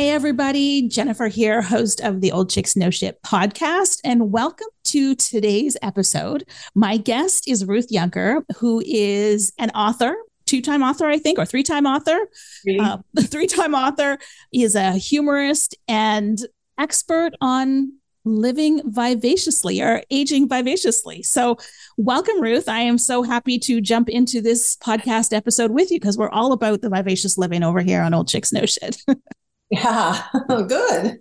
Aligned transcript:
Hey, 0.00 0.12
everybody. 0.12 0.88
Jennifer 0.88 1.28
here, 1.28 1.60
host 1.60 2.00
of 2.00 2.22
the 2.22 2.32
Old 2.32 2.48
Chicks 2.48 2.74
Know 2.74 2.88
Shit 2.88 3.22
podcast, 3.22 4.00
and 4.02 4.32
welcome 4.32 4.68
to 4.84 5.14
today's 5.14 5.76
episode. 5.82 6.48
My 6.74 6.96
guest 6.96 7.46
is 7.46 7.66
Ruth 7.66 7.88
Yunker, 7.92 8.42
who 8.56 8.82
is 8.86 9.52
an 9.58 9.68
author, 9.72 10.16
two 10.46 10.62
time 10.62 10.82
author, 10.82 11.04
I 11.04 11.18
think, 11.18 11.38
or 11.38 11.44
three 11.44 11.62
time 11.62 11.84
author. 11.84 12.18
Three 12.64 12.78
uh, 12.78 12.96
time 13.50 13.74
author. 13.74 14.16
He 14.50 14.62
is 14.62 14.74
a 14.74 14.92
humorist 14.92 15.76
and 15.86 16.38
expert 16.78 17.32
on 17.42 17.92
living 18.24 18.80
vivaciously 18.86 19.82
or 19.82 20.02
aging 20.10 20.48
vivaciously. 20.48 21.22
So, 21.22 21.58
welcome, 21.98 22.40
Ruth. 22.40 22.70
I 22.70 22.80
am 22.80 22.96
so 22.96 23.22
happy 23.22 23.58
to 23.58 23.82
jump 23.82 24.08
into 24.08 24.40
this 24.40 24.76
podcast 24.76 25.36
episode 25.36 25.72
with 25.72 25.90
you 25.90 26.00
because 26.00 26.16
we're 26.16 26.30
all 26.30 26.52
about 26.52 26.80
the 26.80 26.88
vivacious 26.88 27.36
living 27.36 27.62
over 27.62 27.82
here 27.82 28.00
on 28.00 28.14
Old 28.14 28.28
Chicks 28.28 28.50
Know 28.50 28.64
Shit. 28.64 28.96
Yeah, 29.72 30.26
good. 30.48 31.20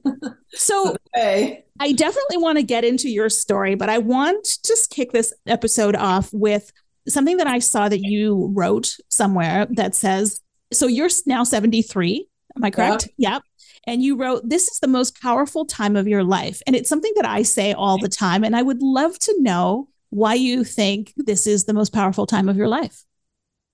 So 0.53 0.95
okay. 1.15 1.65
I 1.79 1.91
definitely 1.91 2.37
want 2.37 2.57
to 2.57 2.63
get 2.63 2.83
into 2.83 3.07
your 3.07 3.29
story, 3.29 3.75
but 3.75 3.89
I 3.89 3.99
want 3.99 4.43
to 4.43 4.59
just 4.65 4.89
kick 4.89 5.11
this 5.11 5.31
episode 5.45 5.95
off 5.95 6.29
with 6.33 6.71
something 7.07 7.37
that 7.37 7.45
I 7.45 7.59
saw 7.59 7.89
that 7.89 8.01
you 8.01 8.51
wrote 8.55 8.95
somewhere 9.09 9.67
that 9.71 9.93
says, 9.93 10.41
so 10.73 10.87
you're 10.87 11.09
now 11.27 11.43
73. 11.43 12.27
Am 12.55 12.63
I 12.63 12.71
correct? 12.71 13.07
Yep. 13.17 13.33
yep. 13.33 13.43
And 13.85 14.03
you 14.03 14.17
wrote, 14.17 14.41
This 14.47 14.67
is 14.67 14.79
the 14.79 14.87
most 14.87 15.21
powerful 15.21 15.65
time 15.65 15.95
of 15.95 16.07
your 16.07 16.23
life. 16.23 16.61
And 16.67 16.75
it's 16.75 16.89
something 16.89 17.13
that 17.15 17.25
I 17.25 17.43
say 17.43 17.73
all 17.73 17.97
the 17.97 18.09
time. 18.09 18.43
And 18.43 18.55
I 18.55 18.61
would 18.61 18.81
love 18.81 19.17
to 19.19 19.35
know 19.39 19.89
why 20.09 20.33
you 20.33 20.63
think 20.63 21.13
this 21.17 21.47
is 21.47 21.65
the 21.65 21.73
most 21.73 21.93
powerful 21.93 22.25
time 22.25 22.49
of 22.49 22.57
your 22.57 22.67
life. 22.67 23.03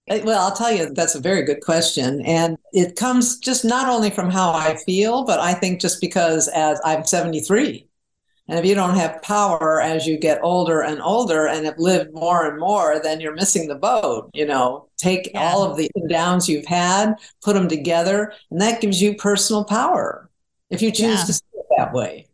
Uh, 0.09 0.19
well, 0.23 0.45
I'll 0.45 0.55
tell 0.55 0.71
you, 0.71 0.89
that's 0.93 1.15
a 1.15 1.19
very 1.19 1.43
good 1.43 1.61
question. 1.61 2.21
And 2.21 2.57
it 2.73 2.95
comes 2.95 3.37
just 3.39 3.65
not 3.65 3.89
only 3.89 4.09
from 4.09 4.29
how 4.29 4.51
I 4.51 4.75
feel, 4.75 5.23
but 5.23 5.39
I 5.39 5.53
think 5.53 5.81
just 5.81 5.99
because 5.99 6.47
as 6.49 6.79
I'm 6.85 7.05
73. 7.05 7.87
And 8.47 8.59
if 8.59 8.65
you 8.65 8.75
don't 8.75 8.95
have 8.95 9.23
power 9.23 9.81
as 9.81 10.05
you 10.05 10.17
get 10.17 10.39
older 10.43 10.81
and 10.81 11.01
older 11.01 11.47
and 11.47 11.65
have 11.65 11.79
lived 11.79 12.13
more 12.13 12.45
and 12.47 12.59
more, 12.59 12.99
then 13.01 13.19
you're 13.19 13.33
missing 13.33 13.67
the 13.67 13.75
boat. 13.75 14.29
You 14.35 14.45
know, 14.45 14.87
take 14.97 15.31
yeah. 15.33 15.41
all 15.41 15.63
of 15.63 15.77
the 15.77 15.89
downs 16.07 16.47
you've 16.47 16.67
had, 16.67 17.15
put 17.43 17.53
them 17.53 17.67
together, 17.67 18.33
and 18.51 18.61
that 18.61 18.81
gives 18.81 19.01
you 19.01 19.15
personal 19.15 19.63
power 19.63 20.29
if 20.69 20.81
you 20.81 20.91
choose 20.91 21.21
yeah. 21.21 21.25
to 21.25 21.33
see 21.33 21.45
it 21.53 21.65
that 21.77 21.91
way. 21.91 22.27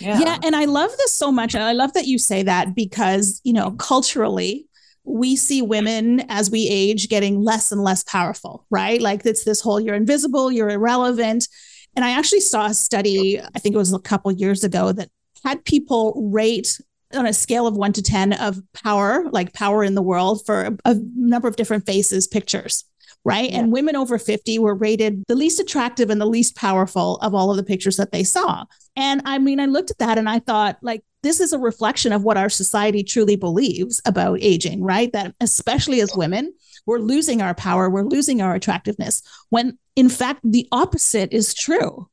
Yeah. 0.00 0.18
yeah. 0.18 0.38
And 0.42 0.56
I 0.56 0.64
love 0.64 0.90
this 0.96 1.12
so 1.12 1.30
much. 1.30 1.54
And 1.54 1.62
I 1.62 1.72
love 1.72 1.92
that 1.92 2.06
you 2.06 2.18
say 2.18 2.42
that 2.42 2.74
because, 2.74 3.40
you 3.44 3.52
know, 3.52 3.70
culturally, 3.72 4.66
we 5.06 5.36
see 5.36 5.62
women 5.62 6.20
as 6.28 6.50
we 6.50 6.68
age 6.68 7.08
getting 7.08 7.42
less 7.42 7.72
and 7.72 7.82
less 7.82 8.02
powerful, 8.04 8.66
right? 8.70 9.00
Like 9.00 9.24
it's 9.24 9.44
this 9.44 9.60
whole 9.60 9.80
you're 9.80 9.94
invisible, 9.94 10.50
you're 10.50 10.70
irrelevant. 10.70 11.48
And 11.94 12.04
I 12.04 12.10
actually 12.10 12.40
saw 12.40 12.66
a 12.66 12.74
study, 12.74 13.40
I 13.40 13.58
think 13.58 13.74
it 13.74 13.78
was 13.78 13.92
a 13.92 13.98
couple 13.98 14.30
years 14.32 14.64
ago, 14.64 14.92
that 14.92 15.08
had 15.44 15.64
people 15.64 16.30
rate 16.32 16.80
on 17.14 17.24
a 17.24 17.32
scale 17.32 17.66
of 17.66 17.76
one 17.76 17.92
to 17.92 18.02
10 18.02 18.34
of 18.34 18.60
power, 18.74 19.24
like 19.30 19.52
power 19.52 19.84
in 19.84 19.94
the 19.94 20.02
world 20.02 20.44
for 20.44 20.64
a, 20.64 20.76
a 20.84 20.96
number 21.14 21.48
of 21.48 21.56
different 21.56 21.86
faces, 21.86 22.26
pictures 22.26 22.84
right? 23.26 23.50
Yeah. 23.50 23.58
And 23.58 23.72
women 23.72 23.96
over 23.96 24.20
50 24.20 24.60
were 24.60 24.76
rated 24.76 25.24
the 25.26 25.34
least 25.34 25.58
attractive 25.58 26.10
and 26.10 26.20
the 26.20 26.26
least 26.26 26.54
powerful 26.54 27.16
of 27.16 27.34
all 27.34 27.50
of 27.50 27.56
the 27.56 27.64
pictures 27.64 27.96
that 27.96 28.12
they 28.12 28.22
saw. 28.22 28.64
And 28.94 29.20
I 29.24 29.38
mean, 29.38 29.58
I 29.58 29.66
looked 29.66 29.90
at 29.90 29.98
that 29.98 30.16
and 30.16 30.28
I 30.28 30.38
thought, 30.38 30.78
like, 30.80 31.02
this 31.26 31.40
is 31.40 31.52
a 31.52 31.58
reflection 31.58 32.12
of 32.12 32.22
what 32.22 32.36
our 32.36 32.48
society 32.48 33.02
truly 33.02 33.36
believes 33.36 34.00
about 34.06 34.38
aging, 34.40 34.82
right? 34.82 35.12
That 35.12 35.34
especially 35.40 36.00
as 36.00 36.16
women, 36.16 36.54
we're 36.86 36.98
losing 36.98 37.42
our 37.42 37.54
power, 37.54 37.90
we're 37.90 38.02
losing 38.04 38.40
our 38.40 38.54
attractiveness, 38.54 39.22
when 39.50 39.78
in 39.96 40.08
fact, 40.08 40.40
the 40.44 40.68
opposite 40.70 41.32
is 41.32 41.54
true. 41.54 42.08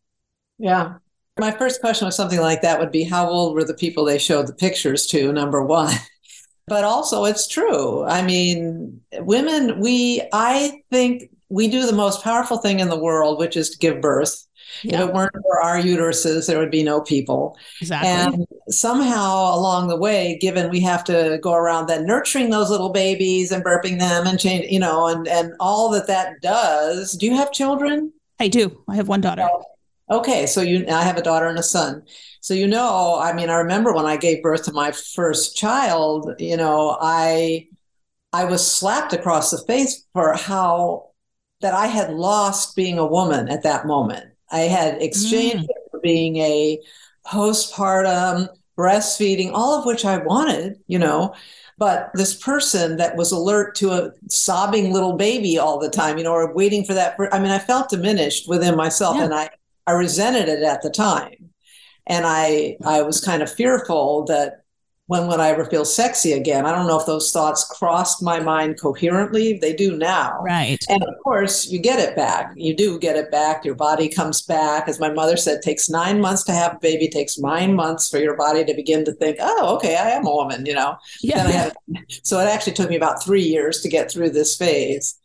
Yeah. 0.57 0.95
My 1.37 1.51
first 1.51 1.81
question 1.81 2.05
was 2.05 2.15
something 2.15 2.39
like 2.39 2.61
that 2.61 2.79
would 2.79 2.91
be 2.91 3.03
how 3.03 3.27
old 3.27 3.55
were 3.55 3.65
the 3.65 3.73
people 3.73 4.05
they 4.05 4.17
showed 4.17 4.47
the 4.47 4.53
pictures 4.53 5.05
to, 5.07 5.31
number 5.31 5.63
one? 5.63 5.93
But 6.65 6.85
also, 6.85 7.25
it's 7.25 7.45
true. 7.45 8.05
I 8.05 8.21
mean, 8.21 9.01
women, 9.19 9.81
we, 9.81 10.21
I 10.31 10.81
think 10.89 11.29
we 11.49 11.67
do 11.67 11.85
the 11.85 11.91
most 11.91 12.23
powerful 12.23 12.55
thing 12.55 12.79
in 12.79 12.87
the 12.87 12.97
world, 12.97 13.37
which 13.37 13.57
is 13.57 13.71
to 13.71 13.77
give 13.77 13.99
birth. 13.99 14.47
Yeah. 14.81 15.03
If 15.03 15.09
it 15.09 15.13
weren't 15.13 15.35
for 15.41 15.61
our 15.61 15.77
uteruses, 15.77 16.47
there 16.47 16.59
would 16.59 16.71
be 16.71 16.83
no 16.83 17.01
people. 17.01 17.57
Exactly. 17.81 18.09
And 18.09 18.47
somehow 18.69 19.55
along 19.55 19.87
the 19.87 19.97
way, 19.97 20.37
given 20.39 20.69
we 20.69 20.79
have 20.81 21.03
to 21.05 21.39
go 21.41 21.53
around 21.53 21.87
then 21.87 22.05
nurturing 22.05 22.49
those 22.49 22.69
little 22.69 22.89
babies 22.89 23.51
and 23.51 23.63
burping 23.63 23.99
them 23.99 24.27
and 24.27 24.39
change, 24.39 24.71
you 24.71 24.79
know, 24.79 25.07
and 25.07 25.27
and 25.27 25.53
all 25.59 25.89
that 25.91 26.07
that 26.07 26.41
does. 26.41 27.13
Do 27.13 27.25
you 27.25 27.35
have 27.35 27.51
children? 27.51 28.11
I 28.39 28.47
do. 28.47 28.83
I 28.89 28.95
have 28.95 29.07
one 29.07 29.21
daughter. 29.21 29.47
Oh, 29.49 29.63
okay, 30.19 30.45
so 30.45 30.61
you, 30.61 30.85
I 30.89 31.03
have 31.03 31.17
a 31.17 31.23
daughter 31.23 31.47
and 31.47 31.59
a 31.59 31.63
son. 31.63 32.03
So 32.41 32.53
you 32.53 32.67
know, 32.67 33.19
I 33.19 33.33
mean, 33.33 33.49
I 33.49 33.55
remember 33.55 33.93
when 33.93 34.05
I 34.05 34.17
gave 34.17 34.43
birth 34.43 34.65
to 34.65 34.73
my 34.73 34.91
first 34.91 35.55
child. 35.55 36.33
You 36.39 36.57
know, 36.57 36.97
I 36.99 37.67
I 38.33 38.45
was 38.45 38.69
slapped 38.69 39.13
across 39.13 39.51
the 39.51 39.59
face 39.59 40.05
for 40.13 40.33
how 40.33 41.11
that 41.61 41.73
I 41.73 41.87
had 41.87 42.11
lost 42.11 42.75
being 42.75 42.99
a 42.99 43.05
woman 43.05 43.47
at 43.47 43.63
that 43.63 43.87
moment. 43.87 44.32
I 44.53 44.61
had 44.61 45.01
exchanged 45.01 45.67
mm. 45.67 45.91
for 45.91 45.99
being 45.99 46.37
a 46.37 46.79
postpartum, 47.25 48.47
breastfeeding, 48.77 49.51
all 49.53 49.77
of 49.77 49.85
which 49.85 50.05
I 50.05 50.17
wanted, 50.17 50.79
you 50.87 50.99
know. 50.99 51.33
But 51.79 52.11
this 52.13 52.35
person 52.35 52.97
that 52.97 53.15
was 53.17 53.31
alert 53.31 53.75
to 53.75 53.91
a 53.91 54.11
sobbing 54.29 54.93
little 54.93 55.13
baby 55.13 55.57
all 55.57 55.79
the 55.79 55.89
time, 55.89 56.17
you 56.17 56.23
know, 56.23 56.31
or 56.31 56.53
waiting 56.53 56.85
for 56.85 56.93
that. 56.93 57.17
I 57.31 57.39
mean, 57.39 57.51
I 57.51 57.59
felt 57.59 57.89
diminished 57.89 58.47
within 58.47 58.75
myself, 58.77 59.17
yeah. 59.17 59.23
and 59.23 59.33
I 59.33 59.49
I 59.87 59.93
resented 59.93 60.47
it 60.47 60.63
at 60.63 60.81
the 60.83 60.91
time, 60.91 61.49
and 62.05 62.25
I 62.27 62.77
I 62.85 63.01
was 63.01 63.19
kind 63.19 63.41
of 63.41 63.51
fearful 63.51 64.23
that 64.25 64.62
when 65.13 65.27
would 65.27 65.39
I 65.39 65.49
ever 65.49 65.65
feel 65.65 65.85
sexy 65.85 66.31
again? 66.31 66.65
I 66.65 66.71
don't 66.71 66.87
know 66.87 66.99
if 66.99 67.05
those 67.05 67.31
thoughts 67.31 67.63
crossed 67.65 68.23
my 68.23 68.39
mind 68.39 68.81
coherently. 68.81 69.59
They 69.59 69.71
do 69.71 69.95
now. 69.95 70.41
Right. 70.41 70.83
And 70.89 71.03
of 71.03 71.13
course, 71.23 71.69
you 71.69 71.77
get 71.77 71.99
it 71.99 72.15
back. 72.15 72.51
You 72.55 72.75
do 72.75 72.97
get 72.97 73.15
it 73.15 73.29
back. 73.29 73.63
Your 73.63 73.75
body 73.75 74.09
comes 74.09 74.41
back. 74.41 74.87
As 74.87 74.99
my 74.99 75.13
mother 75.13 75.37
said, 75.37 75.61
takes 75.61 75.87
nine 75.87 76.19
months 76.19 76.43
to 76.45 76.51
have 76.51 76.77
a 76.77 76.79
baby, 76.79 77.07
takes 77.07 77.37
nine 77.37 77.75
months 77.75 78.09
for 78.09 78.17
your 78.17 78.35
body 78.35 78.65
to 78.65 78.73
begin 78.73 79.05
to 79.05 79.11
think, 79.11 79.37
oh, 79.39 79.75
okay, 79.75 79.97
I 79.97 80.09
am 80.09 80.25
a 80.25 80.33
woman, 80.33 80.65
you 80.65 80.73
know? 80.73 80.97
Yeah. 81.21 81.47
Had, 81.47 81.73
so 82.23 82.39
it 82.39 82.45
actually 82.45 82.73
took 82.73 82.89
me 82.89 82.95
about 82.95 83.23
three 83.23 83.43
years 83.43 83.81
to 83.81 83.89
get 83.89 84.11
through 84.11 84.31
this 84.31 84.57
phase. 84.57 85.19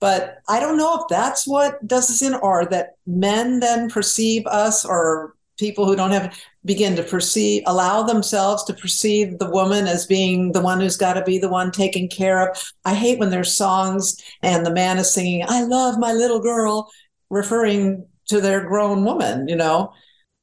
But 0.00 0.42
I 0.50 0.60
don't 0.60 0.76
know 0.76 1.00
if 1.00 1.08
that's 1.08 1.46
what 1.46 1.86
does 1.86 2.08
this 2.08 2.20
in, 2.20 2.34
or 2.34 2.66
that 2.66 2.96
men 3.06 3.60
then 3.60 3.88
perceive 3.88 4.46
us 4.46 4.84
or 4.84 5.34
people 5.60 5.86
who 5.86 5.94
don't 5.94 6.10
have 6.10 6.36
begin 6.64 6.96
to 6.96 7.02
perceive 7.02 7.62
allow 7.66 8.02
themselves 8.02 8.64
to 8.64 8.74
perceive 8.74 9.38
the 9.38 9.50
woman 9.50 9.86
as 9.86 10.06
being 10.06 10.52
the 10.52 10.60
one 10.60 10.80
who's 10.80 10.96
got 10.96 11.14
to 11.14 11.22
be 11.22 11.38
the 11.38 11.48
one 11.48 11.70
taken 11.70 12.08
care 12.08 12.48
of. 12.48 12.72
I 12.84 12.94
hate 12.94 13.18
when 13.18 13.30
there's 13.30 13.54
songs 13.54 14.16
and 14.42 14.66
the 14.66 14.72
man 14.72 14.98
is 14.98 15.12
singing 15.12 15.44
i 15.48 15.62
love 15.62 15.98
my 15.98 16.12
little 16.12 16.40
girl 16.40 16.90
referring 17.28 18.06
to 18.26 18.40
their 18.40 18.64
grown 18.66 19.04
woman 19.04 19.46
you 19.48 19.56
know? 19.56 19.92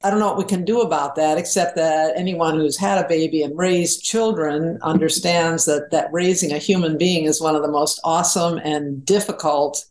I 0.03 0.11
don't 0.11 0.19
know 0.19 0.27
what 0.27 0.37
we 0.37 0.45
can 0.45 0.63
do 0.63 0.81
about 0.81 1.15
that 1.15 1.39
except 1.39 1.75
that 1.75 2.13
anyone 2.15 2.55
who's 2.55 2.77
had 2.77 3.03
a 3.03 3.07
baby 3.07 3.41
and 3.41 3.57
raised 3.57 4.03
children 4.03 4.77
understands 4.83 5.65
that 5.65 5.89
that 5.89 6.13
raising 6.13 6.51
a 6.51 6.59
human 6.59 6.99
being 6.99 7.25
is 7.25 7.41
one 7.41 7.55
of 7.55 7.63
the 7.63 7.71
most 7.71 7.99
awesome 8.03 8.59
and 8.59 9.03
difficult 9.03 9.83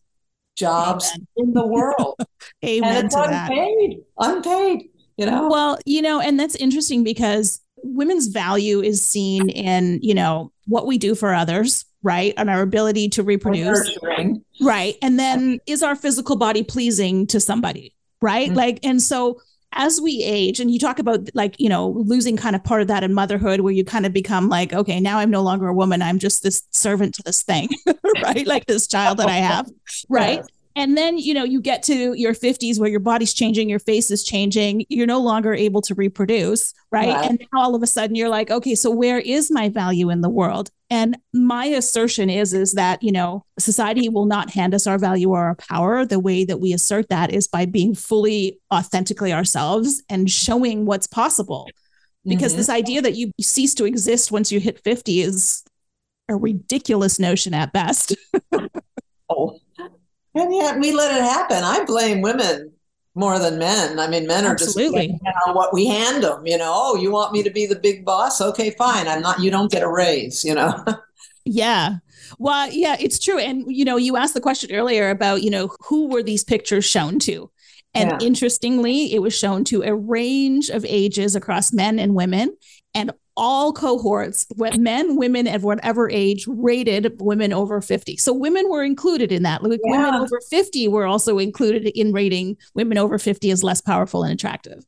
jobs 0.56 1.11
Amen. 1.11 1.26
in 1.37 1.52
the 1.55 1.67
world. 1.67 2.14
Amen 2.64 2.96
and 2.96 3.06
it's 3.06 3.14
unpaid 3.17 3.99
unpaid 4.19 4.90
you 5.16 5.26
know? 5.26 5.48
Well 5.48 5.78
you 5.84 6.02
know 6.02 6.20
and 6.20 6.38
that's 6.38 6.56
interesting 6.56 7.04
because 7.04 7.60
women's 7.82 8.26
value 8.26 8.80
is 8.80 9.06
seen 9.06 9.48
in 9.50 10.00
you 10.02 10.14
know 10.14 10.50
what 10.66 10.86
we 10.86 10.98
do 10.98 11.14
for 11.14 11.34
others 11.34 11.84
right? 12.02 12.34
And 12.36 12.48
our 12.48 12.62
ability 12.62 13.08
to 13.10 13.24
reproduce. 13.24 13.98
right. 14.62 14.94
And 15.02 15.18
then 15.18 15.58
is 15.66 15.82
our 15.82 15.96
physical 15.96 16.36
body 16.36 16.62
pleasing 16.62 17.26
to 17.28 17.40
somebody 17.40 17.96
right? 18.20 18.48
Mm-hmm. 18.48 18.56
like 18.56 18.80
and 18.84 19.00
so 19.02 19.40
as 19.72 20.00
we 20.00 20.22
age 20.22 20.58
and 20.58 20.70
you 20.70 20.78
talk 20.78 20.98
about 20.98 21.28
like 21.34 21.54
you 21.58 21.69
know 21.69 21.88
losing 21.88 22.36
kind 22.36 22.56
of 22.56 22.64
part 22.64 22.80
of 22.80 22.88
that 22.88 23.04
in 23.04 23.12
motherhood 23.12 23.60
where 23.60 23.72
you 23.72 23.84
kind 23.84 24.06
of 24.06 24.12
become 24.12 24.48
like 24.48 24.72
okay 24.72 25.00
now 25.00 25.19
i'm 25.19 25.30
no 25.30 25.42
longer 25.42 25.69
a 25.69 25.74
woman. 25.74 26.00
I'm 26.00 26.19
just 26.19 26.42
this 26.42 26.62
servant 26.70 27.14
to 27.16 27.22
this 27.24 27.42
thing 27.42 27.69
right? 28.22 28.46
Like 28.46 28.66
this 28.66 28.86
child 28.86 29.19
that 29.19 29.28
i 29.28 29.36
have 29.36 29.70
right 30.08 30.44
And 30.76 30.96
then, 30.96 31.17
you 31.17 31.32
know, 31.32 31.43
you 31.43 31.62
get 31.62 31.82
to 31.84 32.12
your 32.12 32.34
50s 32.34 32.78
where 32.78 32.90
your 32.90 33.00
body's 33.00 33.32
changing, 33.32 33.70
your 33.70 33.78
face 33.78 34.11
is 34.11 34.23
changing, 34.23 34.84
you're 34.90 35.06
no 35.06 35.20
longer 35.20 35.55
able 35.55 35.81
to 35.81 35.94
reproduce, 35.94 36.75
right? 36.93 37.08
right. 37.08 37.31
And 37.31 37.38
now 37.40 37.62
all 37.62 37.75
of 37.75 37.82
a 37.82 37.87
sudden 37.87 38.14
you're 38.14 38.28
like, 38.28 38.50
okay, 38.50 38.75
so 38.75 38.90
where 38.90 39.19
is 39.19 39.50
my 39.50 39.70
value 39.70 40.11
in 40.11 40.20
the 40.20 40.28
world? 40.28 40.70
And 40.90 41.17
my 41.32 41.64
assertion 41.64 42.28
is 42.28 42.52
is 42.52 42.75
that, 42.75 43.02
you 43.02 43.11
know, 43.11 43.43
society 43.58 44.11
will 44.11 44.26
not 44.26 44.50
hand 44.50 44.75
us 44.75 44.87
our 44.87 44.99
value 44.99 45.31
or 45.31 45.44
our 45.44 45.55
power. 45.55 46.05
The 46.05 46.20
way 46.20 46.44
that 46.44 46.61
we 46.61 46.75
assert 46.75 47.08
that 47.08 47.32
is 47.32 47.49
by 47.49 47.64
being 47.64 47.94
fully 47.94 48.61
authentically 48.72 49.32
ourselves 49.32 50.02
and 50.11 50.31
showing 50.31 50.84
what's 50.84 51.06
possible. 51.06 51.70
Because 52.26 52.52
mm-hmm. 52.52 52.58
this 52.58 52.69
idea 52.69 53.00
that 53.00 53.17
you 53.17 53.31
cease 53.40 53.72
to 53.75 53.87
exist 53.87 54.31
once 54.31 54.52
you 54.52 54.61
hit 54.61 54.81
50 54.81 55.22
is 55.22 55.64
a 56.29 56.37
ridiculous 56.37 57.19
notion 57.19 57.55
at 57.55 57.72
best. 57.72 58.14
oh, 59.31 59.58
and 60.36 60.54
yet 60.54 60.78
we 60.78 60.92
let 60.92 61.16
it 61.16 61.22
happen. 61.22 61.64
I 61.64 61.84
blame 61.84 62.20
women 62.20 62.72
more 63.14 63.38
than 63.38 63.58
men. 63.58 63.98
I 63.98 64.06
mean, 64.06 64.26
men 64.26 64.44
are 64.44 64.52
Absolutely. 64.52 65.08
just 65.08 65.22
know, 65.46 65.52
what 65.54 65.72
we 65.72 65.86
hand 65.86 66.22
them. 66.22 66.46
You 66.46 66.58
know, 66.58 66.72
oh, 66.74 66.96
you 66.96 67.10
want 67.10 67.32
me 67.32 67.42
to 67.42 67.50
be 67.50 67.66
the 67.66 67.78
big 67.78 68.04
boss? 68.04 68.40
Okay, 68.40 68.70
fine. 68.70 69.08
I'm 69.08 69.22
not. 69.22 69.40
You 69.40 69.50
don't 69.50 69.72
get 69.72 69.82
a 69.82 69.88
raise. 69.88 70.44
You 70.44 70.54
know. 70.54 70.84
yeah. 71.44 71.96
Well, 72.38 72.70
yeah, 72.70 72.96
it's 73.00 73.18
true. 73.18 73.38
And 73.38 73.64
you 73.66 73.84
know, 73.84 73.96
you 73.96 74.16
asked 74.16 74.34
the 74.34 74.40
question 74.40 74.72
earlier 74.72 75.10
about 75.10 75.42
you 75.42 75.50
know 75.50 75.70
who 75.88 76.08
were 76.08 76.22
these 76.22 76.44
pictures 76.44 76.84
shown 76.84 77.18
to, 77.20 77.50
and 77.94 78.10
yeah. 78.10 78.26
interestingly, 78.26 79.12
it 79.14 79.22
was 79.22 79.36
shown 79.36 79.64
to 79.64 79.82
a 79.82 79.94
range 79.94 80.68
of 80.68 80.84
ages 80.86 81.34
across 81.34 81.72
men 81.72 81.98
and 81.98 82.14
women, 82.14 82.54
and 82.94 83.12
all 83.36 83.72
cohorts, 83.72 84.46
men, 84.76 85.16
women 85.16 85.46
of 85.46 85.62
whatever 85.62 86.10
age, 86.10 86.46
rated 86.48 87.20
women 87.20 87.52
over 87.52 87.80
50. 87.80 88.16
So 88.16 88.32
women 88.32 88.68
were 88.70 88.82
included 88.82 89.30
in 89.30 89.42
that. 89.42 89.62
Like 89.62 89.80
yeah. 89.84 89.98
Women 89.98 90.14
over 90.22 90.40
50 90.50 90.88
were 90.88 91.06
also 91.06 91.38
included 91.38 91.86
in 91.88 92.12
rating 92.12 92.56
women 92.74 92.98
over 92.98 93.18
50 93.18 93.50
as 93.50 93.62
less 93.62 93.80
powerful 93.80 94.22
and 94.22 94.32
attractive. 94.32 94.84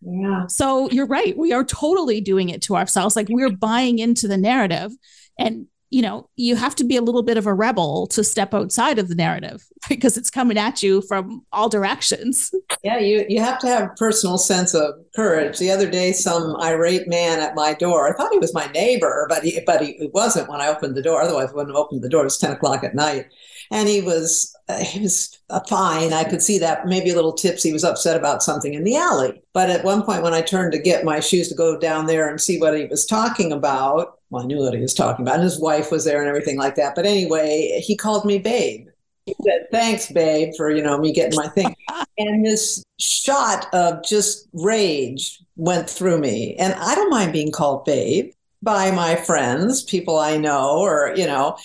Yeah. 0.00 0.46
So 0.46 0.90
you're 0.90 1.06
right. 1.06 1.36
We 1.36 1.52
are 1.52 1.64
totally 1.64 2.20
doing 2.20 2.48
it 2.48 2.62
to 2.62 2.76
ourselves. 2.76 3.16
Like 3.16 3.28
we're 3.28 3.50
buying 3.50 3.98
into 3.98 4.26
the 4.28 4.38
narrative. 4.38 4.92
And 5.38 5.66
you 5.90 6.02
know, 6.02 6.28
you 6.36 6.54
have 6.54 6.76
to 6.76 6.84
be 6.84 6.96
a 6.96 7.02
little 7.02 7.22
bit 7.22 7.36
of 7.36 7.46
a 7.46 7.52
rebel 7.52 8.06
to 8.06 8.22
step 8.22 8.54
outside 8.54 8.98
of 9.00 9.08
the 9.08 9.14
narrative 9.16 9.66
because 9.88 10.16
it's 10.16 10.30
coming 10.30 10.56
at 10.56 10.82
you 10.82 11.02
from 11.02 11.44
all 11.52 11.68
directions. 11.68 12.54
Yeah, 12.84 12.98
you 12.98 13.26
you 13.28 13.40
have 13.40 13.58
to 13.60 13.66
have 13.66 13.90
a 13.90 13.94
personal 13.94 14.38
sense 14.38 14.72
of 14.72 14.94
courage. 15.14 15.58
The 15.58 15.70
other 15.70 15.90
day, 15.90 16.12
some 16.12 16.56
irate 16.60 17.08
man 17.08 17.40
at 17.40 17.56
my 17.56 17.74
door. 17.74 18.08
I 18.08 18.16
thought 18.16 18.32
he 18.32 18.38
was 18.38 18.54
my 18.54 18.66
neighbor, 18.66 19.26
but 19.28 19.42
he 19.42 19.60
but 19.66 19.82
he 19.82 20.08
wasn't 20.14 20.48
when 20.48 20.60
I 20.60 20.68
opened 20.68 20.94
the 20.94 21.02
door. 21.02 21.20
Otherwise, 21.20 21.50
I 21.50 21.52
wouldn't 21.52 21.76
have 21.76 21.84
opened 21.84 22.02
the 22.02 22.08
door. 22.08 22.22
It 22.22 22.24
was 22.24 22.38
ten 22.38 22.52
o'clock 22.52 22.84
at 22.84 22.94
night, 22.94 23.26
and 23.72 23.88
he 23.88 24.00
was 24.00 24.56
uh, 24.68 24.78
he 24.78 25.00
was 25.00 25.38
uh, 25.50 25.60
fine. 25.68 26.12
I 26.12 26.24
could 26.24 26.42
see 26.42 26.58
that 26.58 26.86
maybe 26.86 27.10
a 27.10 27.16
little 27.16 27.32
tipsy. 27.32 27.70
He 27.70 27.72
was 27.72 27.84
upset 27.84 28.16
about 28.16 28.42
something 28.42 28.74
in 28.74 28.84
the 28.84 28.96
alley. 28.96 29.42
But 29.52 29.70
at 29.70 29.84
one 29.84 30.02
point, 30.04 30.22
when 30.22 30.34
I 30.34 30.42
turned 30.42 30.72
to 30.72 30.78
get 30.78 31.04
my 31.04 31.18
shoes 31.18 31.48
to 31.48 31.54
go 31.54 31.76
down 31.76 32.06
there 32.06 32.28
and 32.28 32.40
see 32.40 32.58
what 32.60 32.78
he 32.78 32.86
was 32.86 33.04
talking 33.04 33.52
about, 33.52 34.19
well, 34.30 34.44
I 34.44 34.46
knew 34.46 34.58
what 34.58 34.74
he 34.74 34.80
was 34.80 34.94
talking 34.94 35.24
about. 35.24 35.36
And 35.36 35.44
his 35.44 35.60
wife 35.60 35.90
was 35.90 36.04
there 36.04 36.20
and 36.20 36.28
everything 36.28 36.56
like 36.56 36.76
that. 36.76 36.94
But 36.94 37.06
anyway, 37.06 37.82
he 37.84 37.96
called 37.96 38.24
me 38.24 38.38
babe. 38.38 38.86
He 39.26 39.34
said, 39.44 39.66
Thanks, 39.70 40.10
babe, 40.10 40.52
for 40.56 40.70
you 40.70 40.82
know 40.82 40.98
me 40.98 41.12
getting 41.12 41.36
my 41.36 41.48
thing. 41.48 41.74
and 42.18 42.44
this 42.44 42.82
shot 42.98 43.66
of 43.74 44.02
just 44.04 44.48
rage 44.52 45.42
went 45.56 45.90
through 45.90 46.18
me. 46.18 46.54
And 46.56 46.72
I 46.74 46.94
don't 46.94 47.10
mind 47.10 47.32
being 47.32 47.52
called 47.52 47.84
babe 47.84 48.32
by 48.62 48.90
my 48.90 49.16
friends, 49.16 49.82
people 49.82 50.18
I 50.18 50.36
know, 50.36 50.78
or 50.78 51.12
you 51.16 51.26
know, 51.26 51.56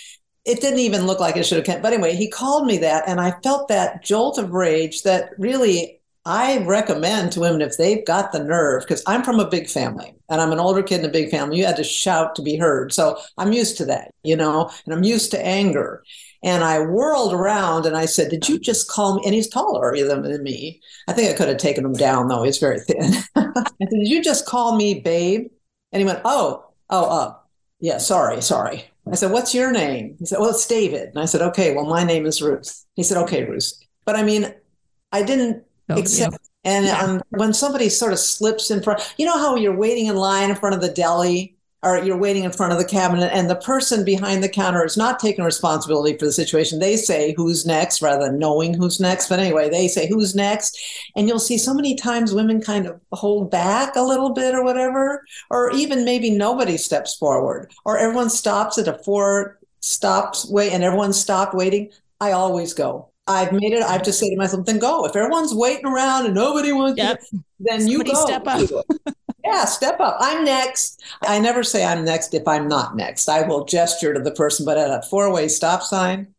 it 0.43 0.61
didn't 0.61 0.79
even 0.79 1.07
look 1.07 1.19
like 1.19 1.37
it 1.37 1.45
should 1.45 1.57
have 1.57 1.65
come. 1.65 1.81
But 1.81 1.93
anyway, 1.93 2.15
he 2.15 2.29
called 2.29 2.65
me 2.65 2.77
that, 2.79 3.03
and 3.07 3.19
I 3.19 3.31
felt 3.43 3.67
that 3.67 4.03
jolt 4.03 4.37
of 4.37 4.51
rage 4.51 5.03
that 5.03 5.31
really 5.37 6.01
I 6.25 6.57
recommend 6.65 7.31
to 7.33 7.39
women 7.39 7.61
if 7.61 7.77
they've 7.77 8.05
got 8.05 8.31
the 8.31 8.43
nerve, 8.43 8.81
because 8.81 9.03
I'm 9.05 9.23
from 9.23 9.39
a 9.39 9.47
big 9.47 9.69
family 9.69 10.15
and 10.27 10.41
I'm 10.41 10.51
an 10.51 10.59
older 10.59 10.81
kid 10.81 11.01
in 11.01 11.05
a 11.05 11.11
big 11.11 11.29
family. 11.29 11.57
You 11.57 11.65
had 11.65 11.75
to 11.75 11.83
shout 11.83 12.35
to 12.35 12.41
be 12.41 12.57
heard. 12.57 12.91
So 12.91 13.19
I'm 13.37 13.53
used 13.53 13.77
to 13.77 13.85
that, 13.85 14.11
you 14.23 14.35
know, 14.35 14.71
and 14.85 14.95
I'm 14.95 15.03
used 15.03 15.29
to 15.31 15.45
anger. 15.45 16.03
And 16.43 16.63
I 16.63 16.79
whirled 16.79 17.33
around 17.33 17.85
and 17.85 17.95
I 17.95 18.05
said, 18.05 18.29
Did 18.29 18.49
you 18.49 18.59
just 18.59 18.89
call 18.89 19.15
me? 19.15 19.21
And 19.25 19.33
he's 19.33 19.47
taller 19.47 19.95
than 19.95 20.43
me. 20.43 20.81
I 21.07 21.13
think 21.13 21.31
I 21.31 21.37
could 21.37 21.47
have 21.47 21.57
taken 21.57 21.85
him 21.85 21.93
down, 21.93 22.27
though. 22.27 22.43
He's 22.43 22.59
very 22.59 22.79
thin. 22.79 23.13
I 23.35 23.63
said, 23.63 23.89
Did 23.89 24.07
you 24.07 24.23
just 24.23 24.45
call 24.45 24.75
me 24.75 24.99
babe? 24.99 25.49
And 25.91 25.99
he 25.99 26.05
went, 26.05 26.21
Oh, 26.25 26.65
oh, 26.89 27.05
uh, 27.05 27.35
yeah, 27.79 27.97
sorry, 27.97 28.41
sorry. 28.41 28.85
I 29.11 29.15
said, 29.15 29.31
What's 29.31 29.55
your 29.55 29.71
name? 29.71 30.15
He 30.19 30.25
said, 30.25 30.39
Well, 30.39 30.49
it's 30.49 30.67
David. 30.67 31.09
And 31.09 31.19
I 31.19 31.25
said, 31.25 31.41
Okay, 31.41 31.73
well, 31.75 31.85
my 31.85 32.03
name 32.03 32.25
is 32.25 32.41
Ruth. 32.41 32.83
He 32.95 33.03
said, 33.03 33.17
Okay, 33.23 33.43
Ruth. 33.43 33.73
But 34.05 34.15
I 34.15 34.23
mean, 34.23 34.53
I 35.11 35.23
didn't 35.23 35.64
Except, 35.89 36.33
yeah. 36.33 36.37
And 36.63 36.85
yeah. 36.85 36.99
Um, 36.99 37.21
when 37.29 37.53
somebody 37.53 37.89
sort 37.89 38.11
of 38.11 38.19
slips 38.19 38.71
in 38.71 38.81
front, 38.81 39.13
you 39.17 39.25
know 39.25 39.37
how 39.37 39.55
you're 39.55 39.75
waiting 39.75 40.07
in 40.07 40.15
line 40.15 40.49
in 40.49 40.55
front 40.55 40.75
of 40.75 40.81
the 40.81 40.89
deli 40.89 41.55
or 41.85 41.99
you're 41.99 42.17
waiting 42.17 42.43
in 42.43 42.51
front 42.51 42.73
of 42.73 42.79
the 42.79 42.85
cabinet 42.85 43.31
and 43.31 43.47
the 43.47 43.55
person 43.57 44.03
behind 44.03 44.43
the 44.43 44.49
counter 44.49 44.83
is 44.83 44.97
not 44.97 45.19
taking 45.19 45.45
responsibility 45.45 46.17
for 46.17 46.25
the 46.25 46.31
situation. 46.31 46.79
They 46.79 46.97
say 46.97 47.35
who's 47.37 47.63
next 47.63 48.01
rather 48.01 48.25
than 48.25 48.39
knowing 48.39 48.73
who's 48.73 48.99
next. 48.99 49.29
But 49.29 49.39
anyway, 49.39 49.69
they 49.69 49.87
say 49.87 50.07
who's 50.09 50.33
next. 50.33 50.79
And 51.15 51.27
you'll 51.27 51.37
see 51.37 51.59
so 51.59 51.75
many 51.75 51.93
times 51.93 52.33
women 52.33 52.59
kind 52.59 52.87
of 52.87 52.99
hold 53.11 53.51
back 53.51 53.95
a 53.95 54.01
little 54.01 54.31
bit 54.31 54.55
or 54.55 54.63
whatever, 54.63 55.23
or 55.51 55.71
even 55.73 56.03
maybe 56.03 56.31
nobody 56.31 56.75
steps 56.75 57.13
forward 57.13 57.71
or 57.85 57.99
everyone 57.99 58.31
stops 58.31 58.79
at 58.79 58.87
a 58.87 58.97
four 59.03 59.59
stops 59.81 60.49
wait 60.49 60.71
and 60.71 60.83
everyone 60.83 61.13
stopped 61.13 61.53
waiting. 61.53 61.91
I 62.19 62.31
always 62.31 62.73
go. 62.73 63.09
I've 63.27 63.51
made 63.51 63.73
it. 63.73 63.81
I've 63.81 64.03
just 64.03 64.19
say 64.19 64.29
to 64.29 64.35
myself, 64.35 64.65
then 64.65 64.77
go. 64.77 65.05
If 65.05 65.15
everyone's 65.15 65.53
waiting 65.53 65.85
around 65.85 66.25
and 66.25 66.35
nobody 66.35 66.71
wants 66.71 66.97
yep. 66.97 67.19
to, 67.19 67.43
then 67.59 67.81
Somebody 67.81 67.91
you 67.91 68.03
go. 68.03 68.25
Step 68.25 68.43
up. 68.45 68.85
yeah, 69.43 69.65
step 69.65 69.99
up. 69.99 70.17
I'm 70.19 70.45
next. 70.45 71.01
I 71.23 71.39
never 71.39 71.63
say 71.63 71.83
I'm 71.83 72.05
next 72.05 72.33
if 72.33 72.47
I'm 72.47 72.67
not 72.67 72.95
next. 72.95 73.27
I 73.27 73.41
will 73.41 73.65
gesture 73.65 74.13
to 74.13 74.19
the 74.19 74.31
person, 74.31 74.65
but 74.65 74.77
at 74.77 74.91
a 74.91 75.01
four-way 75.01 75.47
stop 75.47 75.81
sign, 75.81 76.35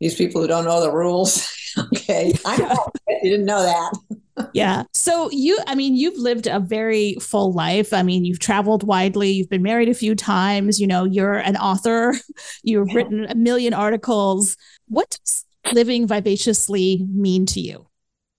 these 0.00 0.14
people 0.14 0.40
who 0.40 0.48
don't 0.48 0.64
know 0.64 0.80
the 0.80 0.90
rules, 0.90 1.46
okay, 1.78 2.34
I 2.46 2.56
know 2.56 2.90
you 3.22 3.30
didn't 3.30 3.46
know 3.46 3.62
that. 3.62 4.50
yeah. 4.54 4.84
So 4.94 5.30
you, 5.30 5.58
I 5.66 5.74
mean, 5.74 5.94
you've 5.94 6.18
lived 6.18 6.46
a 6.46 6.58
very 6.58 7.14
full 7.20 7.52
life. 7.52 7.92
I 7.92 8.02
mean, 8.02 8.24
you've 8.24 8.38
traveled 8.38 8.84
widely. 8.84 9.30
You've 9.30 9.50
been 9.50 9.62
married 9.62 9.90
a 9.90 9.94
few 9.94 10.14
times. 10.14 10.80
You 10.80 10.86
know, 10.86 11.04
you're 11.04 11.34
an 11.34 11.56
author. 11.56 12.14
You've 12.62 12.88
yeah. 12.88 12.94
written 12.94 13.26
a 13.26 13.34
million 13.34 13.74
articles. 13.74 14.56
What 14.88 15.18
does 15.24 15.44
living 15.72 16.06
vivaciously 16.06 17.06
mean 17.10 17.46
to 17.46 17.60
you? 17.60 17.86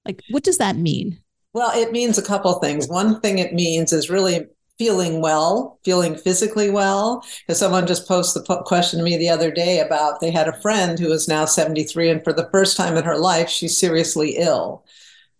Like, 0.06 0.22
what 0.30 0.44
does 0.44 0.58
that 0.58 0.76
mean? 0.76 1.20
Well, 1.54 1.72
it 1.80 1.92
means 1.92 2.18
a 2.18 2.24
couple 2.24 2.54
things. 2.56 2.88
One 2.88 3.22
thing 3.22 3.38
it 3.38 3.54
means 3.54 3.94
is 3.94 4.10
really 4.10 4.48
feeling 4.80 5.22
well, 5.22 5.80
feeling 5.86 6.16
physically 6.16 6.70
well. 6.70 7.24
Because 7.46 7.60
someone 7.60 7.88
just 7.88 8.08
posted 8.08 8.46
the 8.46 8.64
question 8.64 9.00
to 9.00 9.06
me 9.06 9.18
the 9.18 9.30
other 9.30 9.52
day 9.52 9.80
about 9.80 10.20
they 10.20 10.32
had 10.32 10.48
a 10.48 10.62
friend 10.62 10.98
who 10.98 11.12
is 11.12 11.28
now 11.28 11.46
73, 11.46 12.10
and 12.10 12.24
for 12.24 12.34
the 12.34 12.50
first 12.52 12.76
time 12.76 12.98
in 12.98 13.04
her 13.04 13.18
life, 13.18 13.50
she's 13.50 13.78
seriously 13.78 14.36
ill. 14.38 14.84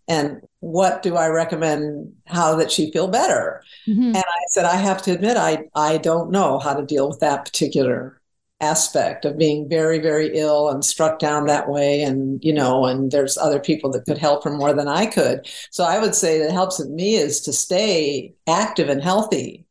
And 0.06 0.42
what 0.60 1.02
do 1.02 1.16
I 1.16 1.28
recommend 1.28 2.12
how 2.26 2.56
that 2.56 2.70
she 2.70 2.90
feel 2.90 3.08
better? 3.08 3.62
Mm-hmm. 3.88 4.14
And 4.14 4.16
I 4.16 4.42
said, 4.50 4.66
I 4.66 4.76
have 4.76 5.02
to 5.02 5.12
admit, 5.12 5.36
I, 5.36 5.64
I 5.74 5.98
don't 5.98 6.30
know 6.30 6.58
how 6.58 6.74
to 6.74 6.84
deal 6.84 7.08
with 7.08 7.20
that 7.20 7.44
particular 7.44 8.20
aspect 8.64 9.24
of 9.24 9.38
being 9.38 9.68
very 9.68 9.98
very 9.98 10.30
ill 10.34 10.68
and 10.68 10.84
struck 10.84 11.18
down 11.18 11.46
that 11.46 11.68
way 11.68 12.02
and 12.02 12.42
you 12.42 12.52
know 12.52 12.84
and 12.86 13.10
there's 13.10 13.36
other 13.38 13.60
people 13.60 13.90
that 13.90 14.04
could 14.06 14.18
help 14.18 14.44
her 14.44 14.50
more 14.50 14.72
than 14.72 14.88
i 14.88 15.06
could. 15.06 15.46
So 15.70 15.84
i 15.84 15.98
would 15.98 16.14
say 16.14 16.38
that 16.38 16.52
helps 16.52 16.78
with 16.78 16.88
me 16.88 17.16
is 17.16 17.40
to 17.42 17.52
stay 17.52 18.34
active 18.48 18.88
and 18.88 19.02
healthy. 19.02 19.66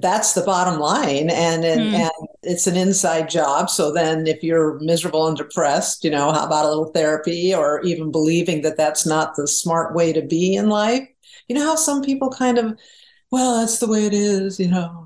That's 0.00 0.32
the 0.32 0.42
bottom 0.42 0.80
line. 0.80 1.28
And 1.30 1.64
and, 1.64 1.80
mm. 1.80 1.94
and 1.94 2.28
it's 2.42 2.66
an 2.66 2.76
inside 2.76 3.28
job. 3.28 3.68
So 3.68 3.92
then 3.92 4.26
if 4.26 4.42
you're 4.42 4.78
miserable 4.80 5.26
and 5.28 5.36
depressed 5.36 6.04
you 6.04 6.10
know 6.10 6.32
how 6.32 6.46
about 6.46 6.64
a 6.64 6.68
little 6.68 6.92
therapy 6.92 7.54
or 7.54 7.80
even 7.82 8.10
believing 8.10 8.62
that 8.62 8.76
that's 8.76 9.06
not 9.06 9.36
the 9.36 9.46
smart 9.46 9.94
way 9.94 10.12
to 10.12 10.22
be 10.22 10.54
in 10.54 10.68
life? 10.68 11.06
You 11.48 11.56
know 11.56 11.66
how 11.66 11.76
some 11.76 12.02
people 12.02 12.30
kind 12.30 12.58
of 12.58 12.78
well 13.30 13.58
that's 13.58 13.78
the 13.78 13.88
way 13.88 14.06
it 14.06 14.14
is 14.14 14.58
you 14.58 14.68
know 14.68 15.01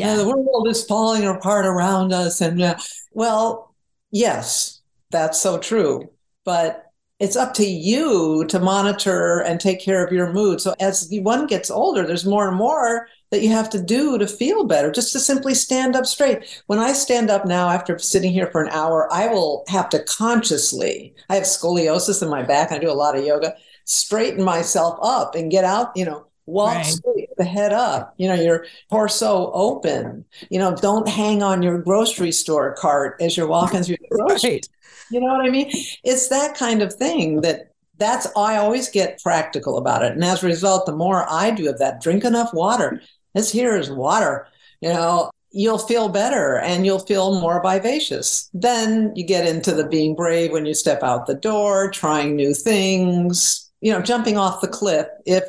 yeah. 0.00 0.16
the 0.16 0.28
world 0.28 0.68
is 0.68 0.84
falling 0.84 1.26
apart 1.26 1.66
around 1.66 2.12
us. 2.12 2.40
And 2.40 2.60
uh, 2.60 2.76
well, 3.12 3.74
yes, 4.10 4.80
that's 5.10 5.40
so 5.40 5.58
true. 5.58 6.10
But 6.44 6.84
it's 7.18 7.36
up 7.36 7.52
to 7.54 7.66
you 7.66 8.44
to 8.46 8.60
monitor 8.60 9.40
and 9.40 9.60
take 9.60 9.80
care 9.80 10.04
of 10.04 10.12
your 10.12 10.32
mood. 10.32 10.60
So 10.60 10.74
as 10.78 11.08
one 11.10 11.46
gets 11.46 11.70
older, 11.70 12.06
there's 12.06 12.24
more 12.24 12.48
and 12.48 12.56
more 12.56 13.08
that 13.30 13.42
you 13.42 13.50
have 13.50 13.68
to 13.70 13.82
do 13.82 14.16
to 14.18 14.26
feel 14.26 14.64
better, 14.64 14.90
just 14.90 15.12
to 15.12 15.18
simply 15.18 15.54
stand 15.54 15.96
up 15.96 16.06
straight. 16.06 16.62
When 16.66 16.78
I 16.78 16.92
stand 16.92 17.28
up 17.28 17.44
now 17.44 17.68
after 17.68 17.98
sitting 17.98 18.32
here 18.32 18.48
for 18.50 18.62
an 18.62 18.70
hour, 18.70 19.12
I 19.12 19.26
will 19.26 19.64
have 19.68 19.88
to 19.90 20.02
consciously, 20.04 21.14
I 21.28 21.34
have 21.34 21.44
scoliosis 21.44 22.22
in 22.22 22.30
my 22.30 22.42
back, 22.42 22.72
I 22.72 22.78
do 22.78 22.90
a 22.90 22.94
lot 22.94 23.18
of 23.18 23.24
yoga, 23.24 23.54
straighten 23.84 24.42
myself 24.44 24.98
up 25.02 25.34
and 25.34 25.50
get 25.50 25.64
out, 25.64 25.94
you 25.96 26.04
know, 26.04 26.26
walk 26.46 26.76
Right. 26.76 26.86
straight, 26.86 27.27
the 27.38 27.44
head 27.44 27.72
up, 27.72 28.14
you 28.18 28.28
know, 28.28 28.34
your 28.34 28.66
torso 28.90 29.50
open. 29.52 30.24
You 30.50 30.58
know, 30.58 30.74
don't 30.76 31.08
hang 31.08 31.42
on 31.42 31.62
your 31.62 31.78
grocery 31.78 32.32
store 32.32 32.74
cart 32.74 33.16
as 33.20 33.36
you're 33.36 33.46
walking 33.46 33.82
through 33.82 33.96
the 34.00 34.16
grocery. 34.16 34.50
Right. 34.50 34.68
You 35.10 35.20
know 35.20 35.28
what 35.28 35.46
I 35.46 35.50
mean? 35.50 35.70
It's 36.04 36.28
that 36.28 36.54
kind 36.54 36.82
of 36.82 36.92
thing 36.92 37.40
that 37.40 37.72
that's 37.96 38.26
I 38.36 38.56
always 38.56 38.88
get 38.88 39.22
practical 39.22 39.78
about 39.78 40.04
it. 40.04 40.12
And 40.12 40.24
as 40.24 40.42
a 40.42 40.46
result, 40.46 40.86
the 40.86 40.92
more 40.92 41.26
I 41.28 41.50
do 41.50 41.68
of 41.68 41.78
that, 41.78 42.00
drink 42.00 42.24
enough 42.24 42.52
water. 42.52 43.02
This 43.34 43.50
here 43.50 43.76
is 43.76 43.90
water, 43.90 44.46
you 44.80 44.88
know, 44.88 45.30
you'll 45.50 45.78
feel 45.78 46.08
better 46.08 46.58
and 46.58 46.84
you'll 46.84 46.98
feel 46.98 47.40
more 47.40 47.62
vivacious. 47.62 48.50
Then 48.52 49.12
you 49.14 49.24
get 49.24 49.46
into 49.46 49.74
the 49.74 49.86
being 49.86 50.14
brave 50.14 50.52
when 50.52 50.66
you 50.66 50.74
step 50.74 51.02
out 51.02 51.26
the 51.26 51.34
door, 51.34 51.90
trying 51.90 52.36
new 52.36 52.54
things, 52.54 53.70
you 53.80 53.92
know, 53.92 54.02
jumping 54.02 54.36
off 54.36 54.60
the 54.60 54.68
cliff 54.68 55.06
if 55.26 55.44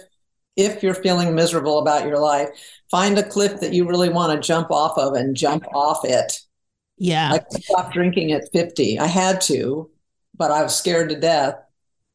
if 0.60 0.84
you're 0.84 0.94
feeling 0.94 1.34
miserable 1.34 1.80
about 1.80 2.06
your 2.06 2.20
life, 2.20 2.50
find 2.92 3.18
a 3.18 3.24
cliff 3.28 3.62
that 3.62 3.74
you 3.74 3.88
really 3.88 4.10
want 4.10 4.34
to 4.34 4.46
jump 4.46 4.70
off 4.72 4.98
of 4.98 5.14
and 5.14 5.36
jump 5.36 5.64
off 5.74 6.04
it. 6.04 6.40
Yeah. 6.98 7.32
I 7.34 7.60
stopped 7.60 7.94
drinking 7.94 8.34
at 8.34 8.52
50. 8.52 9.00
I 9.00 9.08
had 9.08 9.40
to, 9.42 9.90
but 10.36 10.52
I 10.52 10.62
was 10.62 10.76
scared 10.76 11.10
to 11.10 11.20
death. 11.20 11.56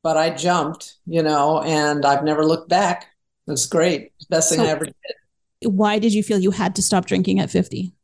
But 0.03 0.19
I 0.19 0.29
jumped, 0.29 0.97
you 1.07 1.23
know, 1.23 1.63
and 1.63 2.05
I've 2.05 2.25
never 2.25 2.45
looked 2.45 2.69
back. 2.69 3.07
It 3.47 3.51
was 3.53 3.65
great. 3.65 4.13
Best 4.29 4.51
thing 4.51 4.59
So- 4.59 4.67
I 4.67 4.69
ever 4.69 4.85
did. 4.85 4.95
Why 5.63 5.99
did 5.99 6.13
you 6.13 6.23
feel 6.23 6.39
you 6.39 6.51
had 6.51 6.77
to 6.77 6.83
stop 6.83 7.07
drinking 7.07 7.41
at 7.41 7.51
50? 7.51 7.95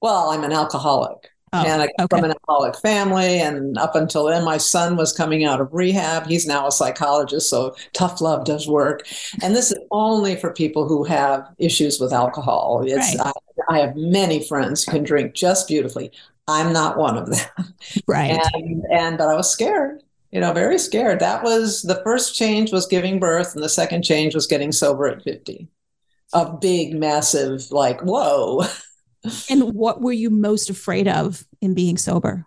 Well, 0.00 0.30
I'm 0.30 0.42
an 0.42 0.52
alcoholic. 0.52 1.28
Oh, 1.52 1.64
and 1.66 1.82
I 1.82 1.86
come 1.98 2.04
okay. 2.04 2.16
from 2.16 2.24
an 2.24 2.30
alcoholic 2.30 2.76
family. 2.76 3.40
And 3.40 3.76
up 3.76 3.96
until 3.96 4.26
then, 4.26 4.44
my 4.44 4.56
son 4.56 4.96
was 4.96 5.12
coming 5.12 5.44
out 5.44 5.60
of 5.60 5.72
rehab. 5.72 6.26
He's 6.26 6.46
now 6.46 6.68
a 6.68 6.72
psychologist, 6.72 7.50
so 7.50 7.74
tough 7.92 8.20
love 8.20 8.44
does 8.44 8.68
work. 8.68 9.06
And 9.42 9.56
this 9.56 9.72
is 9.72 9.78
only 9.90 10.36
for 10.36 10.52
people 10.52 10.86
who 10.86 11.02
have 11.04 11.48
issues 11.58 11.98
with 11.98 12.12
alcohol. 12.12 12.84
It's 12.86 13.16
Right. 13.16 13.32
I, 13.68 13.74
I 13.74 13.78
have 13.80 13.96
many 13.96 14.46
friends 14.46 14.84
who 14.84 14.92
can 14.92 15.02
drink 15.02 15.34
just 15.34 15.66
beautifully. 15.66 16.12
I'm 16.46 16.72
not 16.72 16.96
one 16.96 17.16
of 17.16 17.30
them. 17.30 17.74
Right. 18.06 18.38
And 18.54 18.84
and 18.92 19.18
but 19.18 19.28
I 19.28 19.34
was 19.34 19.50
scared, 19.50 20.02
you 20.30 20.40
know, 20.40 20.52
very 20.52 20.78
scared. 20.78 21.20
That 21.20 21.42
was 21.42 21.82
the 21.82 22.00
first 22.04 22.34
change 22.34 22.72
was 22.72 22.86
giving 22.86 23.18
birth, 23.18 23.54
and 23.54 23.64
the 23.64 23.68
second 23.68 24.02
change 24.02 24.34
was 24.34 24.46
getting 24.46 24.70
sober 24.72 25.06
at 25.06 25.22
50. 25.22 25.66
A 26.32 26.52
big, 26.58 26.94
massive, 26.94 27.70
like, 27.72 28.00
whoa. 28.02 28.62
And 29.50 29.74
what 29.74 30.00
were 30.00 30.12
you 30.12 30.30
most 30.30 30.70
afraid 30.70 31.08
of 31.08 31.46
in 31.60 31.74
being 31.74 31.98
sober? 31.98 32.46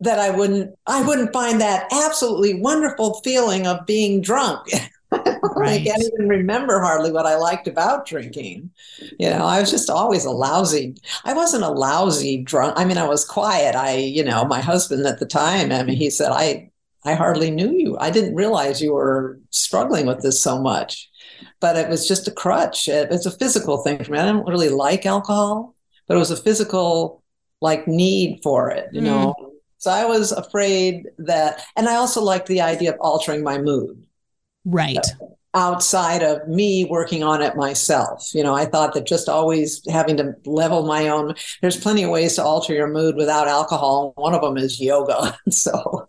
that 0.00 0.18
I 0.18 0.30
wouldn't 0.30 0.74
I 0.86 1.02
wouldn't 1.02 1.32
find 1.32 1.60
that 1.60 1.86
absolutely 1.92 2.60
wonderful 2.60 3.20
feeling 3.22 3.66
of 3.66 3.86
being 3.86 4.20
drunk. 4.20 4.68
I 5.12 5.82
can't 5.84 6.02
even 6.02 6.28
remember 6.28 6.80
hardly 6.80 7.10
what 7.10 7.26
I 7.26 7.36
liked 7.36 7.66
about 7.66 8.06
drinking. 8.06 8.70
You 9.18 9.30
know, 9.30 9.44
I 9.44 9.60
was 9.60 9.70
just 9.70 9.90
always 9.90 10.24
a 10.24 10.30
lousy. 10.30 10.94
I 11.24 11.34
wasn't 11.34 11.64
a 11.64 11.70
lousy 11.70 12.42
drunk. 12.42 12.74
I 12.76 12.84
mean, 12.84 12.96
I 12.96 13.08
was 13.08 13.24
quiet. 13.24 13.74
I, 13.74 13.96
you 13.96 14.24
know, 14.24 14.44
my 14.44 14.60
husband 14.60 15.04
at 15.06 15.18
the 15.18 15.26
time, 15.26 15.72
I 15.72 15.82
mean, 15.82 15.96
he 15.96 16.10
said, 16.10 16.30
I 16.30 16.70
I 17.04 17.14
hardly 17.14 17.50
knew 17.50 17.72
you. 17.72 17.98
I 17.98 18.10
didn't 18.10 18.34
realize 18.34 18.80
you 18.80 18.94
were 18.94 19.38
struggling 19.50 20.06
with 20.06 20.22
this 20.22 20.40
so 20.40 20.60
much. 20.60 21.08
But 21.60 21.76
it 21.76 21.88
was 21.88 22.08
just 22.08 22.28
a 22.28 22.30
crutch. 22.30 22.88
It 22.88 23.10
was 23.10 23.26
a 23.26 23.30
physical 23.30 23.78
thing 23.78 24.02
for 24.02 24.12
me. 24.12 24.18
I 24.18 24.26
didn't 24.26 24.46
really 24.46 24.68
like 24.70 25.04
alcohol, 25.06 25.74
but 26.10 26.16
it 26.16 26.20
was 26.20 26.32
a 26.32 26.36
physical 26.36 27.22
like 27.62 27.88
need 27.88 28.40
for 28.44 28.70
it, 28.72 28.90
you 28.92 29.02
know. 29.02 29.34
Mm-hmm. 29.34 29.50
So 29.78 29.92
I 29.92 30.06
was 30.06 30.32
afraid 30.32 31.08
that, 31.20 31.62
and 31.76 31.88
I 31.88 31.96
also 31.96 32.22
liked 32.22 32.48
the 32.48 32.62
idea 32.62 32.92
of 32.94 33.00
altering 33.00 33.44
my 33.44 33.58
mood 33.58 34.06
Right. 34.64 35.06
outside 35.52 36.22
of 36.22 36.46
me 36.48 36.84
working 36.84 37.24
on 37.24 37.42
it 37.42 37.56
myself. 37.56 38.32
You 38.34 38.44
know, 38.44 38.54
I 38.54 38.66
thought 38.66 38.94
that 38.94 39.06
just 39.06 39.28
always 39.28 39.82
having 39.90 40.16
to 40.18 40.34
level 40.44 40.86
my 40.86 41.08
own, 41.08 41.34
there's 41.60 41.76
plenty 41.80 42.04
of 42.04 42.10
ways 42.10 42.36
to 42.36 42.44
alter 42.44 42.72
your 42.72 42.86
mood 42.86 43.16
without 43.16 43.48
alcohol. 43.48 44.12
One 44.16 44.32
of 44.34 44.42
them 44.42 44.56
is 44.56 44.80
yoga. 44.80 45.36
so 45.50 46.06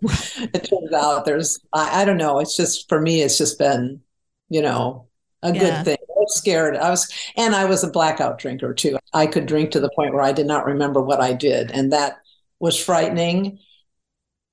it 0.53 0.63
turns 0.69 0.93
out 0.93 1.25
there's, 1.25 1.59
I, 1.73 2.01
I 2.03 2.05
don't 2.05 2.17
know, 2.17 2.39
it's 2.39 2.55
just, 2.55 2.87
for 2.87 3.01
me, 3.01 3.21
it's 3.23 3.37
just 3.39 3.57
been, 3.57 4.01
you 4.49 4.61
know, 4.61 5.07
a 5.41 5.51
Yeah. 5.53 5.83
good 5.83 5.85
thing. 5.85 5.97
Scared. 6.29 6.75
I 6.75 6.89
was, 6.89 7.11
and 7.37 7.55
I 7.55 7.65
was 7.65 7.83
a 7.83 7.89
blackout 7.89 8.39
drinker 8.39 8.73
too. 8.73 8.97
I 9.13 9.27
could 9.27 9.45
drink 9.45 9.71
to 9.71 9.79
the 9.79 9.91
point 9.95 10.13
where 10.13 10.23
I 10.23 10.31
did 10.31 10.47
not 10.47 10.65
remember 10.65 11.01
what 11.01 11.21
I 11.21 11.33
did. 11.33 11.71
And 11.71 11.91
that 11.91 12.21
was 12.59 12.81
frightening. 12.81 13.59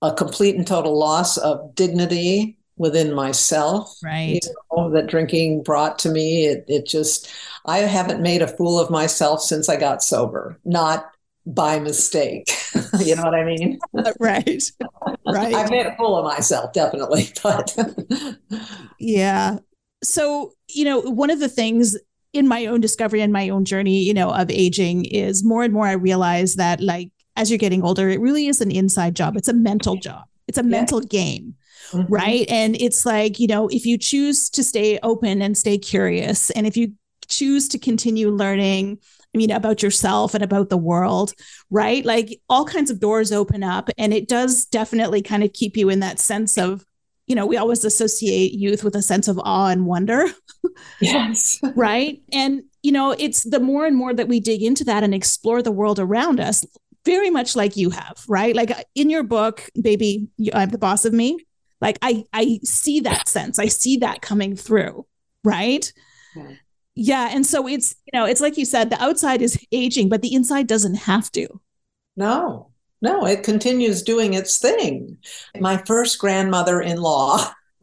A 0.00 0.14
complete 0.14 0.54
and 0.54 0.64
total 0.66 0.96
loss 0.96 1.37
of 1.38 1.75
dignity 1.75 2.56
within 2.76 3.12
myself 3.12 3.96
Right. 4.02 4.40
know, 4.70 4.90
that 4.92 5.06
drinking 5.08 5.62
brought 5.62 5.98
to 6.00 6.08
me. 6.08 6.46
It, 6.46 6.64
it 6.68 6.87
just, 6.87 7.28
I 7.66 7.78
haven't 7.78 8.22
made 8.22 8.42
a 8.42 8.48
fool 8.48 8.78
of 8.78 8.90
myself 8.90 9.42
since 9.42 9.68
I 9.68 9.76
got 9.76 10.02
sober, 10.02 10.58
not 10.64 11.10
by 11.46 11.78
mistake. 11.80 12.50
you 13.00 13.16
know 13.16 13.25
what 13.25 13.34
I 13.34 13.44
mean? 13.44 13.78
right. 14.20 14.62
Right. 15.25 15.54
I've 15.54 15.70
made 15.70 15.87
a 15.87 15.94
fool 15.96 16.16
of 16.16 16.25
myself, 16.25 16.72
definitely. 16.72 17.28
But 17.42 17.76
Yeah. 18.98 19.58
So, 20.02 20.52
you 20.68 20.84
know, 20.84 21.00
one 21.00 21.30
of 21.30 21.40
the 21.40 21.48
things 21.48 21.96
in 22.32 22.46
my 22.46 22.66
own 22.66 22.80
discovery 22.80 23.20
and 23.20 23.32
my 23.32 23.48
own 23.48 23.64
journey, 23.64 24.00
you 24.02 24.14
know, 24.14 24.30
of 24.30 24.50
aging 24.50 25.06
is 25.06 25.44
more 25.44 25.62
and 25.62 25.72
more 25.72 25.86
I 25.86 25.92
realize 25.92 26.56
that 26.56 26.80
like 26.80 27.10
as 27.36 27.50
you're 27.50 27.58
getting 27.58 27.82
older, 27.82 28.08
it 28.08 28.20
really 28.20 28.46
is 28.46 28.60
an 28.60 28.70
inside 28.70 29.16
job. 29.16 29.36
It's 29.36 29.48
a 29.48 29.54
mental 29.54 29.96
job. 29.96 30.24
It's 30.46 30.58
a 30.58 30.62
mental 30.62 31.00
game, 31.00 31.54
Mhm. 31.92 32.06
right? 32.08 32.46
And 32.48 32.80
it's 32.80 33.06
like, 33.06 33.38
you 33.38 33.46
know, 33.46 33.68
if 33.68 33.86
you 33.86 33.96
choose 33.98 34.50
to 34.50 34.64
stay 34.64 34.98
open 35.02 35.40
and 35.42 35.56
stay 35.56 35.78
curious, 35.78 36.50
and 36.50 36.66
if 36.66 36.76
you 36.76 36.92
choose 37.28 37.68
to 37.68 37.78
continue 37.78 38.30
learning, 38.30 38.98
I 39.34 39.38
mean, 39.38 39.50
about 39.50 39.82
yourself 39.82 40.34
and 40.34 40.42
about 40.42 40.70
the 40.70 40.78
world, 40.78 41.34
right? 41.70 42.04
Like 42.04 42.40
all 42.48 42.64
kinds 42.64 42.90
of 42.90 42.98
doors 42.98 43.30
open 43.30 43.62
up. 43.62 43.90
And 43.98 44.14
it 44.14 44.26
does 44.26 44.64
definitely 44.66 45.20
kind 45.22 45.44
of 45.44 45.52
keep 45.52 45.76
you 45.76 45.90
in 45.90 46.00
that 46.00 46.18
sense 46.18 46.56
of, 46.56 46.84
you 47.28 47.35
know, 47.35 47.47
we 47.47 47.56
always 47.56 47.85
associate 47.85 48.52
youth 48.52 48.82
with 48.82 48.97
a 48.97 49.02
sense 49.02 49.28
of 49.28 49.38
awe 49.44 49.68
and 49.68 49.87
wonder, 49.87 50.26
Yes. 51.00 51.61
right? 51.76 52.20
And, 52.32 52.62
you 52.82 52.92
know, 52.92 53.14
it's 53.18 53.44
the 53.44 53.61
more 53.61 53.87
and 53.87 53.97
more 53.97 54.14
that 54.14 54.28
we 54.28 54.40
dig 54.40 54.62
into 54.62 54.85
that 54.85 55.04
and 55.04 55.14
explore 55.14 55.62
the 55.62 55.73
world 55.73 55.99
around 55.99 56.40
us, 56.40 56.64
very 57.04 57.30
much 57.30 57.54
like 57.54 57.76
you 57.76 57.90
have, 57.90 58.25
right? 58.28 58.54
Like 58.54 58.70
uh, 58.70 58.82
in 58.94 59.11
your 59.11 59.23
book, 59.23 59.68
baby, 59.80 60.28
I'm 60.52 60.70
the 60.70 60.78
boss 60.78 61.04
of 61.04 61.12
me. 61.12 61.38
Like 61.80 61.99
I, 62.02 62.25
I 62.32 62.61
see 62.64 63.00
that 63.00 63.28
sense. 63.28 63.58
I 63.58 63.66
see 63.66 63.99
that 63.99 64.23
coming 64.23 64.56
through, 64.56 65.06
right? 65.44 65.92
Yeah. 66.35 66.50
Yeah. 67.00 67.28
And 67.30 67.47
so 67.47 67.68
it's, 67.68 67.94
you 68.12 68.18
know, 68.18 68.26
it's 68.26 68.40
like 68.40 68.56
you 68.56 68.64
said, 68.64 68.90
the 68.90 69.00
outside 69.00 69.40
is 69.40 69.56
aging, 69.70 70.08
but 70.08 70.20
the 70.20 70.35
inside 70.35 70.66
doesn't 70.66 70.97
have 70.97 71.30
to. 71.32 71.47
No, 72.16 72.73
no, 73.00 73.26
it 73.26 73.42
continues 73.42 74.02
doing 74.02 74.34
its 74.34 74.58
thing. 74.58 75.18
My 75.60 75.76
first 75.78 76.18
grandmother 76.18 76.80
in 76.80 77.00
law. 77.00 77.52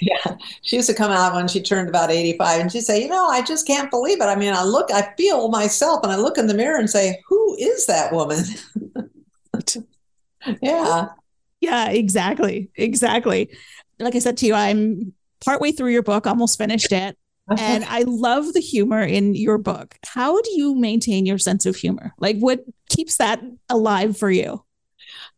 yeah, 0.00 0.36
she 0.62 0.76
used 0.76 0.88
to 0.88 0.94
come 0.94 1.12
out 1.12 1.34
when 1.34 1.48
she 1.48 1.62
turned 1.62 1.88
about 1.88 2.10
85 2.10 2.60
and 2.60 2.72
she'd 2.72 2.82
say, 2.82 3.02
You 3.02 3.08
know, 3.08 3.26
I 3.26 3.42
just 3.42 3.66
can't 3.66 3.90
believe 3.90 4.20
it. 4.20 4.24
I 4.24 4.36
mean, 4.36 4.54
I 4.54 4.62
look, 4.62 4.90
I 4.92 5.12
feel 5.16 5.48
myself 5.48 6.00
and 6.02 6.12
I 6.12 6.16
look 6.16 6.38
in 6.38 6.46
the 6.46 6.54
mirror 6.54 6.78
and 6.78 6.88
say, 6.88 7.20
Who 7.28 7.56
is 7.58 7.86
that 7.86 8.12
woman? 8.12 8.44
yeah. 10.62 11.08
Yeah, 11.60 11.90
exactly. 11.90 12.70
Exactly. 12.74 13.50
Like 13.98 14.14
I 14.14 14.18
said 14.18 14.38
to 14.38 14.46
you, 14.46 14.54
I'm 14.54 15.12
partway 15.44 15.72
through 15.72 15.92
your 15.92 16.02
book, 16.02 16.26
almost 16.26 16.56
finished 16.56 16.92
it. 16.92 17.18
And 17.58 17.84
I 17.84 18.02
love 18.02 18.52
the 18.52 18.60
humor 18.60 19.02
in 19.02 19.34
your 19.34 19.58
book. 19.58 19.96
How 20.06 20.40
do 20.40 20.50
you 20.52 20.74
maintain 20.74 21.26
your 21.26 21.38
sense 21.38 21.66
of 21.66 21.76
humor? 21.76 22.12
Like, 22.18 22.38
what 22.38 22.64
keeps 22.88 23.16
that 23.16 23.42
alive 23.68 24.16
for 24.16 24.30
you? 24.30 24.64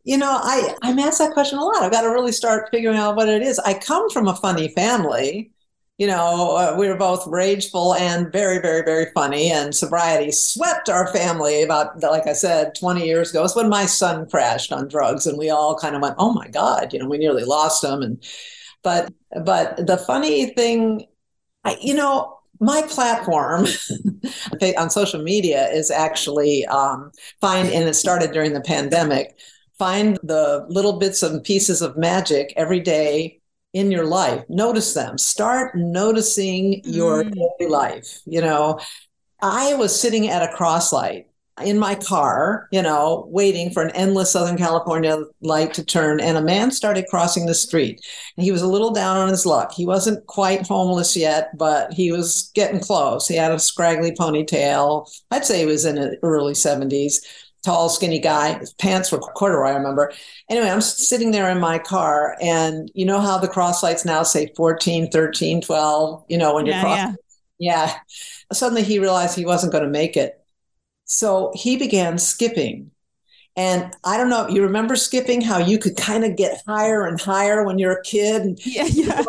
You 0.04 0.18
know, 0.18 0.30
I, 0.30 0.74
I'm 0.82 0.98
asked 0.98 1.18
that 1.18 1.32
question 1.32 1.58
a 1.58 1.64
lot. 1.64 1.82
I've 1.82 1.92
got 1.92 2.02
to 2.02 2.08
really 2.08 2.32
start 2.32 2.68
figuring 2.70 2.98
out 2.98 3.16
what 3.16 3.28
it 3.28 3.42
is. 3.42 3.58
I 3.60 3.74
come 3.74 4.10
from 4.10 4.28
a 4.28 4.36
funny 4.36 4.68
family. 4.68 5.52
You 5.98 6.08
know, 6.08 6.56
uh, 6.56 6.74
we 6.76 6.88
were 6.88 6.96
both 6.96 7.26
rageful 7.28 7.94
and 7.94 8.32
very, 8.32 8.58
very, 8.60 8.82
very 8.82 9.06
funny. 9.14 9.52
And 9.52 9.74
sobriety 9.74 10.32
swept 10.32 10.88
our 10.88 11.06
family 11.12 11.62
about, 11.62 12.02
like 12.02 12.26
I 12.26 12.32
said, 12.32 12.74
20 12.74 13.06
years 13.06 13.30
ago. 13.30 13.44
It's 13.44 13.54
when 13.54 13.68
my 13.68 13.86
son 13.86 14.28
crashed 14.28 14.72
on 14.72 14.88
drugs, 14.88 15.26
and 15.26 15.38
we 15.38 15.50
all 15.50 15.78
kind 15.78 15.94
of 15.94 16.02
went, 16.02 16.16
"Oh 16.18 16.32
my 16.32 16.48
God!" 16.48 16.92
You 16.92 16.98
know, 16.98 17.08
we 17.08 17.18
nearly 17.18 17.44
lost 17.44 17.84
him. 17.84 18.02
And 18.02 18.24
but, 18.82 19.12
but 19.44 19.86
the 19.86 19.98
funny 19.98 20.46
thing, 20.54 21.06
I, 21.64 21.76
you 21.80 21.94
know, 21.94 22.38
my 22.60 22.82
platform 22.82 23.66
on 24.78 24.90
social 24.90 25.22
media 25.22 25.68
is 25.70 25.90
actually 25.90 26.64
um, 26.66 27.10
find, 27.40 27.68
and 27.68 27.88
it 27.88 27.94
started 27.94 28.32
during 28.32 28.52
the 28.52 28.60
pandemic. 28.60 29.36
Find 29.78 30.18
the 30.22 30.64
little 30.68 30.98
bits 30.98 31.22
and 31.22 31.42
pieces 31.42 31.82
of 31.82 31.96
magic 31.96 32.52
every 32.56 32.78
day 32.80 33.40
in 33.72 33.90
your 33.90 34.04
life. 34.06 34.44
Notice 34.48 34.94
them. 34.94 35.18
Start 35.18 35.74
noticing 35.74 36.82
your 36.84 37.24
Mm. 37.24 37.32
daily 37.58 37.70
life 37.70 38.20
you 38.26 38.40
know. 38.40 38.78
I 39.40 39.74
was 39.74 39.98
sitting 39.98 40.28
at 40.28 40.42
a 40.42 40.52
cross 40.54 40.92
light 40.92 41.26
in 41.62 41.78
my 41.78 41.94
car, 41.94 42.66
you 42.72 42.80
know, 42.80 43.26
waiting 43.30 43.70
for 43.70 43.82
an 43.82 43.90
endless 43.90 44.32
Southern 44.32 44.56
California 44.56 45.18
light 45.42 45.74
to 45.74 45.84
turn, 45.84 46.18
and 46.20 46.38
a 46.38 46.42
man 46.42 46.70
started 46.70 47.06
crossing 47.10 47.46
the 47.46 47.54
street. 47.54 48.00
And 48.36 48.44
he 48.44 48.52
was 48.52 48.62
a 48.62 48.66
little 48.68 48.90
down 48.90 49.18
on 49.18 49.28
his 49.28 49.44
luck. 49.44 49.72
He 49.72 49.84
wasn't 49.86 50.26
quite 50.26 50.66
homeless 50.66 51.16
yet, 51.16 51.56
but 51.58 51.92
he 51.92 52.10
was 52.10 52.50
getting 52.54 52.80
close. 52.80 53.28
He 53.28 53.36
had 53.36 53.52
a 53.52 53.58
scraggly 53.58 54.12
ponytail. 54.12 55.06
I'd 55.30 55.44
say 55.44 55.60
he 55.60 55.66
was 55.66 55.84
in 55.84 55.96
the 55.96 56.16
early 56.22 56.54
70s. 56.54 57.20
Tall, 57.64 57.88
skinny 57.88 58.18
guy. 58.18 58.58
His 58.58 58.72
pants 58.72 59.12
were 59.12 59.18
corduroy, 59.18 59.68
I 59.68 59.76
remember. 59.76 60.12
Anyway, 60.48 60.68
I'm 60.68 60.80
sitting 60.80 61.30
there 61.30 61.48
in 61.50 61.60
my 61.60 61.78
car, 61.78 62.36
and 62.42 62.90
you 62.94 63.04
know 63.04 63.20
how 63.20 63.38
the 63.38 63.46
cross 63.46 63.82
lights 63.82 64.04
now 64.04 64.22
say 64.24 64.52
14, 64.56 65.10
13, 65.10 65.60
12, 65.60 66.24
you 66.28 66.38
know, 66.38 66.54
when 66.54 66.66
you're 66.66 66.74
Yeah, 66.74 66.80
crossing. 66.80 67.04
yeah. 67.04 67.16
Yeah. 67.58 67.94
Suddenly 68.52 68.82
he 68.82 68.98
realized 68.98 69.36
he 69.36 69.46
wasn't 69.46 69.72
going 69.72 69.84
to 69.84 69.90
make 69.90 70.16
it. 70.16 70.41
So 71.04 71.52
he 71.54 71.76
began 71.76 72.18
skipping. 72.18 72.90
And 73.56 73.94
I 74.04 74.16
don't 74.16 74.30
know, 74.30 74.48
you 74.48 74.62
remember 74.62 74.96
skipping, 74.96 75.40
how 75.42 75.58
you 75.58 75.78
could 75.78 75.96
kind 75.96 76.24
of 76.24 76.36
get 76.36 76.62
higher 76.66 77.06
and 77.06 77.20
higher 77.20 77.64
when 77.64 77.78
you're 77.78 77.98
a 77.98 78.02
kid? 78.02 78.42
And 78.42 78.66
Yeah, 78.66 78.86
yeah. 78.90 79.22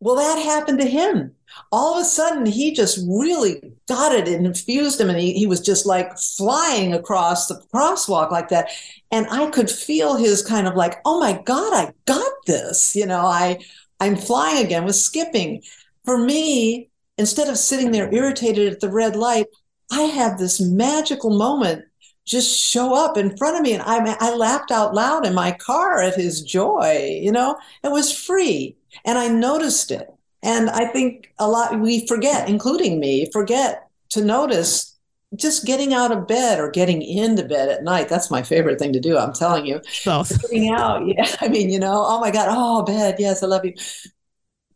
well, 0.00 0.16
that 0.16 0.42
happened 0.42 0.80
to 0.80 0.86
him. 0.86 1.32
All 1.72 1.94
of 1.94 2.02
a 2.02 2.04
sudden, 2.04 2.44
he 2.44 2.72
just 2.72 2.98
really 3.08 3.62
got 3.88 4.12
it 4.14 4.28
and 4.28 4.44
infused 4.46 5.00
him, 5.00 5.08
and 5.08 5.18
he, 5.18 5.32
he 5.32 5.46
was 5.46 5.60
just 5.60 5.86
like 5.86 6.18
flying 6.18 6.92
across 6.92 7.46
the 7.46 7.62
crosswalk 7.72 8.30
like 8.30 8.48
that. 8.48 8.68
And 9.10 9.26
I 9.30 9.48
could 9.50 9.70
feel 9.70 10.16
his 10.16 10.42
kind 10.42 10.66
of 10.66 10.74
like, 10.74 10.98
oh 11.04 11.20
my 11.20 11.40
God, 11.44 11.72
I 11.72 11.92
got 12.04 12.32
this. 12.46 12.94
You 12.96 13.06
know, 13.06 13.24
I 13.24 13.60
I'm 14.00 14.16
flying 14.16 14.64
again 14.64 14.84
with 14.84 14.96
skipping. 14.96 15.62
For 16.04 16.18
me, 16.18 16.90
instead 17.16 17.48
of 17.48 17.58
sitting 17.58 17.90
there 17.92 18.12
irritated 18.12 18.72
at 18.72 18.80
the 18.80 18.90
red 18.90 19.16
light, 19.16 19.46
I 19.90 20.02
have 20.02 20.38
this 20.38 20.60
magical 20.60 21.30
moment 21.30 21.84
just 22.26 22.60
show 22.60 22.92
up 22.92 23.16
in 23.16 23.36
front 23.36 23.56
of 23.56 23.62
me. 23.62 23.72
And 23.72 23.82
I, 23.82 24.16
I 24.18 24.34
laughed 24.34 24.70
out 24.72 24.94
loud 24.94 25.24
in 25.24 25.32
my 25.32 25.52
car 25.52 26.02
at 26.02 26.16
his 26.16 26.42
joy. 26.42 27.20
You 27.22 27.32
know, 27.32 27.56
it 27.84 27.92
was 27.92 28.12
free. 28.12 28.76
And 29.04 29.16
I 29.16 29.28
noticed 29.28 29.90
it. 29.90 30.12
And 30.42 30.68
I 30.68 30.86
think 30.88 31.32
a 31.38 31.48
lot, 31.48 31.80
we 31.80 32.06
forget, 32.06 32.48
including 32.48 33.00
me, 33.00 33.30
forget 33.32 33.88
to 34.10 34.24
notice 34.24 34.96
just 35.34 35.66
getting 35.66 35.92
out 35.92 36.12
of 36.12 36.26
bed 36.26 36.60
or 36.60 36.70
getting 36.70 37.02
into 37.02 37.44
bed 37.44 37.68
at 37.68 37.84
night. 37.84 38.08
That's 38.08 38.30
my 38.30 38.42
favorite 38.42 38.78
thing 38.78 38.92
to 38.92 39.00
do. 39.00 39.16
I'm 39.16 39.32
telling 39.32 39.66
you. 39.66 39.80
Both. 40.04 40.40
Getting 40.42 40.70
out. 40.70 41.06
Yeah. 41.06 41.34
I 41.40 41.48
mean, 41.48 41.70
you 41.70 41.78
know, 41.78 42.04
oh 42.06 42.20
my 42.20 42.30
God. 42.30 42.46
Oh, 42.50 42.82
bed. 42.82 43.16
Yes, 43.18 43.42
I 43.42 43.46
love 43.46 43.64
you. 43.64 43.74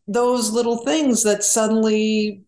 Those 0.09 0.51
little 0.51 0.79
things 0.79 1.23
that 1.23 1.45
suddenly 1.45 2.43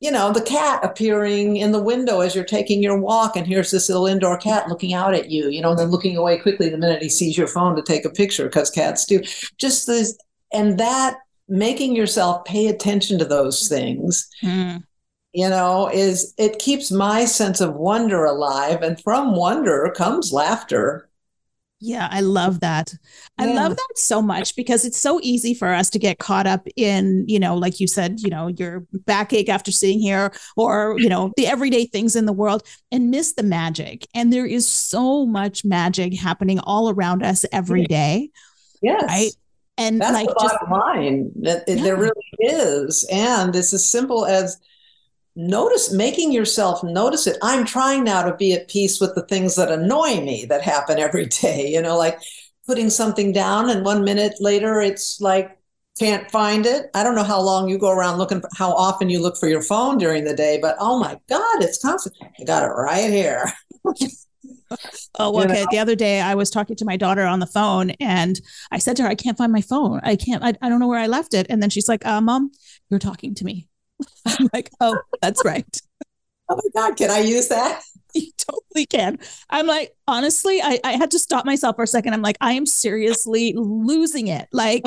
you 0.00 0.10
know, 0.10 0.32
the 0.32 0.40
cat 0.40 0.82
appearing 0.82 1.56
in 1.58 1.72
the 1.72 1.82
window 1.82 2.20
as 2.20 2.34
you're 2.34 2.44
taking 2.44 2.82
your 2.82 2.98
walk, 2.98 3.36
and 3.36 3.46
here's 3.46 3.70
this 3.70 3.88
little 3.88 4.06
indoor 4.06 4.38
cat 4.38 4.68
looking 4.68 4.94
out 4.94 5.14
at 5.14 5.30
you, 5.30 5.48
you 5.48 5.60
know, 5.60 5.70
and 5.70 5.78
then 5.78 5.90
looking 5.90 6.16
away 6.16 6.38
quickly 6.38 6.70
the 6.70 6.78
minute 6.78 7.02
he 7.02 7.08
sees 7.10 7.36
your 7.36 7.46
phone 7.46 7.76
to 7.76 7.82
take 7.82 8.04
a 8.06 8.10
picture, 8.10 8.44
because 8.44 8.70
cats 8.70 9.04
do. 9.04 9.22
Just 9.58 9.86
this, 9.86 10.16
and 10.52 10.78
that 10.78 11.18
making 11.48 11.94
yourself 11.94 12.44
pay 12.46 12.68
attention 12.68 13.18
to 13.18 13.24
those 13.26 13.68
things, 13.68 14.26
Mm. 14.42 14.82
you 15.34 15.48
know, 15.48 15.90
is 15.92 16.32
it 16.38 16.58
keeps 16.58 16.90
my 16.90 17.26
sense 17.26 17.60
of 17.60 17.74
wonder 17.74 18.24
alive. 18.24 18.80
And 18.82 18.98
from 19.02 19.36
wonder 19.36 19.92
comes 19.94 20.32
laughter. 20.32 21.09
Yeah, 21.82 22.08
I 22.10 22.20
love 22.20 22.60
that. 22.60 22.92
I 23.38 23.46
love 23.46 23.74
that 23.74 23.88
so 23.96 24.20
much 24.20 24.54
because 24.54 24.84
it's 24.84 24.98
so 25.00 25.18
easy 25.22 25.54
for 25.54 25.68
us 25.68 25.88
to 25.90 25.98
get 25.98 26.18
caught 26.18 26.46
up 26.46 26.66
in, 26.76 27.24
you 27.26 27.38
know, 27.40 27.56
like 27.56 27.80
you 27.80 27.86
said, 27.86 28.20
you 28.20 28.28
know, 28.28 28.48
your 28.48 28.84
backache 29.06 29.48
after 29.48 29.72
sitting 29.72 29.98
here 29.98 30.30
or, 30.58 30.96
you 30.98 31.08
know, 31.08 31.32
the 31.38 31.46
everyday 31.46 31.86
things 31.86 32.16
in 32.16 32.26
the 32.26 32.34
world 32.34 32.62
and 32.92 33.10
miss 33.10 33.32
the 33.32 33.42
magic. 33.42 34.06
And 34.14 34.30
there 34.30 34.44
is 34.44 34.68
so 34.68 35.24
much 35.24 35.64
magic 35.64 36.12
happening 36.18 36.60
all 36.60 36.90
around 36.90 37.22
us 37.22 37.46
every 37.50 37.86
day, 37.86 38.30
Yes. 38.82 39.02
right? 39.06 39.30
And 39.78 40.02
That's 40.02 40.12
like 40.12 40.28
the 40.28 40.36
just 40.42 40.56
bottom 40.60 40.70
line. 40.78 41.30
That 41.40 41.64
it- 41.66 41.82
there 41.82 41.96
really 41.96 42.12
is, 42.40 43.04
and 43.10 43.56
it's 43.56 43.72
as 43.72 43.86
simple 43.86 44.26
as 44.26 44.58
notice 45.36 45.92
making 45.92 46.32
yourself 46.32 46.82
notice 46.82 47.26
it. 47.26 47.38
I'm 47.42 47.64
trying 47.64 48.04
now 48.04 48.22
to 48.22 48.36
be 48.36 48.52
at 48.52 48.68
peace 48.68 49.00
with 49.00 49.14
the 49.14 49.26
things 49.26 49.56
that 49.56 49.70
annoy 49.70 50.20
me 50.20 50.44
that 50.46 50.62
happen 50.62 50.98
every 50.98 51.26
day. 51.26 51.68
You 51.68 51.82
know, 51.82 51.96
like 51.96 52.18
putting 52.66 52.90
something 52.90 53.32
down, 53.32 53.70
and 53.70 53.84
one 53.84 54.04
minute 54.04 54.34
later 54.40 54.80
it's 54.80 55.20
like 55.20 55.56
can't 55.98 56.30
find 56.30 56.66
it. 56.66 56.86
I 56.94 57.02
don't 57.02 57.14
know 57.14 57.24
how 57.24 57.40
long 57.40 57.68
you 57.68 57.78
go 57.78 57.90
around 57.90 58.18
looking, 58.18 58.40
for, 58.40 58.48
how 58.56 58.72
often 58.72 59.10
you 59.10 59.20
look 59.20 59.36
for 59.36 59.48
your 59.48 59.62
phone 59.62 59.98
during 59.98 60.24
the 60.24 60.34
day, 60.34 60.58
but 60.60 60.76
oh 60.78 60.98
my 60.98 61.18
God, 61.28 61.62
it's 61.62 61.82
constant. 61.82 62.16
I 62.40 62.44
got 62.44 62.62
it 62.62 62.72
right 62.72 63.10
here. 63.10 63.44
Oh, 65.18 65.42
okay. 65.42 65.66
The 65.70 65.78
other 65.78 65.96
day 65.96 66.20
I 66.20 66.36
was 66.36 66.48
talking 66.48 66.76
to 66.76 66.84
my 66.84 66.96
daughter 66.96 67.24
on 67.24 67.40
the 67.40 67.46
phone 67.46 67.90
and 67.98 68.40
I 68.70 68.78
said 68.78 68.96
to 68.96 69.02
her, 69.02 69.08
I 69.08 69.16
can't 69.16 69.36
find 69.36 69.52
my 69.52 69.62
phone. 69.62 70.00
I 70.04 70.14
can't, 70.14 70.44
I, 70.44 70.54
I 70.62 70.68
don't 70.68 70.78
know 70.78 70.86
where 70.86 71.00
I 71.00 71.08
left 71.08 71.34
it. 71.34 71.46
And 71.50 71.60
then 71.60 71.70
she's 71.70 71.88
like, 71.88 72.06
uh, 72.06 72.20
Mom, 72.20 72.52
you're 72.88 73.00
talking 73.00 73.34
to 73.34 73.44
me. 73.44 73.68
I'm 74.26 74.48
like, 74.52 74.70
oh, 74.80 74.98
that's 75.20 75.44
right. 75.44 75.80
Oh 76.48 76.56
my 76.56 76.88
God, 76.88 76.96
can 76.96 77.10
I 77.10 77.20
use 77.20 77.48
that? 77.48 77.82
You 78.12 78.26
totally 78.38 78.86
can. 78.86 79.20
I'm 79.50 79.68
like, 79.68 79.94
honestly, 80.08 80.60
I, 80.60 80.80
I 80.82 80.94
had 80.94 81.12
to 81.12 81.18
stop 81.20 81.44
myself 81.44 81.76
for 81.76 81.84
a 81.84 81.86
second. 81.86 82.12
I'm 82.12 82.22
like, 82.22 82.36
I 82.40 82.54
am 82.54 82.66
seriously 82.66 83.54
losing 83.56 84.26
it. 84.26 84.48
Like, 84.50 84.82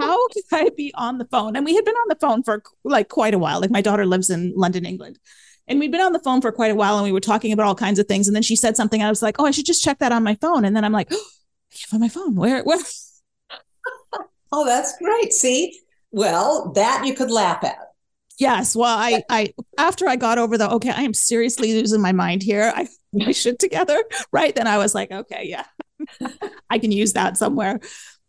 how 0.00 0.28
can 0.50 0.66
I 0.66 0.70
be 0.76 0.92
on 0.96 1.18
the 1.18 1.26
phone? 1.26 1.54
And 1.54 1.64
we 1.64 1.76
had 1.76 1.84
been 1.84 1.94
on 1.94 2.08
the 2.08 2.16
phone 2.16 2.42
for 2.42 2.64
like 2.82 3.08
quite 3.08 3.34
a 3.34 3.38
while. 3.38 3.60
Like, 3.60 3.70
my 3.70 3.82
daughter 3.82 4.04
lives 4.04 4.30
in 4.30 4.52
London, 4.56 4.84
England. 4.84 5.20
And 5.68 5.78
we'd 5.78 5.92
been 5.92 6.00
on 6.00 6.12
the 6.12 6.18
phone 6.18 6.40
for 6.40 6.50
quite 6.50 6.72
a 6.72 6.74
while 6.74 6.96
and 6.96 7.04
we 7.04 7.12
were 7.12 7.20
talking 7.20 7.52
about 7.52 7.66
all 7.66 7.76
kinds 7.76 8.00
of 8.00 8.08
things. 8.08 8.26
And 8.26 8.34
then 8.34 8.42
she 8.42 8.56
said 8.56 8.76
something. 8.76 9.00
I 9.00 9.10
was 9.10 9.22
like, 9.22 9.36
oh, 9.38 9.46
I 9.46 9.52
should 9.52 9.66
just 9.66 9.84
check 9.84 10.00
that 10.00 10.10
on 10.10 10.24
my 10.24 10.34
phone. 10.34 10.64
And 10.64 10.74
then 10.74 10.84
I'm 10.84 10.90
like, 10.90 11.06
oh, 11.12 11.24
I 11.70 11.76
can't 11.76 11.88
find 11.88 12.00
my 12.00 12.08
phone. 12.08 12.34
Where, 12.34 12.64
where? 12.64 12.78
Oh, 14.52 14.64
that's 14.64 14.96
great. 14.98 15.32
See, 15.32 15.78
well, 16.10 16.72
that 16.72 17.04
you 17.06 17.14
could 17.14 17.30
laugh 17.30 17.62
at. 17.62 17.78
Yes. 18.38 18.76
Well, 18.76 18.96
I, 18.96 19.22
I, 19.30 19.54
after 19.78 20.06
I 20.08 20.16
got 20.16 20.38
over 20.38 20.58
the, 20.58 20.70
okay, 20.72 20.90
I 20.90 21.02
am 21.02 21.14
seriously 21.14 21.72
losing 21.72 22.02
my 22.02 22.12
mind 22.12 22.42
here. 22.42 22.72
I, 22.74 22.86
my 23.12 23.32
shit 23.32 23.58
together. 23.58 24.02
Right. 24.32 24.54
Then 24.54 24.66
I 24.66 24.78
was 24.78 24.94
like, 24.94 25.10
okay, 25.10 25.44
yeah, 25.46 25.64
I 26.70 26.78
can 26.78 26.92
use 26.92 27.14
that 27.14 27.36
somewhere. 27.36 27.80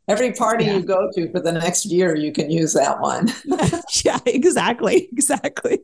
Every 0.09 0.31
party 0.31 0.63
Yeah. 0.65 0.77
you 0.77 0.83
go 0.83 1.09
to 1.15 1.29
for 1.31 1.41
the 1.41 1.51
next 1.51 1.85
year, 1.85 2.15
you 2.15 2.31
can 2.31 2.49
use 2.49 2.73
that 2.73 3.01
one. 3.01 3.29
yeah, 4.05 4.19
exactly. 4.25 5.09
Exactly. 5.11 5.79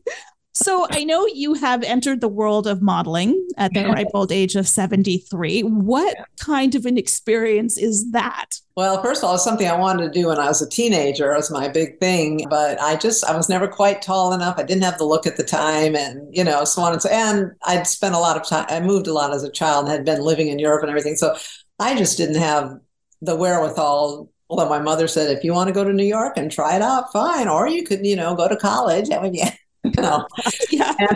So 0.56 0.86
I 0.92 1.04
know 1.04 1.26
you 1.26 1.56
have 1.56 1.82
entered 1.82 2.22
the 2.22 2.28
world 2.28 2.68
of 2.68 2.80
modeling 2.80 3.48
at 3.58 3.74
the 3.74 3.86
ripe 3.86 4.10
old 4.14 4.32
age 4.32 4.56
of 4.56 4.68
73. 4.68 5.62
What 5.62 6.16
kind 6.40 6.76
of 6.76 6.86
an 6.86 6.96
experience 6.96 7.76
is 7.76 8.12
that? 8.12 8.52
Well, 8.76 9.02
first 9.02 9.24
of 9.24 9.30
all, 9.30 9.36
it's 9.36 9.44
something 9.44 9.68
I 9.68 9.76
wanted 9.76 10.04
to 10.04 10.20
do 10.20 10.28
when 10.28 10.38
I 10.38 10.48
was 10.48 10.62
a 10.62 10.70
teenager. 10.70 11.32
It 11.32 11.38
was 11.38 11.50
my 11.50 11.70
big 11.70 12.00
thing, 12.00 12.46
but 12.52 12.80
I 12.80 12.96
just 12.98 13.26
I 13.26 13.36
was 13.36 13.50
never 13.50 13.68
quite 13.68 14.04
tall 14.04 14.32
enough. 14.32 14.60
I 14.60 14.64
didn't 14.64 14.84
have 14.84 15.00
the 15.00 15.06
look 15.06 15.26
at 15.26 15.38
the 15.38 15.44
time, 15.44 15.96
and 15.96 16.28
you 16.36 16.44
know, 16.44 16.66
so 16.66 16.84
on 16.84 16.94
and 16.94 17.02
so. 17.02 17.10
And 17.10 17.52
I'd 17.64 17.88
spent 17.88 18.14
a 18.14 18.20
lot 18.20 18.38
of 18.38 18.48
time. 18.48 18.66
I 18.70 18.80
moved 18.80 19.08
a 19.08 19.14
lot 19.14 19.34
as 19.34 19.44
a 19.44 19.52
child 19.52 19.86
and 19.86 19.92
had 19.92 20.06
been 20.06 20.22
living 20.22 20.50
in 20.50 20.60
Europe 20.60 20.84
and 20.84 20.90
everything. 20.90 21.16
So 21.16 21.36
I 21.80 21.98
just 21.98 22.18
didn't 22.18 22.40
have 22.40 22.78
the 23.22 23.36
wherewithal. 23.36 24.30
Although 24.50 24.70
my 24.70 24.80
mother 24.80 25.08
said, 25.08 25.36
if 25.36 25.44
you 25.44 25.52
want 25.52 25.70
to 25.70 25.74
go 25.74 25.84
to 25.84 25.94
New 25.94 26.06
York 26.06 26.38
and 26.38 26.52
try 26.52 26.76
it 26.76 26.82
out, 26.84 27.12
fine. 27.12 27.48
Or 27.48 27.68
you 27.68 27.84
could, 27.84 28.06
you 28.06 28.16
know, 28.16 28.36
go 28.36 28.48
to 28.48 28.56
college. 28.56 29.10
I 29.12 29.20
mean, 29.22 29.34
yeah, 29.34 29.52
know. 29.98 30.28
Yeah. 30.72 30.94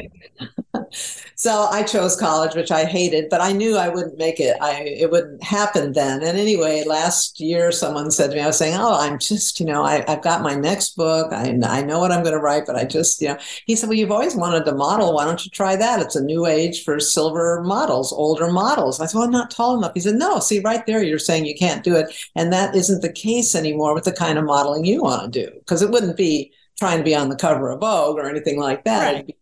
So 1.36 1.68
I 1.72 1.84
chose 1.84 2.16
college, 2.16 2.56
which 2.56 2.72
I 2.72 2.86
hated, 2.86 3.30
but 3.30 3.42
I 3.42 3.52
knew 3.52 3.78
I 3.78 3.90
wouldn't 3.90 4.18
make 4.18 4.40
it. 4.40 4.58
I 4.62 4.82
it 4.82 5.12
wouldn't 5.12 5.44
happen 5.44 5.94
then. 5.94 6.24
And 6.24 6.38
anyway, 6.38 6.84
last 6.86 7.40
year 7.40 7.72
someone 7.72 8.12
said 8.12 8.32
to 8.32 8.36
me, 8.36 8.42
I 8.42 8.48
was 8.48 8.58
saying, 8.58 8.76
"Oh, 8.78 8.96
I'm 9.00 9.20
just, 9.20 9.60
you 9.60 9.66
know, 9.66 9.84
I, 9.84 10.04
I've 10.08 10.22
got 10.24 10.42
my 10.42 10.56
next 10.56 10.96
book. 10.96 11.32
I 11.32 11.50
I 11.64 11.82
know 11.84 12.00
what 12.00 12.12
I'm 12.12 12.24
going 12.24 12.34
to 12.34 12.40
write, 12.42 12.66
but 12.66 12.76
I 12.76 12.86
just, 12.86 13.22
you 13.22 13.30
know." 13.30 13.38
He 13.66 13.76
said, 13.76 13.88
"Well, 13.90 13.98
you've 13.98 14.12
always 14.12 14.36
wanted 14.36 14.66
to 14.66 14.74
model. 14.74 15.14
Why 15.14 15.26
don't 15.26 15.44
you 15.46 15.52
try 15.52 15.76
that? 15.76 16.02
It's 16.02 16.16
a 16.16 16.24
new 16.24 16.46
age 16.46 16.84
for 16.84 17.00
silver 17.00 17.62
models, 17.64 18.12
older 18.14 18.52
models." 18.52 19.00
I 19.00 19.06
said, 19.06 19.16
"Well, 19.18 19.26
I'm 19.26 19.32
not 19.32 19.52
tall 19.52 19.78
enough." 19.78 19.92
He 19.94 20.00
said, 20.02 20.16
"No, 20.16 20.40
see, 20.40 20.60
right 20.60 20.86
there, 20.86 21.04
you're 21.04 21.20
saying 21.20 21.46
you 21.46 21.56
can't 21.56 21.84
do 21.84 21.96
it, 21.96 22.08
and 22.36 22.52
that 22.54 22.76
isn't 22.76 23.02
the 23.02 23.12
case 23.12 23.56
anymore 23.56 23.94
with 23.94 24.04
the 24.06 24.12
kind 24.12 24.38
of 24.40 24.46
modeling 24.46 24.86
you 24.86 25.04
want 25.04 25.32
to 25.34 25.46
do, 25.46 25.52
because 25.60 25.82
it 25.82 25.92
wouldn't 25.92 26.18
be." 26.18 26.52
Trying 26.80 27.00
to 27.00 27.04
be 27.04 27.16
on 27.16 27.30
the 27.30 27.36
cover 27.36 27.72
of 27.72 27.80
Vogue 27.80 28.18
or 28.18 28.30
anything 28.30 28.60
like 28.60 28.84
that. 28.86 29.14
Right. 29.14 29.36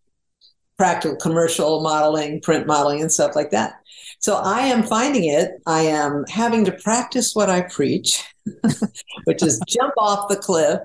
Practical 0.78 1.18
commercial 1.18 1.82
modeling, 1.82 2.42
print 2.42 2.68
modeling, 2.68 3.02
and 3.02 3.12
stuff 3.12 3.36
like 3.36 3.52
that. 3.52 3.76
So 4.20 4.36
I 4.36 4.62
am 4.62 4.84
finding 4.84 5.26
it. 5.26 5.52
I 5.66 5.82
am 5.82 6.26
having 6.30 6.66
to 6.66 6.72
practice 6.72 7.36
what 7.36 7.50
I 7.50 7.62
preach, 7.62 8.24
which 9.26 9.44
is 9.44 9.62
jump 9.68 9.94
off 9.98 10.30
the 10.30 10.36
cliff 10.36 10.80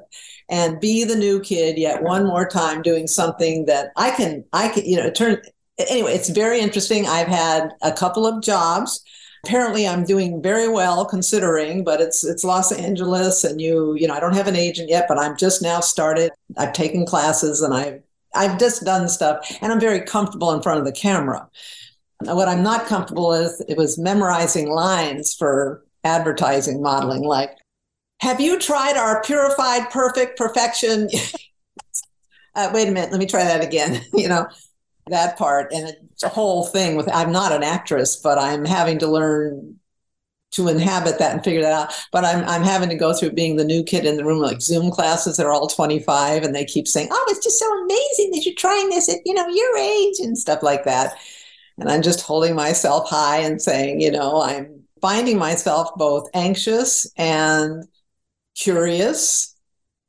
and 0.48 0.80
be 0.80 1.04
the 1.04 1.16
new 1.16 1.40
kid 1.40 1.78
yet 1.78 2.02
one 2.02 2.26
more 2.26 2.46
time 2.46 2.82
doing 2.82 3.06
something 3.06 3.66
that 3.66 3.92
I 3.96 4.10
can, 4.10 4.44
I 4.52 4.68
can, 4.68 4.84
you 4.84 4.96
know, 4.96 5.10
turn. 5.10 5.40
Anyway, 5.78 6.12
it's 6.12 6.28
very 6.28 6.60
interesting. 6.60 7.06
I've 7.06 7.28
had 7.28 7.70
a 7.82 7.92
couple 7.92 8.26
of 8.26 8.42
jobs. 8.42 9.02
Apparently, 9.44 9.88
I'm 9.88 10.04
doing 10.04 10.42
very 10.42 10.68
well 10.68 11.04
considering, 11.04 11.82
but 11.82 12.00
it's 12.00 12.24
it's 12.24 12.44
Los 12.44 12.72
Angeles, 12.72 13.42
and 13.42 13.60
you 13.60 13.94
you 13.94 14.06
know 14.06 14.14
I 14.14 14.20
don't 14.20 14.34
have 14.34 14.48
an 14.48 14.56
agent 14.56 14.90
yet, 14.90 15.06
but 15.08 15.18
I'm 15.18 15.36
just 15.36 15.62
now 15.62 15.80
started. 15.80 16.32
I've 16.58 16.72
taken 16.74 17.06
classes 17.06 17.62
and 17.62 17.72
I've 17.72 18.02
I've 18.34 18.58
just 18.58 18.84
done 18.84 19.08
stuff, 19.08 19.50
and 19.60 19.72
I'm 19.72 19.80
very 19.80 20.02
comfortable 20.02 20.52
in 20.52 20.62
front 20.62 20.78
of 20.78 20.84
the 20.84 20.92
camera. 20.92 21.48
What 22.22 22.48
I'm 22.48 22.62
not 22.62 22.86
comfortable 22.86 23.28
with 23.30 23.62
it 23.66 23.78
was 23.78 23.98
memorizing 23.98 24.68
lines 24.68 25.34
for 25.34 25.84
advertising 26.04 26.82
modeling, 26.82 27.22
like, 27.22 27.56
"Have 28.20 28.40
you 28.40 28.58
tried 28.58 28.96
our 28.98 29.22
purified 29.22 29.90
perfect 29.90 30.36
perfection?" 30.38 31.08
uh, 32.54 32.70
wait 32.74 32.88
a 32.88 32.90
minute, 32.90 33.10
let 33.10 33.20
me 33.20 33.26
try 33.26 33.44
that 33.44 33.64
again. 33.64 34.02
you 34.12 34.28
know, 34.28 34.46
that 35.10 35.36
part 35.36 35.72
and 35.72 35.94
it's 36.12 36.22
a 36.22 36.28
whole 36.28 36.66
thing 36.66 36.96
with. 36.96 37.08
I'm 37.12 37.32
not 37.32 37.52
an 37.52 37.62
actress, 37.62 38.16
but 38.16 38.38
I'm 38.38 38.64
having 38.64 38.98
to 39.00 39.06
learn 39.06 39.76
to 40.52 40.66
inhabit 40.66 41.18
that 41.20 41.32
and 41.32 41.44
figure 41.44 41.62
that 41.62 41.72
out. 41.72 41.94
But 42.12 42.24
I'm 42.24 42.44
I'm 42.44 42.62
having 42.62 42.88
to 42.88 42.96
go 42.96 43.12
through 43.14 43.32
being 43.32 43.56
the 43.56 43.64
new 43.64 43.82
kid 43.82 44.04
in 44.04 44.16
the 44.16 44.24
room, 44.24 44.40
like 44.40 44.60
Zoom 44.60 44.90
classes 44.90 45.36
that 45.36 45.46
are 45.46 45.52
all 45.52 45.68
25, 45.68 46.42
and 46.42 46.54
they 46.54 46.64
keep 46.64 46.88
saying, 46.88 47.08
"Oh, 47.10 47.26
it's 47.28 47.44
just 47.44 47.58
so 47.58 47.84
amazing 47.84 48.30
that 48.32 48.42
you're 48.44 48.54
trying 48.54 48.88
this 48.90 49.08
at 49.08 49.20
you 49.24 49.34
know 49.34 49.48
your 49.48 49.76
age 49.78 50.16
and 50.20 50.36
stuff 50.36 50.62
like 50.62 50.84
that." 50.84 51.14
And 51.80 51.90
I'm 51.90 52.02
just 52.02 52.20
holding 52.20 52.54
myself 52.54 53.08
high 53.08 53.38
and 53.38 53.60
saying, 53.60 54.02
you 54.02 54.10
know, 54.10 54.42
I'm 54.42 54.84
finding 55.00 55.38
myself 55.38 55.90
both 55.96 56.28
anxious 56.34 57.10
and 57.16 57.84
curious. 58.54 59.49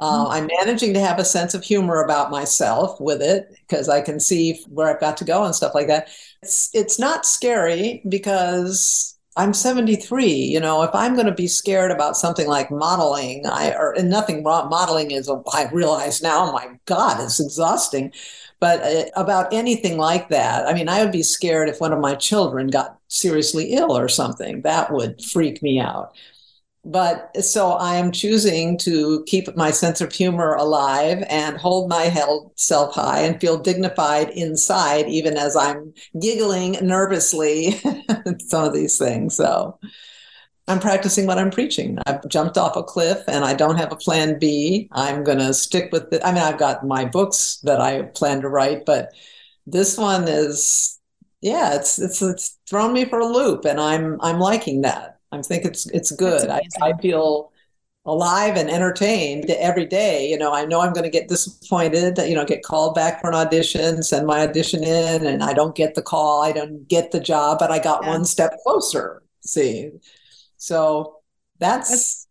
Uh, 0.02 0.26
mm-hmm. 0.26 0.32
I'm 0.32 0.50
managing 0.60 0.94
to 0.96 1.00
have 1.00 1.20
a 1.20 1.26
sense 1.26 1.54
of 1.54 1.64
humor 1.64 2.02
about 2.02 2.32
myself 2.32 3.00
with 3.00 3.22
it 3.22 3.56
because 3.68 3.88
I 3.88 4.02
can 4.02 4.20
see 4.20 4.64
where 4.68 4.90
I've 4.90 5.00
got 5.00 5.16
to 5.18 5.26
go 5.26 5.46
and 5.46 5.56
stuff 5.56 5.76
like 5.76 5.88
that. 5.88 6.10
It's 6.42 6.72
it's 6.74 6.98
not 7.00 7.26
scary 7.26 8.02
because 8.10 9.18
I'm 9.38 9.54
73. 9.54 10.26
You 10.26 10.60
know, 10.60 10.82
if 10.82 10.90
I'm 10.96 11.14
going 11.14 11.28
to 11.28 11.32
be 11.32 11.48
scared 11.48 11.92
about 11.92 12.18
something 12.18 12.48
like 12.48 12.72
modeling, 12.72 13.46
I 13.46 13.74
or 13.76 13.94
and 13.94 14.10
nothing 14.10 14.44
wrong. 14.44 14.70
Modeling 14.70 15.12
is, 15.12 15.30
I 15.54 15.70
realize 15.72 16.22
now, 16.22 16.52
my 16.52 16.80
God, 16.86 17.24
it's 17.24 17.40
exhausting. 17.40 18.12
But 18.60 18.82
uh, 18.82 19.06
about 19.16 19.54
anything 19.54 19.98
like 19.98 20.30
that, 20.30 20.68
I 20.68 20.74
mean, 20.74 20.90
I 20.90 21.04
would 21.04 21.12
be 21.12 21.24
scared 21.24 21.70
if 21.70 21.80
one 21.80 21.94
of 21.94 22.00
my 22.00 22.16
children 22.16 22.68
got 22.68 23.00
seriously 23.08 23.74
ill 23.74 23.96
or 23.98 24.08
something. 24.08 24.62
That 24.64 24.92
would 24.92 25.24
freak 25.24 25.62
me 25.64 25.80
out 25.80 26.16
but 26.84 27.36
so 27.44 27.74
I 27.74 27.96
am 27.96 28.12
choosing 28.12 28.78
to 28.80 29.24
keep 29.28 29.56
my 29.56 29.70
sense 29.70 30.02
of 30.02 30.12
humor 30.12 30.54
alive 30.56 31.24
and 31.30 31.58
hold 31.58 31.90
my 31.90 32.12
self 32.56 32.96
high 32.96 33.22
and 33.22 33.40
feel 33.40 33.60
dignified 33.60 34.30
inside, 34.32 35.08
even 35.08 35.38
as 35.38 35.56
I'm 35.56 35.94
giggling 36.20 36.78
nervously 36.82 37.72
some 38.40 38.64
of 38.64 38.74
these 38.74 38.98
things. 38.98 39.36
So 39.36 39.78
I'm 40.68 40.80
practicing 40.80 41.28
what 41.28 41.38
I'm 41.38 41.52
preaching. 41.52 42.00
I've 42.08 42.28
jumped 42.30 42.58
off 42.58 42.76
a 42.76 42.84
cliff 42.84 43.24
and 43.28 43.46
I 43.46 43.54
don't 43.54 43.78
have 43.78 43.92
a 43.92 43.98
plan 43.98 44.40
B. 44.40 44.88
I'm 44.92 45.24
going 45.24 45.40
to 45.40 45.54
stick 45.54 45.92
with 45.92 46.12
it. 46.12 46.22
I 46.24 46.32
mean, 46.32 46.42
I've 46.42 46.60
got 46.60 46.86
my 46.86 47.06
books 47.06 47.60
that 47.64 47.80
I 47.80 48.04
plan 48.04 48.42
to 48.42 48.50
write, 48.50 48.86
but 48.86 49.10
this 49.68 49.98
one 49.98 50.28
is, 50.28 51.00
yeah, 51.42 51.76
it's, 51.76 52.00
it's, 52.00 52.22
it's 52.22 52.58
thrown 52.68 52.94
me 52.94 53.06
for 53.06 53.20
a 53.20 53.26
loop 53.26 53.66
and 53.66 53.80
I'm, 53.80 54.20
I'm 54.22 54.40
liking 54.40 54.82
that. 54.82 55.20
I 55.32 55.42
think 55.42 55.66
it's 55.66 55.88
it's 55.88 56.12
good. 56.12 56.50
I, 56.50 56.62
I 56.82 56.94
feel 56.98 57.52
alive 58.06 58.58
and 58.58 58.70
entertained 58.70 59.50
every 59.52 59.86
day. 59.86 60.28
You 60.30 60.38
know, 60.38 60.54
I 60.54 60.66
know 60.66 60.82
I'm 60.82 60.94
going 60.94 61.04
to 61.04 61.10
get 61.10 61.28
disappointed, 61.28 62.18
you 62.18 62.36
know, 62.36 62.46
get 62.46 62.64
called 62.64 62.96
back 62.96 63.22
for 63.22 63.30
an 63.30 63.36
audition, 63.36 64.02
send 64.02 64.26
my 64.26 64.42
audition 64.42 64.84
in, 64.84 65.26
and 65.26 65.44
I 65.44 65.54
don't 65.54 65.76
get 65.76 65.96
the 65.96 66.02
call, 66.02 66.44
I 66.44 66.52
don't 66.52 66.88
get 66.88 67.12
the 67.12 67.20
job, 67.20 67.60
but 67.60 67.72
I 67.72 67.80
got 67.80 68.04
yeah. 68.04 68.10
one 68.10 68.26
step 68.26 68.56
closer. 68.64 69.22
See, 69.42 69.92
so 70.58 71.18
that's, 71.60 71.90
that's 71.90 72.28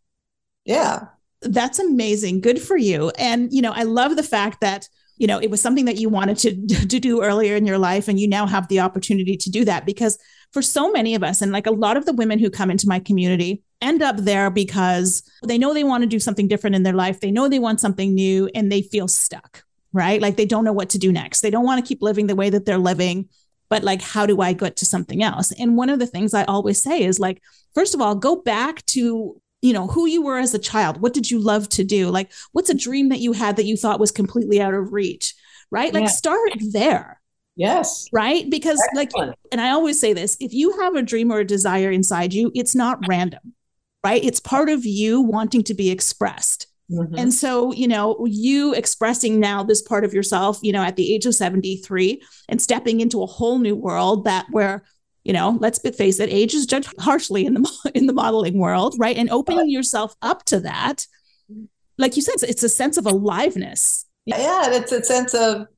yeah. 0.64 1.04
That's 1.42 1.78
amazing. 1.78 2.40
Good 2.40 2.60
for 2.60 2.76
you. 2.76 3.10
And, 3.10 3.52
you 3.52 3.62
know, 3.62 3.72
I 3.72 3.84
love 3.84 4.16
the 4.16 4.22
fact 4.22 4.60
that 4.60 4.88
you 5.16 5.26
know 5.26 5.38
it 5.38 5.50
was 5.50 5.60
something 5.60 5.84
that 5.84 5.98
you 5.98 6.08
wanted 6.08 6.38
to 6.38 6.66
to 6.86 6.98
do 6.98 7.22
earlier 7.22 7.54
in 7.54 7.66
your 7.66 7.78
life 7.78 8.08
and 8.08 8.18
you 8.18 8.26
now 8.26 8.46
have 8.46 8.66
the 8.68 8.80
opportunity 8.80 9.36
to 9.36 9.50
do 9.50 9.64
that 9.66 9.84
because 9.84 10.18
for 10.52 10.62
so 10.62 10.90
many 10.90 11.14
of 11.14 11.22
us 11.22 11.42
and 11.42 11.52
like 11.52 11.66
a 11.66 11.72
lot 11.72 11.96
of 11.96 12.06
the 12.06 12.12
women 12.12 12.38
who 12.38 12.50
come 12.50 12.70
into 12.70 12.88
my 12.88 12.98
community 12.98 13.62
end 13.80 14.02
up 14.02 14.16
there 14.18 14.50
because 14.50 15.22
they 15.44 15.56
know 15.56 15.72
they 15.72 15.84
want 15.84 16.02
to 16.02 16.08
do 16.08 16.18
something 16.18 16.48
different 16.48 16.76
in 16.76 16.82
their 16.82 16.92
life 16.92 17.20
they 17.20 17.30
know 17.30 17.48
they 17.48 17.58
want 17.58 17.80
something 17.80 18.14
new 18.14 18.48
and 18.54 18.70
they 18.70 18.82
feel 18.82 19.08
stuck 19.08 19.64
right? 19.92 20.20
Like 20.20 20.36
they 20.36 20.46
don't 20.46 20.64
know 20.64 20.72
what 20.72 20.90
to 20.90 20.98
do 20.98 21.12
next. 21.12 21.40
They 21.40 21.50
don't 21.50 21.64
want 21.64 21.84
to 21.84 21.88
keep 21.88 22.02
living 22.02 22.26
the 22.26 22.36
way 22.36 22.50
that 22.50 22.64
they're 22.64 22.78
living 22.78 23.28
but 23.68 23.84
like 23.84 24.02
how 24.02 24.26
do 24.26 24.40
i 24.40 24.52
get 24.52 24.76
to 24.78 24.84
something 24.84 25.22
else? 25.22 25.52
And 25.52 25.76
one 25.76 25.90
of 25.90 26.00
the 26.00 26.06
things 26.06 26.34
i 26.34 26.44
always 26.44 26.82
say 26.82 27.04
is 27.04 27.20
like 27.20 27.40
first 27.72 27.94
of 27.94 28.00
all 28.00 28.16
go 28.16 28.36
back 28.36 28.84
to 28.86 29.40
you 29.62 29.72
know 29.72 29.86
who 29.86 30.06
you 30.06 30.22
were 30.22 30.38
as 30.38 30.54
a 30.54 30.58
child. 30.58 31.00
What 31.00 31.14
did 31.14 31.30
you 31.30 31.38
love 31.38 31.68
to 31.70 31.84
do? 31.84 32.08
Like 32.10 32.32
what's 32.52 32.70
a 32.70 32.74
dream 32.74 33.10
that 33.10 33.20
you 33.20 33.32
had 33.32 33.56
that 33.56 33.66
you 33.66 33.76
thought 33.76 34.00
was 34.00 34.10
completely 34.10 34.60
out 34.60 34.74
of 34.74 34.92
reach 34.92 35.34
right? 35.72 35.94
Like 35.94 36.04
yeah. 36.04 36.08
start 36.08 36.50
there 36.72 37.19
yes. 37.56 38.06
Right? 38.12 38.48
Because 38.48 38.80
Excellent. 38.96 39.14
like 39.28 39.36
and 39.52 39.60
i 39.60 39.70
always 39.70 40.00
say 40.00 40.12
this 40.12 40.36
if 40.40 40.52
you 40.52 40.78
have 40.80 40.94
a 40.94 41.02
dream 41.02 41.30
or 41.32 41.40
a 41.40 41.44
desire 41.44 41.90
inside 41.90 42.32
you 42.32 42.50
it's 42.54 42.74
not 42.74 42.98
random 43.08 43.54
right? 44.04 44.24
It's 44.24 44.40
part 44.40 44.68
of 44.68 44.84
you 44.84 45.20
wanting 45.20 45.64
to 45.64 45.74
be 45.74 45.90
expressed. 45.90 46.66
Mm-hmm. 46.90 47.18
and 47.18 47.32
so 47.32 47.72
you 47.72 47.86
know 47.86 48.26
you 48.26 48.74
expressing 48.74 49.38
now 49.38 49.62
this 49.62 49.80
part 49.80 50.04
of 50.04 50.12
yourself 50.12 50.58
you 50.60 50.72
know 50.72 50.82
at 50.82 50.96
the 50.96 51.14
age 51.14 51.24
of 51.24 51.36
73 51.36 52.20
and 52.48 52.60
stepping 52.60 53.00
into 53.00 53.22
a 53.22 53.26
whole 53.26 53.60
new 53.60 53.76
world 53.76 54.24
that 54.24 54.46
where 54.50 54.82
you 55.22 55.32
know 55.32 55.56
let's 55.60 55.78
face 55.96 56.18
it 56.18 56.28
age 56.32 56.52
is 56.52 56.66
judged 56.66 56.92
harshly 56.98 57.46
in 57.46 57.54
the 57.54 57.92
in 57.94 58.06
the 58.06 58.12
modeling 58.12 58.58
world 58.58 58.96
right? 58.98 59.16
And 59.16 59.30
opening 59.30 59.70
yourself 59.70 60.16
up 60.20 60.44
to 60.46 60.58
that 60.58 61.06
like 61.96 62.16
you 62.16 62.22
said 62.22 62.34
it's 62.42 62.64
a 62.64 62.68
sense 62.68 62.96
of 62.96 63.06
aliveness. 63.06 64.06
Yeah 64.26 64.72
it's 64.72 64.90
a 64.90 65.04
sense 65.04 65.32
of 65.32 65.68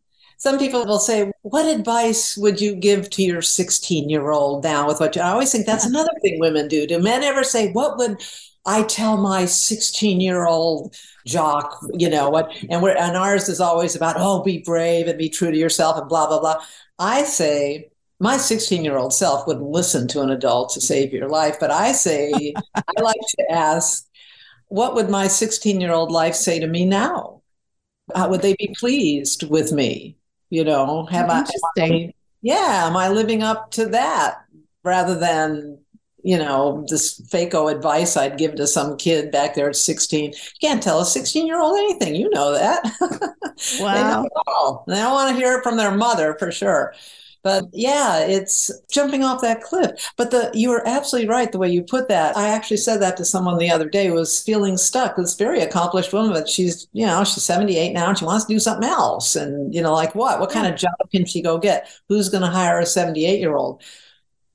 some 0.42 0.58
people 0.58 0.84
will 0.84 0.98
say 0.98 1.30
what 1.42 1.66
advice 1.66 2.36
would 2.36 2.60
you 2.60 2.74
give 2.74 3.08
to 3.10 3.22
your 3.22 3.42
16 3.42 4.10
year 4.10 4.30
old 4.30 4.64
now 4.64 4.88
with 4.88 4.98
what 4.98 5.14
you 5.14 5.22
i 5.22 5.30
always 5.30 5.52
think 5.52 5.66
that's 5.66 5.86
another 5.86 6.10
thing 6.20 6.40
women 6.40 6.66
do 6.66 6.84
do 6.86 6.98
men 6.98 7.22
ever 7.22 7.44
say 7.44 7.70
what 7.72 7.96
would 7.96 8.20
I 8.64 8.84
tell 8.84 9.16
my 9.16 9.44
16 9.44 10.20
year 10.20 10.46
old 10.46 10.96
jock, 11.26 11.80
you 11.94 12.08
know 12.08 12.30
what, 12.30 12.52
and 12.70 12.80
we're 12.80 12.96
and 12.96 13.16
ours 13.16 13.48
is 13.48 13.60
always 13.60 13.96
about 13.96 14.14
oh, 14.18 14.42
be 14.44 14.58
brave 14.58 15.08
and 15.08 15.18
be 15.18 15.28
true 15.28 15.50
to 15.50 15.56
yourself 15.56 15.96
and 15.98 16.08
blah 16.08 16.28
blah 16.28 16.38
blah. 16.38 16.62
I 16.98 17.24
say 17.24 17.90
my 18.20 18.36
16 18.36 18.84
year 18.84 18.96
old 18.96 19.12
self 19.12 19.48
wouldn't 19.48 19.66
listen 19.66 20.06
to 20.08 20.22
an 20.22 20.30
adult 20.30 20.72
to 20.74 20.80
save 20.80 21.12
your 21.12 21.28
life, 21.28 21.56
but 21.58 21.72
I 21.72 21.90
say, 21.90 22.54
I 22.76 23.00
like 23.00 23.20
to 23.38 23.50
ask, 23.50 24.06
what 24.68 24.94
would 24.94 25.10
my 25.10 25.26
16 25.26 25.80
year 25.80 25.92
old 25.92 26.12
life 26.12 26.36
say 26.36 26.60
to 26.60 26.68
me 26.68 26.84
now? 26.84 27.42
How 28.14 28.28
would 28.30 28.42
they 28.42 28.54
be 28.54 28.74
pleased 28.78 29.48
with 29.50 29.72
me? 29.72 30.18
You 30.52 30.64
know, 30.64 31.06
have 31.06 31.30
I, 31.30 31.46
I, 31.78 32.12
yeah, 32.42 32.86
am 32.86 32.94
I 32.94 33.08
living 33.08 33.42
up 33.42 33.70
to 33.70 33.86
that 33.86 34.44
rather 34.84 35.18
than, 35.18 35.78
you 36.22 36.36
know, 36.36 36.84
this 36.90 37.22
FACO 37.30 37.68
advice 37.68 38.18
I'd 38.18 38.36
give 38.36 38.56
to 38.56 38.66
some 38.66 38.98
kid 38.98 39.32
back 39.32 39.54
there 39.54 39.70
at 39.70 39.76
16? 39.76 40.32
You 40.32 40.38
can't 40.60 40.82
tell 40.82 41.00
a 41.00 41.06
16 41.06 41.46
year 41.46 41.58
old 41.58 41.78
anything. 41.78 42.16
You 42.16 42.28
know 42.28 42.52
that. 42.52 42.84
Wow. 43.80 44.26
they, 44.28 44.42
know 44.46 44.84
they 44.88 44.96
don't 44.96 45.12
want 45.12 45.30
to 45.30 45.42
hear 45.42 45.54
it 45.54 45.62
from 45.62 45.78
their 45.78 45.96
mother 45.96 46.36
for 46.38 46.52
sure. 46.52 46.92
But 47.42 47.64
yeah, 47.72 48.20
it's 48.20 48.70
jumping 48.90 49.24
off 49.24 49.40
that 49.42 49.62
cliff. 49.62 50.12
But 50.16 50.30
the 50.30 50.50
you 50.54 50.70
are 50.70 50.86
absolutely 50.86 51.28
right 51.28 51.50
the 51.50 51.58
way 51.58 51.68
you 51.70 51.82
put 51.82 52.08
that. 52.08 52.36
I 52.36 52.48
actually 52.48 52.76
said 52.76 53.00
that 53.02 53.16
to 53.16 53.24
someone 53.24 53.58
the 53.58 53.70
other 53.70 53.88
day 53.88 54.10
was 54.10 54.42
feeling 54.42 54.76
stuck. 54.76 55.16
This 55.16 55.34
very 55.34 55.60
accomplished 55.60 56.12
woman, 56.12 56.32
but 56.32 56.48
she's, 56.48 56.86
you 56.92 57.06
know, 57.06 57.24
she's 57.24 57.42
78 57.42 57.92
now 57.92 58.08
and 58.08 58.18
she 58.18 58.24
wants 58.24 58.44
to 58.44 58.52
do 58.52 58.60
something 58.60 58.88
else. 58.88 59.34
And, 59.36 59.74
you 59.74 59.82
know, 59.82 59.92
like 59.92 60.14
what? 60.14 60.40
What 60.40 60.50
kind 60.50 60.66
of 60.72 60.78
job 60.78 60.94
can 61.10 61.26
she 61.26 61.42
go 61.42 61.58
get? 61.58 61.88
Who's 62.08 62.28
going 62.28 62.42
to 62.42 62.48
hire 62.50 62.78
a 62.78 62.86
78 62.86 63.40
year 63.40 63.56
old? 63.56 63.82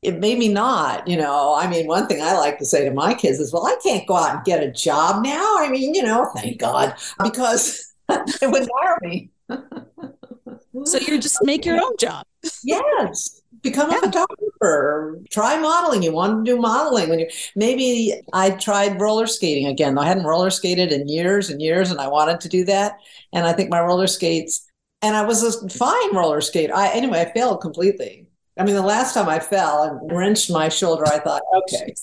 it 0.04 0.20
made 0.20 0.38
me 0.38 0.48
not, 0.48 1.08
you 1.08 1.18
know. 1.18 1.56
I 1.56 1.68
mean, 1.68 1.88
one 1.88 2.08
thing 2.08 2.22
I 2.22 2.34
like 2.34 2.60
to 2.60 2.66
say 2.66 2.86
to 2.86 2.92
my 2.92 3.14
kids 3.14 3.40
is, 3.40 3.52
well, 3.52 3.66
I 3.66 3.76
can't 3.82 4.08
go 4.08 4.16
out 4.16 4.36
and 4.36 4.46
get 4.46 4.64
a 4.64 4.72
job 4.72 5.24
now. 5.24 5.58
I 5.58 5.70
mean, 5.70 5.94
you 5.94 6.04
know, 6.04 6.30
thank 6.36 6.60
God, 6.60 6.96
because 7.22 7.94
it 8.10 8.52
would 8.52 8.68
hire 8.80 8.98
me. 9.02 9.32
so 10.86 11.00
you 11.00 11.20
just 11.20 11.44
make 11.44 11.66
your 11.66 11.82
own 11.82 11.98
job. 11.98 12.26
Yes. 12.64 13.42
Become 13.62 13.92
yeah. 13.92 13.98
a 13.98 14.02
photographer. 14.02 15.20
Try 15.32 15.60
modeling. 15.60 16.04
You 16.04 16.14
want 16.14 16.46
to 16.46 16.52
do 16.52 16.60
modeling 16.60 17.10
when 17.10 17.20
you 17.20 17.28
maybe 17.56 18.14
I 18.34 18.52
tried 18.52 19.02
roller 19.02 19.28
skating 19.28 19.68
again. 19.68 19.98
I 19.98 20.06
hadn't 20.06 20.26
roller 20.26 20.50
skated 20.50 20.92
in 20.92 21.08
years 21.08 21.50
and 21.50 21.62
years, 21.62 21.92
and 21.92 22.00
I 22.00 22.08
wanted 22.08 22.40
to 22.42 22.50
do 22.50 22.64
that. 22.66 23.00
And 23.34 23.48
I 23.48 23.54
think 23.54 23.70
my 23.70 23.82
roller 23.82 24.08
skates, 24.08 24.68
and 25.02 25.16
I 25.16 25.24
was 25.24 25.44
a 25.44 25.70
fine 25.70 26.16
roller 26.16 26.42
skate. 26.42 26.72
I 26.72 26.90
anyway, 26.90 27.22
I 27.22 27.34
failed 27.34 27.62
completely. 27.62 28.28
I 28.60 28.64
mean, 28.64 28.76
the 28.76 28.82
last 28.82 29.14
time 29.14 29.30
I 29.30 29.40
fell 29.40 29.84
and 29.84 30.12
wrenched 30.12 30.52
my 30.52 30.70
shoulder, 30.70 31.06
I 31.06 31.20
thought, 31.20 31.44
okay, 31.56 31.94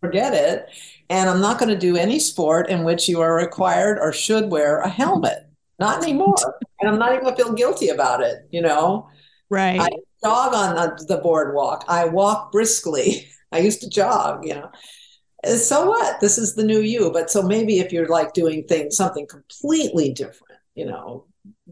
forget 0.00 0.34
it. 0.34 0.68
And 1.08 1.28
I'm 1.28 1.40
not 1.40 1.58
going 1.58 1.68
to 1.68 1.78
do 1.78 1.96
any 1.96 2.18
sport 2.18 2.68
in 2.68 2.84
which 2.84 3.08
you 3.08 3.20
are 3.20 3.34
required 3.34 3.98
or 3.98 4.12
should 4.12 4.50
wear 4.50 4.80
a 4.80 4.88
helmet. 4.88 5.46
Not 5.78 6.02
anymore. 6.02 6.36
and 6.80 6.88
I'm 6.88 6.98
not 6.98 7.12
even 7.12 7.24
going 7.24 7.36
to 7.36 7.42
feel 7.42 7.52
guilty 7.54 7.88
about 7.88 8.22
it, 8.22 8.46
you 8.50 8.60
know? 8.60 9.08
Right. 9.52 9.78
I 9.78 9.88
jog 10.24 10.54
on 10.54 10.96
the 11.08 11.18
boardwalk. 11.18 11.84
I 11.86 12.06
walk 12.06 12.52
briskly. 12.52 13.28
I 13.52 13.58
used 13.58 13.82
to 13.82 13.90
jog, 13.90 14.46
you 14.46 14.54
know. 14.54 14.70
So 15.56 15.90
what? 15.90 16.22
This 16.22 16.38
is 16.38 16.54
the 16.54 16.64
new 16.64 16.80
you. 16.80 17.10
But 17.12 17.30
so 17.30 17.42
maybe 17.42 17.78
if 17.78 17.92
you're 17.92 18.08
like 18.08 18.32
doing 18.32 18.64
things, 18.64 18.96
something 18.96 19.26
completely 19.26 20.14
different, 20.14 20.58
you 20.74 20.86
know, 20.86 21.26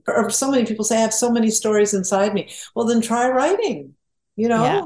or 0.07 0.29
so 0.29 0.51
many 0.51 0.67
people 0.67 0.85
say, 0.85 0.99
I 0.99 1.01
have 1.01 1.15
so 1.15 1.31
many 1.31 1.51
stories 1.51 1.95
inside 1.95 2.35
me. 2.35 2.51
Well, 2.75 2.85
then 2.85 3.01
try 3.01 3.31
writing, 3.31 3.95
you 4.37 4.49
know, 4.49 4.63
yeah. 4.63 4.83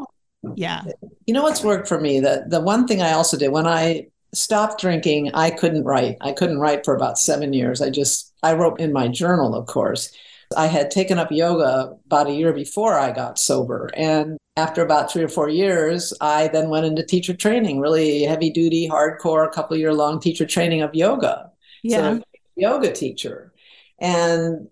Yeah. 0.54 0.82
You 1.26 1.34
know 1.34 1.42
what's 1.42 1.64
worked 1.64 1.88
for 1.88 2.00
me? 2.00 2.20
The 2.20 2.44
the 2.46 2.60
one 2.60 2.86
thing 2.86 3.02
I 3.02 3.12
also 3.12 3.36
did 3.36 3.48
when 3.48 3.66
I 3.66 4.06
stopped 4.34 4.80
drinking, 4.80 5.32
I 5.34 5.50
couldn't 5.50 5.82
write. 5.82 6.18
I 6.20 6.30
couldn't 6.30 6.60
write 6.60 6.84
for 6.84 6.94
about 6.94 7.18
seven 7.18 7.52
years. 7.54 7.80
I 7.82 7.90
just 7.90 8.32
I 8.42 8.52
wrote 8.52 8.78
in 8.78 8.92
my 8.92 9.08
journal, 9.08 9.56
of 9.56 9.66
course. 9.66 10.12
I 10.56 10.66
had 10.66 10.90
taken 10.90 11.18
up 11.18 11.30
yoga 11.30 11.96
about 12.06 12.28
a 12.28 12.32
year 12.32 12.52
before 12.52 12.98
I 12.98 13.12
got 13.12 13.38
sober. 13.38 13.90
And 13.94 14.38
after 14.56 14.82
about 14.82 15.10
three 15.10 15.22
or 15.22 15.28
four 15.28 15.48
years, 15.48 16.12
I 16.20 16.48
then 16.48 16.68
went 16.68 16.86
into 16.86 17.04
teacher 17.04 17.34
training, 17.34 17.80
really 17.80 18.22
heavy 18.22 18.50
duty, 18.50 18.88
hardcore, 18.88 19.46
a 19.46 19.50
couple 19.50 19.76
year 19.76 19.92
long 19.92 20.20
teacher 20.20 20.46
training 20.46 20.82
of 20.82 20.94
yoga. 20.94 21.50
Yeah. 21.82 22.18
So 22.18 22.22
yoga 22.56 22.92
teacher. 22.92 23.52
And 23.98 24.68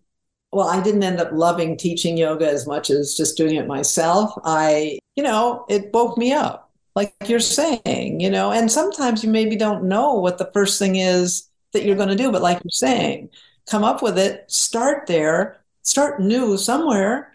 well, 0.53 0.69
I 0.69 0.83
didn't 0.83 1.03
end 1.03 1.21
up 1.21 1.31
loving 1.33 1.77
teaching 1.77 2.17
yoga 2.17 2.49
as 2.49 2.67
much 2.67 2.91
as 2.91 3.15
just 3.15 3.37
doing 3.37 3.57
it 3.57 3.67
myself. 3.67 4.33
I, 4.45 4.99
you 5.17 5.23
know, 5.23 5.65
it 5.69 5.91
woke 5.93 6.19
me 6.19 6.33
up, 6.33 6.71
like 6.95 7.15
you're 7.27 7.41
saying, 7.41 8.21
you 8.21 8.31
know, 8.31 8.53
and 8.53 8.71
sometimes 8.71 9.25
you 9.25 9.31
maybe 9.31 9.57
don't 9.57 9.85
know 9.85 10.15
what 10.15 10.39
the 10.39 10.51
first 10.53 10.79
thing 10.79 10.97
is 10.97 11.49
that 11.73 11.85
you're 11.85 11.97
going 11.97 12.11
to 12.11 12.15
do, 12.15 12.31
but 12.31 12.43
like 12.43 12.63
you're 12.63 12.71
saying, 12.71 13.31
come 13.67 13.83
up 13.83 14.03
with 14.03 14.19
it, 14.19 14.45
start 14.51 15.07
there, 15.07 15.62
start 15.83 16.21
new 16.21 16.57
somewhere. 16.57 17.35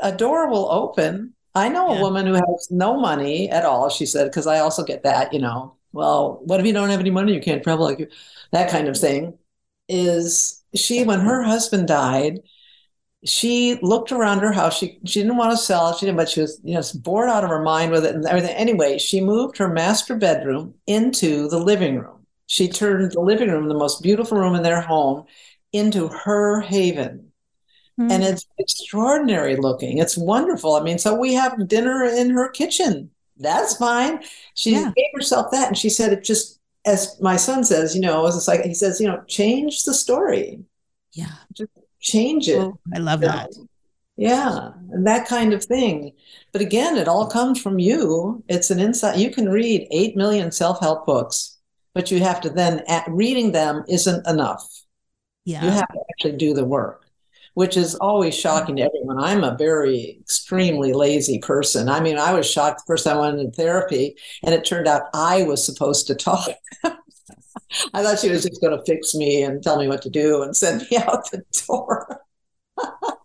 A 0.00 0.12
door 0.12 0.48
will 0.48 0.70
open. 0.70 1.34
I 1.54 1.68
know 1.68 1.92
yeah. 1.92 1.98
a 1.98 2.02
woman 2.02 2.26
who 2.26 2.34
has 2.34 2.68
no 2.70 2.98
money 2.98 3.50
at 3.50 3.64
all, 3.64 3.88
she 3.88 4.06
said, 4.06 4.24
because 4.24 4.46
I 4.46 4.60
also 4.60 4.84
get 4.84 5.02
that, 5.02 5.32
you 5.32 5.40
know, 5.40 5.76
well, 5.92 6.40
what 6.44 6.60
if 6.60 6.66
you 6.66 6.72
don't 6.72 6.90
have 6.90 7.00
any 7.00 7.10
money? 7.10 7.34
You 7.34 7.40
can't 7.40 7.62
travel 7.62 7.84
like 7.84 7.98
you, 7.98 8.08
that 8.52 8.70
kind 8.70 8.88
of 8.88 8.96
thing. 8.96 9.38
Is 9.88 10.62
she, 10.74 11.02
when 11.04 11.20
her 11.20 11.42
husband 11.42 11.88
died, 11.88 12.40
she 13.24 13.78
looked 13.82 14.12
around 14.12 14.40
her 14.40 14.52
house. 14.52 14.78
She 14.78 14.98
she 15.04 15.20
didn't 15.20 15.36
want 15.36 15.50
to 15.50 15.56
sell 15.56 15.90
it. 15.90 15.96
She 15.96 16.06
didn't, 16.06 16.18
but 16.18 16.28
she 16.28 16.40
was 16.40 16.60
you 16.62 16.74
know 16.74 16.82
bored 16.96 17.28
out 17.28 17.44
of 17.44 17.50
her 17.50 17.62
mind 17.62 17.90
with 17.90 18.04
it 18.04 18.14
and 18.14 18.24
everything. 18.26 18.54
Anyway, 18.56 18.98
she 18.98 19.20
moved 19.20 19.58
her 19.58 19.68
master 19.68 20.14
bedroom 20.16 20.74
into 20.86 21.48
the 21.48 21.58
living 21.58 21.96
room. 21.98 22.26
She 22.46 22.68
turned 22.68 23.12
the 23.12 23.20
living 23.20 23.50
room, 23.50 23.68
the 23.68 23.74
most 23.74 24.02
beautiful 24.02 24.38
room 24.38 24.54
in 24.54 24.62
their 24.62 24.80
home, 24.80 25.24
into 25.72 26.08
her 26.08 26.60
haven. 26.60 27.27
Mm-hmm. 27.98 28.10
And 28.10 28.22
it's 28.22 28.46
extraordinary 28.58 29.56
looking. 29.56 29.98
It's 29.98 30.16
wonderful. 30.16 30.76
I 30.76 30.82
mean, 30.82 30.98
so 30.98 31.14
we 31.14 31.34
have 31.34 31.66
dinner 31.66 32.04
in 32.04 32.30
her 32.30 32.48
kitchen. 32.48 33.10
That's 33.36 33.76
fine. 33.76 34.20
She 34.54 34.72
yeah. 34.72 34.92
gave 34.96 35.06
herself 35.14 35.50
that, 35.52 35.68
and 35.68 35.78
she 35.78 35.90
said 35.90 36.12
it 36.12 36.24
just 36.24 36.58
as 36.86 37.20
my 37.20 37.36
son 37.36 37.64
says, 37.64 37.94
you 37.94 38.00
know, 38.00 38.26
it's 38.26 38.48
like 38.48 38.62
he 38.62 38.74
says, 38.74 39.00
you 39.00 39.06
know, 39.06 39.22
change 39.26 39.84
the 39.84 39.94
story. 39.94 40.60
Yeah. 41.12 41.32
Just 41.52 41.70
change 42.00 42.48
it. 42.48 42.58
Oh, 42.58 42.78
I 42.94 42.98
love 42.98 43.20
that. 43.20 43.50
Yeah, 44.16 44.72
and 44.90 45.06
that 45.06 45.28
kind 45.28 45.52
of 45.52 45.62
thing. 45.62 46.12
But 46.52 46.60
again, 46.60 46.96
it 46.96 47.06
all 47.06 47.28
comes 47.28 47.60
from 47.62 47.78
you. 47.78 48.42
It's 48.48 48.70
an 48.70 48.80
insight. 48.80 49.18
You 49.18 49.30
can 49.30 49.48
read 49.48 49.86
8 49.92 50.16
million 50.16 50.50
self 50.50 50.80
help 50.80 51.06
books, 51.06 51.56
but 51.94 52.10
you 52.10 52.18
have 52.20 52.40
to 52.40 52.50
then, 52.50 52.82
at 52.88 53.08
reading 53.08 53.52
them 53.52 53.84
isn't 53.88 54.26
enough. 54.26 54.66
Yeah. 55.44 55.64
You 55.64 55.70
have 55.70 55.88
to 55.88 56.00
actually 56.10 56.36
do 56.36 56.52
the 56.52 56.64
work, 56.64 57.06
which 57.54 57.76
is 57.76 57.94
always 57.96 58.34
shocking 58.34 58.76
to 58.76 58.82
everyone. 58.82 59.18
I'm 59.18 59.44
a 59.44 59.56
very 59.56 60.18
extremely 60.20 60.92
lazy 60.92 61.38
person. 61.38 61.88
I 61.88 62.00
mean, 62.00 62.18
I 62.18 62.32
was 62.32 62.48
shocked 62.48 62.80
the 62.80 62.92
first 62.92 63.04
time 63.04 63.18
I 63.18 63.20
went 63.20 63.40
into 63.40 63.52
therapy, 63.52 64.16
and 64.44 64.54
it 64.54 64.64
turned 64.64 64.88
out 64.88 65.10
I 65.14 65.42
was 65.44 65.64
supposed 65.64 66.06
to 66.08 66.14
talk. 66.14 66.48
I 67.92 68.02
thought 68.02 68.18
she 68.18 68.30
was 68.30 68.44
just 68.44 68.60
going 68.60 68.76
to 68.76 68.84
fix 68.84 69.14
me 69.14 69.42
and 69.42 69.62
tell 69.62 69.78
me 69.78 69.88
what 69.88 70.02
to 70.02 70.10
do 70.10 70.42
and 70.42 70.56
send 70.56 70.86
me 70.90 70.96
out 71.06 71.30
the 71.30 71.42
door. 71.66 72.22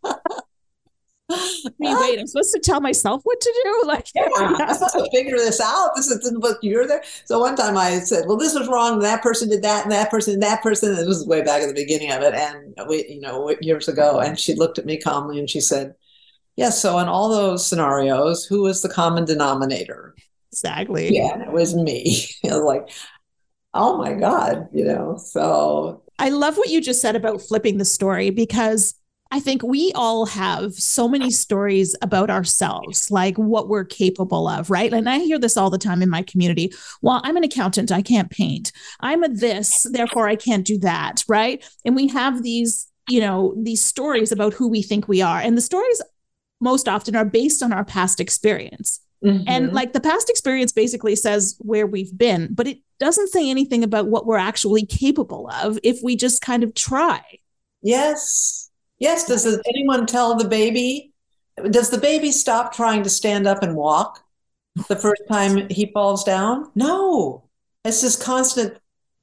mean, 1.80 2.00
wait, 2.00 2.20
I'm 2.20 2.28
supposed 2.28 2.54
to 2.54 2.60
tell 2.60 2.82
myself 2.82 3.22
what 3.24 3.40
to 3.40 3.62
do? 3.64 3.84
Like, 3.94 4.08
yeah, 4.16 4.28
I'm 4.34 4.74
supposed 4.74 4.96
to 4.96 5.10
figure 5.12 5.36
this 5.38 5.60
out. 5.60 5.92
This 5.96 6.08
is 6.08 6.30
the 6.30 6.40
book 6.40 6.58
you're 6.62 6.88
there. 6.88 7.04
So 7.26 7.40
one 7.40 7.56
time 7.56 7.78
I 7.78 8.00
said, 8.00 8.26
well, 8.28 8.38
this 8.38 8.56
was 8.56 8.68
wrong. 8.68 9.00
That 9.00 9.22
person 9.22 9.50
did 9.50 9.62
that, 9.64 9.84
and 9.84 9.92
that 9.92 10.10
person, 10.10 10.36
and 10.36 10.44
that 10.44 10.64
person. 10.64 10.96
This 10.96 11.06
was 11.06 11.28
way 11.28 11.42
back 11.42 11.62
at 11.62 11.68
the 11.68 11.74
beginning 11.74 12.12
of 12.12 12.22
it. 12.22 12.34
And 12.34 12.74
we, 12.88 13.06
you 13.08 13.22
know, 13.22 13.56
years 13.62 13.88
ago. 13.88 14.20
And 14.20 14.40
she 14.40 14.56
looked 14.56 14.80
at 14.80 14.86
me 14.86 14.98
calmly 14.98 15.38
and 15.38 15.50
she 15.50 15.60
said, 15.60 15.96
yes. 16.56 16.84
Yeah, 16.84 16.92
so 16.92 17.00
in 17.00 17.08
all 17.08 17.30
those 17.30 17.68
scenarios, 17.68 18.46
who 18.46 18.64
was 18.64 18.82
the 18.82 18.90
common 18.90 19.26
denominator? 19.26 20.16
Exactly. 20.52 21.16
Yeah, 21.16 21.42
it 21.42 21.52
was 21.52 21.76
me. 21.76 22.26
I 22.46 22.56
was 22.56 22.64
like, 22.64 22.90
oh 23.74 23.98
my 23.98 24.14
God, 24.14 24.70
you 24.72 24.86
know, 24.86 25.18
so. 25.18 26.04
I 26.20 26.30
love 26.30 26.58
what 26.58 26.70
you 26.70 26.80
just 26.80 27.02
said 27.02 27.16
about 27.16 27.42
flipping 27.42 27.80
the 27.80 27.86
story 27.86 28.30
because 28.30 28.96
I 29.34 29.40
think 29.40 29.64
we 29.64 29.92
all 29.96 30.28
have 30.28 30.76
so 30.76 31.08
many 31.08 31.32
stories 31.32 31.96
about 32.04 32.30
ourselves, 32.30 33.10
like 33.10 33.36
what 33.36 33.68
we're 33.68 33.84
capable 33.84 34.48
of, 34.48 34.70
right? 34.70 34.94
And 34.94 35.10
I 35.10 35.18
hear 35.18 35.40
this 35.40 35.58
all 35.58 35.72
the 35.72 35.80
time 35.80 36.04
in 36.04 36.10
my 36.10 36.22
community. 36.22 36.72
Well, 37.02 37.20
I'm 37.24 37.36
an 37.36 37.44
accountant, 37.44 37.92
I 37.92 38.04
can't 38.04 38.30
paint. 38.30 38.72
I'm 39.00 39.24
a 39.24 39.30
this, 39.30 39.88
therefore 39.90 40.28
I 40.28 40.36
can't 40.36 40.68
do 40.68 40.78
that, 40.82 41.24
right? 41.28 41.68
And 41.84 41.96
we 41.96 42.10
have 42.10 42.44
these, 42.44 42.92
you 43.10 43.22
know, 43.22 43.56
these 43.58 43.82
stories 43.82 44.32
about 44.32 44.54
who 44.54 44.68
we 44.68 44.84
think 44.84 45.08
we 45.08 45.24
are. 45.24 45.40
And 45.40 45.58
the 45.58 45.62
stories 45.62 46.00
most 46.62 46.88
often 46.88 47.16
are 47.16 47.26
based 47.26 47.64
on 47.64 47.74
our 47.74 47.84
past 47.84 48.20
experience. 48.20 49.00
Mm-hmm. 49.26 49.46
And 49.48 49.74
like 49.74 49.94
the 49.94 50.00
past 50.00 50.30
experience 50.30 50.72
basically 50.72 51.16
says 51.16 51.56
where 51.58 51.88
we've 51.88 52.16
been, 52.16 52.54
but 52.54 52.68
it 52.68 52.82
doesn't 53.00 53.30
say 53.30 53.50
anything 53.50 53.84
about 53.84 54.10
what 54.10 54.28
we're 54.28 54.38
actually 54.38 54.86
capable 54.86 55.50
of 55.64 55.80
if 55.82 56.04
we 56.04 56.16
just 56.16 56.44
kind 56.44 56.64
of 56.64 56.76
try. 56.76 57.24
Yes. 57.82 58.63
Yes. 59.04 59.26
Does 59.26 59.46
anyone 59.68 60.06
tell 60.06 60.36
the 60.36 60.48
baby? 60.48 61.12
Does 61.70 61.90
the 61.90 61.98
baby 61.98 62.32
stop 62.32 62.74
trying 62.74 63.04
to 63.04 63.10
stand 63.10 63.46
up 63.46 63.62
and 63.62 63.76
walk 63.76 64.24
the 64.88 64.96
first 64.96 65.22
time 65.30 65.68
he 65.70 65.92
falls 65.92 66.24
down? 66.24 66.72
No. 66.74 67.44
It's 67.84 68.02
this 68.02 68.16
constant. 68.16 68.78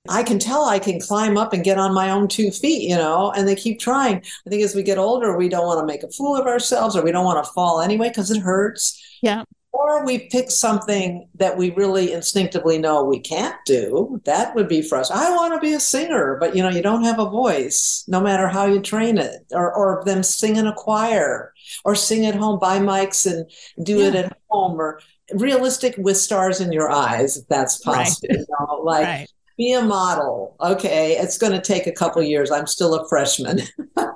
I 0.07 0.23
can 0.23 0.39
tell 0.39 0.67
I 0.67 0.81
can 0.81 1.01
climb 1.01 1.39
up 1.39 1.55
and 1.55 1.65
get 1.65 1.79
on 1.79 1.95
my 1.95 2.11
own 2.11 2.29
two 2.29 2.51
feet, 2.51 2.89
you 2.91 2.95
know, 2.95 3.33
and 3.33 3.49
they 3.49 3.57
keep 3.57 3.81
trying. 3.81 4.17
I 4.17 4.51
think 4.51 4.63
as 4.63 4.75
we 4.75 4.83
get 4.83 4.99
older, 4.99 5.35
we 5.35 5.49
don't 5.49 5.67
want 5.67 5.81
to 5.81 5.87
make 5.87 6.03
a 6.03 6.11
fool 6.11 6.37
of 6.37 6.47
ourselves 6.47 6.95
or 6.95 7.03
we 7.03 7.11
don't 7.11 7.25
want 7.25 7.43
to 7.43 7.53
fall 7.53 7.81
anyway 7.81 8.09
because 8.09 8.31
it 8.31 8.41
hurts. 8.41 9.03
Yeah 9.23 9.45
or 9.81 10.05
we 10.05 10.19
pick 10.29 10.51
something 10.51 11.27
that 11.35 11.57
we 11.57 11.71
really 11.71 12.13
instinctively 12.13 12.77
know 12.77 13.03
we 13.03 13.19
can't 13.19 13.57
do 13.65 14.21
that 14.25 14.55
would 14.55 14.69
be 14.69 14.83
for 14.83 14.99
us 14.99 15.11
i 15.11 15.31
want 15.31 15.55
to 15.55 15.61
be 15.61 15.73
a 15.73 15.81
singer 15.81 16.37
but 16.39 16.55
you 16.55 16.63
know 16.63 16.69
you 16.69 16.83
don't 16.83 17.05
have 17.05 17.19
a 17.19 17.29
voice 17.31 18.05
no 18.07 18.21
matter 18.21 18.47
how 18.47 18.67
you 18.67 18.81
train 18.81 19.17
it 19.17 19.47
or, 19.53 19.73
or 19.73 20.03
them 20.05 20.23
sing 20.23 20.57
in 20.57 20.67
a 20.67 20.75
choir 20.75 21.53
or 21.85 21.95
sing 21.95 22.27
at 22.27 22.35
home 22.35 22.59
buy 22.59 22.79
mics 22.79 23.31
and 23.31 23.51
do 23.87 23.99
yeah. 23.99 24.09
it 24.09 24.15
at 24.15 24.39
home 24.49 24.79
or 24.79 25.01
realistic 25.35 25.95
with 25.97 26.17
stars 26.17 26.61
in 26.61 26.73
your 26.73 26.91
eyes 26.91 27.39
if 27.39 27.47
that's 27.49 27.79
possible 27.79 28.29
right. 28.31 28.39
you 28.39 28.47
know, 28.59 28.75
like 28.83 29.05
right. 29.05 29.29
be 29.57 29.73
a 29.73 29.83
model 29.83 30.57
okay 30.61 31.17
it's 31.17 31.39
going 31.39 31.53
to 31.53 31.61
take 31.61 31.87
a 31.87 31.93
couple 31.93 32.23
years 32.23 32.51
i'm 32.51 32.67
still 32.67 32.95
a 32.95 33.09
freshman 33.09 33.61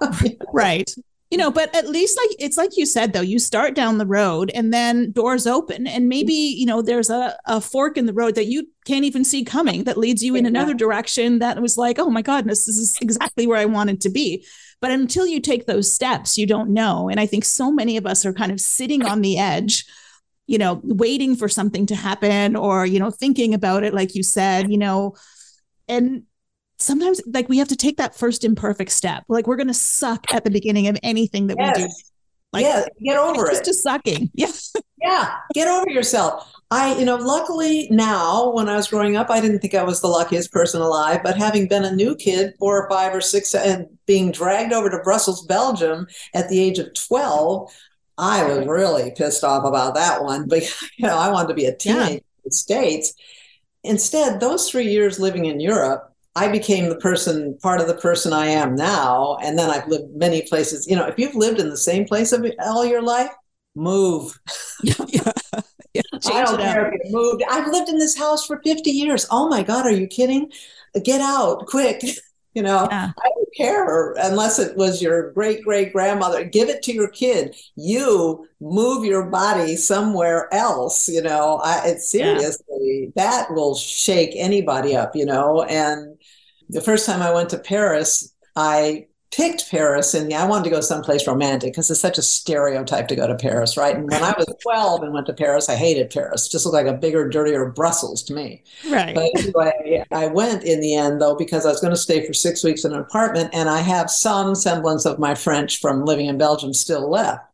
right 0.53 0.95
you 1.35 1.39
know 1.39 1.51
but 1.51 1.75
at 1.75 1.89
least 1.89 2.17
like 2.17 2.37
it's 2.39 2.57
like 2.57 2.77
you 2.77 2.87
said 2.87 3.13
though 3.13 3.21
you 3.21 3.41
start 3.41 3.75
down 3.75 3.99
the 3.99 4.07
road 4.07 4.53
and 4.55 4.73
then 4.73 5.11
doors 5.11 5.49
open 5.49 5.85
and 5.85 6.09
maybe 6.09 6.33
you 6.33 6.65
know 6.65 6.81
there's 6.81 7.11
a, 7.11 7.37
a 7.47 7.61
fork 7.61 7.97
in 7.97 8.07
the 8.07 8.13
road 8.13 8.37
that 8.37 8.45
you 8.45 8.69
can't 8.87 9.05
even 9.05 9.25
see 9.25 9.43
coming 9.43 9.83
that 9.83 9.99
leads 9.99 10.23
you 10.23 10.37
in 10.37 10.47
another 10.47 10.75
direction 10.75 11.41
that 11.41 11.61
was 11.61 11.77
like 11.77 11.99
oh 11.99 12.09
my 12.09 12.23
goodness 12.23 12.67
this 12.67 12.79
is 12.79 12.97
exactly 13.01 13.49
where 13.49 13.59
i 13.59 13.65
wanted 13.65 14.01
to 14.01 14.11
be. 14.11 14.47
But 14.81 14.93
until 14.93 15.27
you 15.27 15.41
take 15.41 15.67
those 15.67 15.93
steps 15.93 16.39
you 16.39 16.47
don't 16.47 16.71
know. 16.71 17.09
And 17.09 17.19
i 17.19 17.27
think 17.27 17.45
so 17.45 17.73
many 17.73 17.97
of 17.97 18.07
us 18.07 18.25
are 18.25 18.33
kind 18.33 18.53
of 18.53 18.61
sitting 18.61 19.05
on 19.05 19.21
the 19.21 19.37
edge 19.37 19.85
you 20.47 20.59
know 20.59 20.81
waiting 20.85 21.35
for 21.35 21.49
something 21.49 21.85
to 21.87 21.97
happen 21.97 22.55
or 22.55 22.87
you 22.87 23.01
know 23.01 23.11
thinking 23.11 23.55
about 23.55 23.83
it 23.83 23.93
like 23.93 24.15
you 24.15 24.23
said 24.23 24.71
you 24.71 24.79
know 24.79 25.17
and 25.89 26.23
sometimes 26.79 27.21
like 27.27 27.49
we 27.49 27.59
have 27.59 27.69
to 27.69 27.77
take 27.77 27.97
that 27.99 28.17
first 28.17 28.45
imperfect 28.45 28.91
step. 28.91 29.25
Like 29.29 29.47
we're 29.47 29.57
going 29.57 29.69
to 29.69 29.75
suck 29.75 30.33
at 30.33 30.45
the 30.45 30.51
beginning 30.51 30.89
of 30.89 30.99
anything 31.03 31.49
that 31.49 31.57
yes. 31.59 31.77
we 31.77 31.85
do. 31.85 31.93
Like, 32.55 32.63
yeah, 32.63 32.85
get 33.03 33.19
over 33.19 33.51
it. 33.51 33.65
Just 33.65 33.83
sucking. 33.83 34.31
Yeah. 34.37 34.53
yeah, 35.03 35.37
get 35.55 35.69
over 35.69 35.91
yourself. 35.91 36.51
I, 36.71 36.97
you 36.97 37.05
know, 37.05 37.17
luckily 37.17 37.89
now 37.91 38.53
when 38.53 38.69
I 38.69 38.77
was 38.77 38.89
growing 38.89 39.17
up, 39.17 39.29
I 39.29 39.41
didn't 39.41 39.59
think 39.59 39.75
I 39.75 39.83
was 39.83 40.01
the 40.01 40.07
luckiest 40.07 40.53
person 40.53 40.81
alive. 40.81 41.21
But 41.23 41.37
having 41.37 41.69
been 41.69 41.85
a 41.85 41.95
new 41.95 42.17
kid, 42.17 42.55
four 42.59 42.81
or 42.81 42.89
five 42.89 43.13
or 43.15 43.21
six, 43.21 43.55
and 43.55 43.87
being 44.07 44.33
dragged 44.33 44.73
over 44.73 44.89
to 44.89 45.01
Brussels, 45.01 45.45
Belgium 45.47 46.07
at 46.33 46.49
the 46.49 46.59
age 46.61 46.79
of 46.79 46.95
12, 46.95 47.71
I 48.17 48.45
was 48.45 48.67
really 48.67 49.13
pissed 49.17 49.45
off 49.45 49.65
about 49.65 49.95
that 49.97 50.23
one. 50.23 50.47
But, 50.49 50.63
you 50.97 51.07
know, 51.07 51.19
I 51.19 51.31
wanted 51.31 51.49
to 51.49 51.55
be 51.55 51.67
a 51.67 51.77
teenager 51.77 52.01
yeah. 52.01 52.17
in 52.17 52.21
the 52.45 52.53
States. 52.53 53.13
Instead, 53.83 54.41
those 54.41 54.71
three 54.71 54.89
years 54.89 55.19
living 55.19 55.45
in 55.45 55.61
Europe, 55.61 56.14
I 56.37 56.49
became 56.49 56.89
the 56.89 56.97
person, 56.97 57.57
part 57.63 57.81
of 57.81 57.87
the 57.87 57.95
person 57.95 58.33
I 58.33 58.47
am 58.47 58.75
now. 58.75 59.39
And 59.43 59.59
then 59.59 59.71
I've 59.71 59.87
lived 59.89 60.15
many 60.17 60.43
places. 60.43 60.87
You 60.89 60.97
know, 60.97 61.07
if 61.07 61.19
you've 61.19 61.37
lived 61.37 61.61
in 61.61 61.71
the 61.71 61.77
same 61.77 62.07
place 62.07 62.35
all 62.65 62.85
your 62.85 63.03
life, 63.03 63.31
move. 63.77 64.39
yeah. 64.83 64.95
yeah. 65.93 66.03
I 66.27 66.45
don't 66.45 66.59
care 66.59 66.93
if 66.93 67.01
you 67.05 67.13
moved. 67.13 67.43
I've 67.49 67.69
lived 67.69 67.89
in 67.89 67.99
this 67.99 68.17
house 68.17 68.47
for 68.47 68.61
50 68.65 68.91
years. 68.91 69.27
Oh 69.31 69.49
my 69.49 69.63
God, 69.63 69.87
are 69.87 69.93
you 69.93 70.07
kidding? 70.07 70.51
Get 71.03 71.21
out 71.21 71.67
quick. 71.67 72.03
You 72.57 72.63
know. 72.63 72.87
I 72.89 73.13
don't 73.35 73.49
care 73.57 74.13
unless 74.13 74.61
it 74.61 74.77
was 74.77 75.03
your 75.03 75.33
great 75.33 75.65
great 75.65 75.93
grandmother. 75.93 76.45
Give 76.45 76.69
it 76.69 76.85
to 76.85 76.93
your 76.93 77.09
kid. 77.09 77.57
You 77.75 78.47
move 78.61 79.05
your 79.05 79.25
body 79.25 79.75
somewhere 79.75 80.49
else. 80.55 81.09
You 81.09 81.23
know, 81.23 81.61
I, 81.65 81.83
it's 81.85 82.09
seriously 82.09 83.13
that 83.17 83.51
will 83.51 83.75
shake 83.75 84.35
anybody 84.37 84.95
up. 84.95 85.17
You 85.17 85.27
know, 85.27 85.65
and 85.65 86.14
the 86.69 86.81
first 86.81 87.07
time 87.07 87.23
I 87.23 87.33
went 87.33 87.51
to 87.51 87.59
Paris, 87.59 88.33
I 88.57 89.07
picked 89.35 89.69
Paris 89.69 90.15
and 90.15 90.33
I 90.33 90.47
wanted 90.47 90.65
to 90.65 90.71
go 90.71 90.81
someplace 90.81 91.27
romantic 91.27 91.73
because 91.73 91.91
it's 91.91 92.01
such 92.01 92.19
a 92.19 92.23
stereotype 92.23 93.09
to 93.09 93.17
go 93.17 93.27
to 93.27 93.35
Paris, 93.35 93.77
right? 93.77 93.97
And 93.97 94.09
when 94.09 94.23
I 94.23 94.33
was 94.39 94.47
12 94.63 95.03
and 95.03 95.13
went 95.13 95.27
to 95.27 95.33
Paris, 95.33 95.69
I 95.69 95.75
hated 95.75 96.11
Paris. 96.11 96.47
It 96.47 96.53
just 96.53 96.65
looked 96.65 96.75
like 96.75 96.87
a 96.87 96.97
bigger, 96.97 97.29
dirtier 97.29 97.67
Brussels 97.67 98.23
to 98.25 98.35
me. 98.35 98.63
Right. 98.89 99.15
But 99.15 99.31
anyway, 99.37 100.05
I 100.13 100.29
went 100.29 100.63
in 100.63 100.81
the 100.81 100.95
end 100.95 101.21
though 101.21 101.35
because 101.35 101.67
I 101.67 101.71
was 101.71 101.81
going 101.81 101.93
to 101.93 101.97
stay 101.97 102.25
for 102.25 102.33
six 102.33 102.63
weeks 102.63 102.85
in 102.85 102.93
an 102.93 103.01
apartment 103.01 103.51
and 103.53 103.69
I 103.69 103.81
have 103.81 104.09
some 104.09 104.55
semblance 104.55 105.05
of 105.05 105.19
my 105.19 105.35
French 105.35 105.81
from 105.81 106.05
living 106.05 106.27
in 106.27 106.39
Belgium 106.39 106.73
still 106.73 107.11
left. 107.11 107.54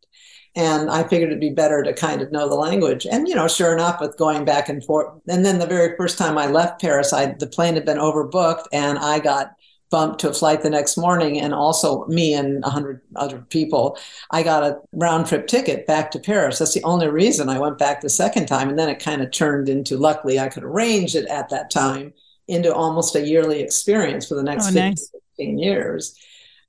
And 0.55 0.89
I 0.89 1.03
figured 1.03 1.29
it'd 1.29 1.39
be 1.39 1.49
better 1.49 1.81
to 1.81 1.93
kind 1.93 2.21
of 2.21 2.31
know 2.31 2.49
the 2.49 2.55
language. 2.55 3.07
And 3.09 3.27
you 3.27 3.35
know, 3.35 3.47
sure 3.47 3.73
enough, 3.73 4.01
with 4.01 4.17
going 4.17 4.43
back 4.43 4.67
and 4.67 4.83
forth, 4.83 5.21
and 5.27 5.45
then 5.45 5.59
the 5.59 5.65
very 5.65 5.95
first 5.95 6.17
time 6.17 6.37
I 6.37 6.47
left 6.47 6.81
Paris, 6.81 7.13
I 7.13 7.33
the 7.33 7.47
plane 7.47 7.75
had 7.75 7.85
been 7.85 7.97
overbooked, 7.97 8.65
and 8.73 8.99
I 8.99 9.19
got 9.19 9.53
bumped 9.91 10.19
to 10.21 10.29
a 10.29 10.33
flight 10.33 10.63
the 10.63 10.69
next 10.69 10.97
morning 10.97 11.39
and 11.39 11.53
also 11.53 12.05
me 12.07 12.33
and 12.33 12.63
100 12.63 13.01
other 13.17 13.39
people 13.49 13.97
i 14.31 14.41
got 14.41 14.63
a 14.63 14.79
round 14.93 15.27
trip 15.27 15.47
ticket 15.47 15.85
back 15.85 16.09
to 16.09 16.17
paris 16.17 16.57
that's 16.57 16.73
the 16.73 16.83
only 16.83 17.09
reason 17.09 17.49
i 17.49 17.59
went 17.59 17.77
back 17.77 17.99
the 17.99 18.09
second 18.09 18.47
time 18.47 18.69
and 18.69 18.79
then 18.79 18.89
it 18.89 19.03
kind 19.03 19.21
of 19.21 19.29
turned 19.31 19.67
into 19.67 19.97
luckily 19.97 20.39
i 20.39 20.47
could 20.47 20.63
arrange 20.63 21.13
it 21.13 21.27
at 21.27 21.49
that 21.49 21.69
time 21.69 22.13
into 22.47 22.73
almost 22.73 23.15
a 23.15 23.27
yearly 23.27 23.61
experience 23.61 24.27
for 24.27 24.35
the 24.35 24.43
next 24.43 24.63
oh, 24.63 24.67
15, 24.67 24.83
nice. 24.83 25.11
15 25.37 25.59
years 25.59 26.15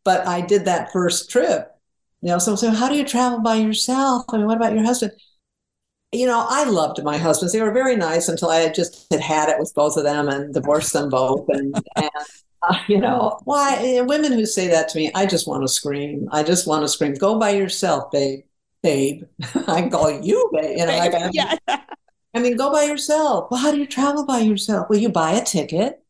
but 0.04 0.26
i 0.26 0.40
did 0.40 0.64
that 0.64 0.92
first 0.92 1.30
trip 1.30 1.70
you 2.22 2.28
know 2.28 2.38
someone 2.38 2.58
said 2.58 2.74
how 2.74 2.88
do 2.88 2.96
you 2.96 3.04
travel 3.04 3.40
by 3.40 3.56
yourself 3.56 4.24
i 4.30 4.36
mean 4.36 4.46
what 4.46 4.56
about 4.56 4.72
your 4.72 4.84
husband 4.84 5.12
you 6.12 6.26
know, 6.26 6.44
I 6.46 6.64
loved 6.64 7.02
my 7.02 7.16
husbands. 7.16 7.54
They 7.54 7.62
were 7.62 7.72
very 7.72 7.96
nice 7.96 8.28
until 8.28 8.50
I 8.50 8.58
had 8.58 8.74
just 8.74 9.06
had 9.10 9.20
had 9.20 9.48
it 9.48 9.58
with 9.58 9.72
both 9.74 9.96
of 9.96 10.04
them 10.04 10.28
and 10.28 10.52
divorced 10.52 10.92
them 10.92 11.08
both. 11.08 11.48
And, 11.48 11.74
and 11.96 12.10
uh, 12.62 12.76
you 12.86 12.98
know, 12.98 13.40
why 13.44 14.02
women 14.02 14.32
who 14.32 14.44
say 14.44 14.68
that 14.68 14.90
to 14.90 14.98
me, 14.98 15.10
I 15.14 15.24
just 15.24 15.48
want 15.48 15.62
to 15.62 15.68
scream. 15.68 16.28
I 16.30 16.42
just 16.42 16.66
want 16.66 16.84
to 16.84 16.88
scream. 16.88 17.14
Go 17.14 17.38
by 17.38 17.50
yourself, 17.50 18.10
babe. 18.12 18.44
Babe, 18.82 19.22
I 19.68 19.88
call 19.88 20.10
you 20.10 20.50
babe. 20.52 20.78
You 20.78 20.86
know, 20.86 20.98
like 20.98 21.14
I, 21.14 21.30
yeah. 21.32 21.54
I 22.34 22.40
mean, 22.40 22.56
go 22.56 22.72
by 22.72 22.82
yourself. 22.82 23.48
Well, 23.50 23.60
how 23.60 23.70
do 23.70 23.78
you 23.78 23.86
travel 23.86 24.26
by 24.26 24.40
yourself? 24.40 24.88
Well, 24.90 24.98
you 24.98 25.08
buy 25.08 25.32
a 25.32 25.44
ticket 25.44 26.01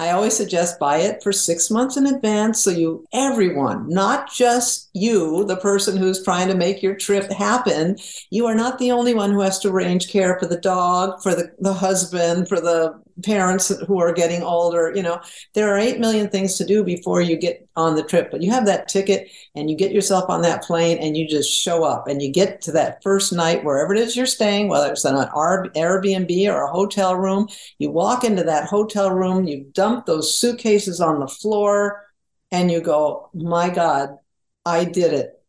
I 0.00 0.12
always 0.12 0.34
suggest 0.34 0.78
buy 0.78 0.96
it 0.96 1.22
for 1.22 1.30
six 1.30 1.70
months 1.70 1.98
in 1.98 2.06
advance 2.06 2.58
so 2.58 2.70
you, 2.70 3.04
everyone, 3.12 3.86
not 3.86 4.32
just 4.32 4.88
you, 4.94 5.44
the 5.44 5.58
person 5.58 5.94
who's 5.94 6.24
trying 6.24 6.48
to 6.48 6.54
make 6.54 6.82
your 6.82 6.94
trip 6.94 7.30
happen, 7.30 7.98
you 8.30 8.46
are 8.46 8.54
not 8.54 8.78
the 8.78 8.92
only 8.92 9.12
one 9.12 9.30
who 9.30 9.40
has 9.40 9.58
to 9.58 9.68
arrange 9.68 10.08
care 10.08 10.38
for 10.38 10.46
the 10.46 10.56
dog, 10.56 11.22
for 11.22 11.34
the, 11.34 11.52
the 11.58 11.74
husband, 11.74 12.48
for 12.48 12.62
the 12.62 12.98
parents 13.22 13.72
who 13.86 14.00
are 14.00 14.12
getting 14.12 14.42
older. 14.42 14.92
You 14.94 15.02
know, 15.02 15.20
there 15.54 15.72
are 15.72 15.78
8 15.78 15.98
million 15.98 16.28
things 16.28 16.56
to 16.56 16.64
do 16.64 16.84
before 16.84 17.20
you 17.20 17.36
get 17.36 17.68
on 17.76 17.94
the 17.94 18.02
trip, 18.02 18.30
but 18.30 18.42
you 18.42 18.50
have 18.50 18.66
that 18.66 18.88
ticket 18.88 19.30
and 19.54 19.70
you 19.70 19.76
get 19.76 19.92
yourself 19.92 20.28
on 20.28 20.42
that 20.42 20.62
plane 20.62 20.98
and 20.98 21.16
you 21.16 21.26
just 21.28 21.50
show 21.50 21.84
up 21.84 22.06
and 22.06 22.20
you 22.22 22.30
get 22.30 22.60
to 22.62 22.72
that 22.72 23.02
first 23.02 23.32
night, 23.32 23.64
wherever 23.64 23.94
it 23.94 24.00
is 24.00 24.16
you're 24.16 24.26
staying, 24.26 24.68
whether 24.68 24.92
it's 24.92 25.04
on 25.04 25.16
an 25.16 25.28
Airbnb 25.28 26.52
or 26.52 26.64
a 26.64 26.70
hotel 26.70 27.14
room. 27.14 27.48
You 27.78 27.90
walk 27.90 28.24
into 28.24 28.44
that 28.44 28.68
hotel 28.68 29.10
room, 29.10 29.46
you 29.46 29.66
dump 29.72 30.06
those 30.06 30.34
suitcases 30.34 31.00
on 31.00 31.20
the 31.20 31.28
floor, 31.28 32.04
and 32.50 32.70
you 32.70 32.80
go, 32.80 33.30
My 33.34 33.70
God, 33.70 34.18
I 34.64 34.84
did 34.84 35.12
it. 35.12 35.42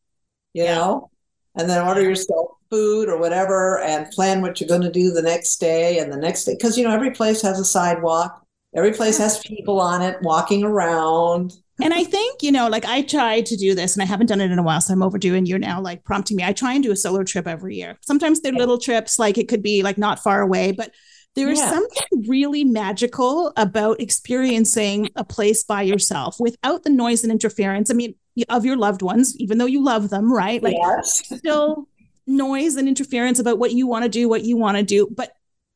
You 0.54 0.64
yeah. 0.64 0.76
know? 0.76 1.12
And 1.56 1.70
then 1.70 1.86
order 1.86 2.02
yourself 2.02 2.51
food 2.72 3.10
or 3.10 3.18
whatever 3.18 3.80
and 3.80 4.10
plan 4.12 4.42
what 4.42 4.60
you're 4.60 4.68
going 4.68 4.82
to 4.82 4.92
do 4.92 5.12
the 5.12 5.22
next 5.22 5.58
day 5.58 6.00
and 6.00 6.12
the 6.12 6.18
next 6.18 6.46
day. 6.46 6.56
Because, 6.56 6.78
you 6.78 6.84
know, 6.84 6.94
every 6.94 7.12
place 7.12 7.42
has 7.42 7.60
a 7.60 7.66
sidewalk, 7.66 8.44
every 8.76 8.94
place 8.94 9.18
has 9.18 9.40
people 9.40 9.80
on 9.80 10.02
it 10.02 10.18
walking 10.22 10.64
around. 10.64 11.54
And 11.84 11.94
I 11.94 12.04
think, 12.04 12.44
you 12.44 12.52
know, 12.52 12.68
like 12.68 12.86
I 12.86 13.02
try 13.02 13.42
to 13.42 13.58
do 13.58 13.74
this 13.74 13.96
and 13.96 14.04
I 14.04 14.06
haven't 14.06 14.28
done 14.28 14.40
it 14.40 14.52
in 14.52 14.60
a 14.60 14.64
while. 14.64 14.82
So 14.82 14.94
I'm 14.94 15.04
overdue 15.04 15.36
and 15.36 15.48
you're 15.48 15.60
now 15.60 15.82
like 15.82 16.04
prompting 16.04 16.38
me. 16.38 16.44
I 16.44 16.54
try 16.54 16.74
and 16.74 16.84
do 16.84 16.92
a 16.92 16.96
solo 16.96 17.24
trip 17.24 17.48
every 17.48 17.76
year. 17.76 17.98
Sometimes 18.02 18.42
they're 18.42 18.54
little 18.54 18.78
trips, 18.78 19.20
like 19.20 19.38
it 19.38 19.48
could 19.48 19.64
be 19.64 19.84
like 19.84 19.98
not 19.98 20.20
far 20.20 20.42
away, 20.42 20.72
but 20.72 20.92
there 21.36 21.50
is 21.50 21.60
yeah. 21.60 21.72
something 21.72 22.26
really 22.28 22.64
magical 22.64 23.54
about 23.56 24.02
experiencing 24.02 25.10
a 25.16 25.24
place 25.24 25.64
by 25.64 25.82
yourself 25.82 26.40
without 26.40 26.84
the 26.84 26.90
noise 26.90 27.24
and 27.24 27.32
interference. 27.32 27.90
I 27.90 27.94
mean, 27.94 28.16
of 28.50 28.66
your 28.66 28.78
loved 28.78 29.02
ones, 29.02 29.36
even 29.38 29.58
though 29.58 29.66
you 29.66 29.84
love 29.84 30.10
them, 30.10 30.32
right? 30.32 30.62
Like 30.62 30.76
yes. 30.78 31.26
still 31.38 31.88
noise 32.32 32.76
and 32.76 32.88
interference 32.88 33.39
about 33.39 33.60
what 33.60 33.72
you 33.72 33.88
want 33.88 34.04
to 34.04 34.10
do, 34.10 34.28
what 34.30 34.44
you 34.44 34.58
want 34.58 34.78
to 34.78 34.84
do, 34.84 35.08
but 35.15 35.32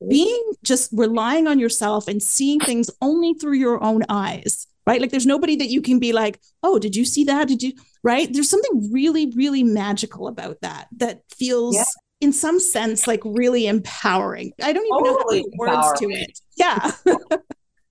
being 0.08 0.44
just 0.64 0.90
relying 0.94 1.48
on 1.48 1.60
yourself 1.60 2.08
and 2.08 2.22
seeing 2.22 2.60
things 2.60 2.90
only 3.02 3.34
through 3.34 3.54
your 3.54 3.84
own 3.84 4.04
eyes, 4.10 4.68
right? 4.86 5.02
Like 5.02 5.12
there's 5.12 5.26
nobody 5.26 5.56
that 5.58 5.70
you 5.70 5.82
can 5.82 6.00
be 6.00 6.14
like, 6.14 6.40
oh, 6.64 6.80
did 6.80 6.96
you 6.96 7.06
see 7.06 7.24
that? 7.26 7.48
Did 7.48 7.64
you, 7.64 7.74
right? 8.04 8.32
There's 8.32 8.50
something 8.50 8.92
really, 8.92 9.32
really 9.36 9.64
magical 9.64 10.28
about 10.28 10.62
that 10.62 10.88
that 10.98 11.22
feels. 11.30 11.76
Yeah. 11.76 11.84
In 12.22 12.32
some 12.32 12.62
sense, 12.62 13.08
like 13.08 13.20
really 13.26 13.68
empowering. 13.68 14.54
I 14.64 14.72
don't 14.72 14.86
even 14.86 15.14
totally 15.14 15.44
know 15.54 15.66
how 15.68 15.82
to 15.82 15.88
words 15.88 16.00
to 16.00 16.10
it. 16.12 16.40
Yeah. 16.56 16.92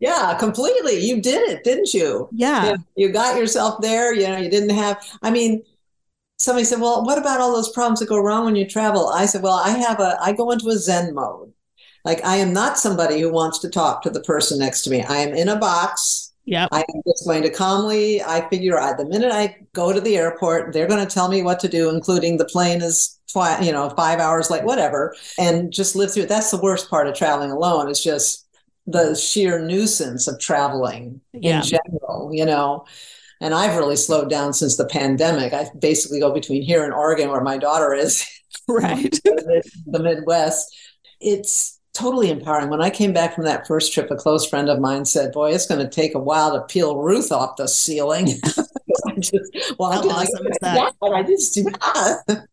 Yeah, 0.04 0.36
completely. 0.38 0.98
You 0.98 1.22
did 1.22 1.48
it, 1.48 1.64
didn't 1.64 1.94
you? 1.94 2.28
Yeah. 2.30 2.76
You 2.94 3.08
got 3.10 3.38
yourself 3.38 3.80
there. 3.80 4.14
You 4.14 4.28
know, 4.28 4.36
you 4.36 4.50
didn't 4.50 4.76
have, 4.76 5.02
I 5.22 5.30
mean, 5.30 5.62
somebody 6.38 6.64
said, 6.64 6.80
Well, 6.80 7.04
what 7.04 7.18
about 7.18 7.40
all 7.40 7.52
those 7.52 7.72
problems 7.72 8.00
that 8.00 8.08
go 8.08 8.18
wrong 8.18 8.44
when 8.44 8.56
you 8.56 8.68
travel? 8.68 9.08
I 9.08 9.26
said, 9.26 9.42
Well, 9.42 9.54
I 9.54 9.70
have 9.70 10.00
a, 10.00 10.18
I 10.20 10.32
go 10.32 10.50
into 10.50 10.68
a 10.68 10.78
Zen 10.78 11.14
mode. 11.14 11.52
Like 12.04 12.24
I 12.24 12.36
am 12.36 12.52
not 12.52 12.78
somebody 12.78 13.20
who 13.20 13.32
wants 13.32 13.58
to 13.60 13.70
talk 13.70 14.02
to 14.02 14.10
the 14.10 14.20
person 14.20 14.58
next 14.58 14.82
to 14.82 14.90
me. 14.90 15.02
I 15.02 15.18
am 15.18 15.34
in 15.34 15.48
a 15.48 15.56
box. 15.56 16.32
Yeah. 16.44 16.68
I 16.70 16.80
am 16.80 17.00
just 17.06 17.24
going 17.26 17.42
to 17.42 17.50
calmly, 17.50 18.22
I 18.22 18.46
figure 18.50 18.78
out 18.78 18.98
the 18.98 19.06
minute 19.06 19.32
I 19.32 19.56
go 19.72 19.94
to 19.94 20.00
the 20.00 20.18
airport, 20.18 20.74
they're 20.74 20.86
going 20.86 21.06
to 21.06 21.10
tell 21.10 21.28
me 21.28 21.42
what 21.42 21.58
to 21.60 21.68
do, 21.68 21.88
including 21.88 22.36
the 22.36 22.44
plane 22.44 22.82
is, 22.82 23.18
you 23.62 23.72
know, 23.72 23.88
five 23.96 24.20
hours 24.20 24.50
late, 24.50 24.62
whatever, 24.64 25.16
and 25.38 25.72
just 25.72 25.96
live 25.96 26.12
through 26.12 26.24
it. 26.24 26.28
That's 26.28 26.50
the 26.50 26.60
worst 26.60 26.90
part 26.90 27.06
of 27.06 27.14
traveling 27.14 27.50
alone. 27.50 27.88
It's 27.88 28.04
just 28.04 28.46
the 28.86 29.14
sheer 29.14 29.58
nuisance 29.58 30.28
of 30.28 30.38
traveling 30.38 31.22
yeah. 31.32 31.56
in 31.56 31.62
general, 31.62 32.30
you 32.32 32.44
know. 32.44 32.84
And 33.40 33.54
I've 33.54 33.76
really 33.76 33.96
slowed 33.96 34.30
down 34.30 34.52
since 34.52 34.76
the 34.76 34.86
pandemic. 34.86 35.52
I 35.52 35.68
basically 35.78 36.20
go 36.20 36.32
between 36.32 36.62
here 36.62 36.84
and 36.84 36.92
Oregon, 36.92 37.30
where 37.30 37.42
my 37.42 37.58
daughter 37.58 37.92
is, 37.92 38.24
right? 38.68 39.12
the 39.24 40.00
Midwest. 40.00 40.76
It's 41.20 41.80
totally 41.94 42.30
empowering. 42.30 42.68
When 42.68 42.82
I 42.82 42.90
came 42.90 43.12
back 43.12 43.34
from 43.34 43.44
that 43.44 43.66
first 43.66 43.92
trip, 43.92 44.10
a 44.10 44.16
close 44.16 44.46
friend 44.46 44.68
of 44.68 44.80
mine 44.80 45.04
said, 45.04 45.32
Boy, 45.32 45.52
it's 45.52 45.66
going 45.66 45.80
to 45.80 45.88
take 45.88 46.14
a 46.14 46.18
while 46.18 46.52
to 46.52 46.66
peel 46.66 46.98
Ruth 46.98 47.32
off 47.32 47.56
the 47.56 47.68
ceiling. 47.68 48.28
I 49.06 49.18
just, 49.18 49.74
well, 49.78 49.92
How 49.92 50.08
awesome 50.08 50.46
is 50.46 50.58
that? 50.60 50.92
I 51.02 51.22
just 51.22 51.54
do 51.54 51.64
that. 51.64 52.46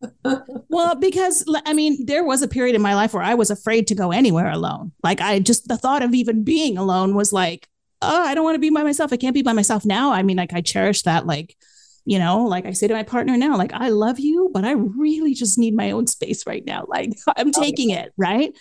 well, 0.68 0.94
because 0.94 1.44
I 1.66 1.72
mean, 1.72 2.06
there 2.06 2.24
was 2.24 2.42
a 2.42 2.48
period 2.48 2.74
in 2.74 2.82
my 2.82 2.94
life 2.94 3.14
where 3.14 3.22
I 3.22 3.34
was 3.34 3.50
afraid 3.50 3.86
to 3.88 3.94
go 3.94 4.12
anywhere 4.12 4.50
alone. 4.50 4.92
Like 5.02 5.20
I 5.20 5.38
just 5.40 5.68
the 5.68 5.76
thought 5.76 6.02
of 6.02 6.14
even 6.14 6.44
being 6.44 6.78
alone 6.78 7.14
was 7.14 7.32
like, 7.32 7.68
oh, 8.02 8.24
I 8.24 8.34
don't 8.34 8.44
want 8.44 8.56
to 8.56 8.60
be 8.60 8.70
by 8.70 8.82
myself. 8.82 9.12
I 9.12 9.16
can't 9.16 9.34
be 9.34 9.42
by 9.42 9.52
myself 9.52 9.84
now. 9.84 10.12
I 10.12 10.22
mean, 10.22 10.36
like 10.36 10.52
I 10.52 10.60
cherish 10.60 11.02
that, 11.02 11.26
like, 11.26 11.56
you 12.04 12.18
know, 12.18 12.44
like 12.44 12.66
I 12.66 12.72
say 12.72 12.88
to 12.88 12.94
my 12.94 13.04
partner 13.04 13.36
now, 13.36 13.56
like, 13.56 13.72
I 13.72 13.88
love 13.90 14.18
you, 14.18 14.50
but 14.52 14.64
I 14.64 14.72
really 14.72 15.34
just 15.34 15.58
need 15.58 15.74
my 15.74 15.92
own 15.92 16.06
space 16.06 16.46
right 16.46 16.64
now. 16.64 16.84
Like 16.88 17.12
I'm 17.36 17.52
oh, 17.54 17.60
taking 17.62 17.90
it, 17.90 18.12
right? 18.16 18.52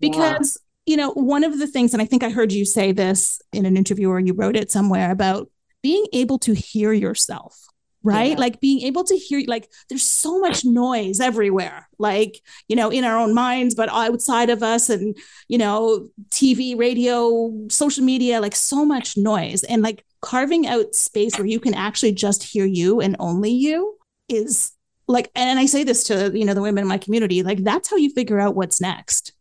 Because, 0.00 0.58
yeah. 0.86 0.92
you 0.92 0.96
know, 0.96 1.10
one 1.12 1.44
of 1.44 1.58
the 1.58 1.66
things, 1.66 1.92
and 1.92 2.02
I 2.02 2.06
think 2.06 2.22
I 2.22 2.30
heard 2.30 2.52
you 2.52 2.64
say 2.64 2.92
this 2.92 3.40
in 3.52 3.66
an 3.66 3.76
interview 3.76 4.08
or 4.10 4.20
you 4.20 4.32
wrote 4.32 4.56
it 4.56 4.70
somewhere 4.70 5.10
about 5.10 5.50
being 5.82 6.06
able 6.12 6.38
to 6.40 6.54
hear 6.54 6.92
yourself 6.92 7.66
right 8.04 8.32
yeah. 8.32 8.38
like 8.38 8.60
being 8.60 8.82
able 8.82 9.02
to 9.02 9.16
hear 9.16 9.42
like 9.48 9.68
there's 9.88 10.04
so 10.04 10.38
much 10.38 10.64
noise 10.64 11.20
everywhere 11.20 11.88
like 11.98 12.40
you 12.68 12.76
know 12.76 12.90
in 12.90 13.02
our 13.02 13.18
own 13.18 13.34
minds 13.34 13.74
but 13.74 13.88
outside 13.88 14.50
of 14.50 14.62
us 14.62 14.90
and 14.90 15.16
you 15.48 15.56
know 15.58 16.06
tv 16.28 16.78
radio 16.78 17.50
social 17.68 18.04
media 18.04 18.40
like 18.40 18.54
so 18.54 18.84
much 18.84 19.16
noise 19.16 19.64
and 19.64 19.82
like 19.82 20.04
carving 20.20 20.66
out 20.66 20.94
space 20.94 21.36
where 21.38 21.46
you 21.46 21.58
can 21.58 21.74
actually 21.74 22.12
just 22.12 22.42
hear 22.42 22.66
you 22.66 23.00
and 23.00 23.16
only 23.18 23.50
you 23.50 23.96
is 24.28 24.72
like 25.08 25.30
and 25.34 25.58
i 25.58 25.66
say 25.66 25.82
this 25.82 26.04
to 26.04 26.30
you 26.38 26.44
know 26.44 26.54
the 26.54 26.62
women 26.62 26.82
in 26.82 26.88
my 26.88 26.98
community 26.98 27.42
like 27.42 27.64
that's 27.64 27.90
how 27.90 27.96
you 27.96 28.10
figure 28.10 28.38
out 28.38 28.54
what's 28.54 28.80
next 28.80 29.32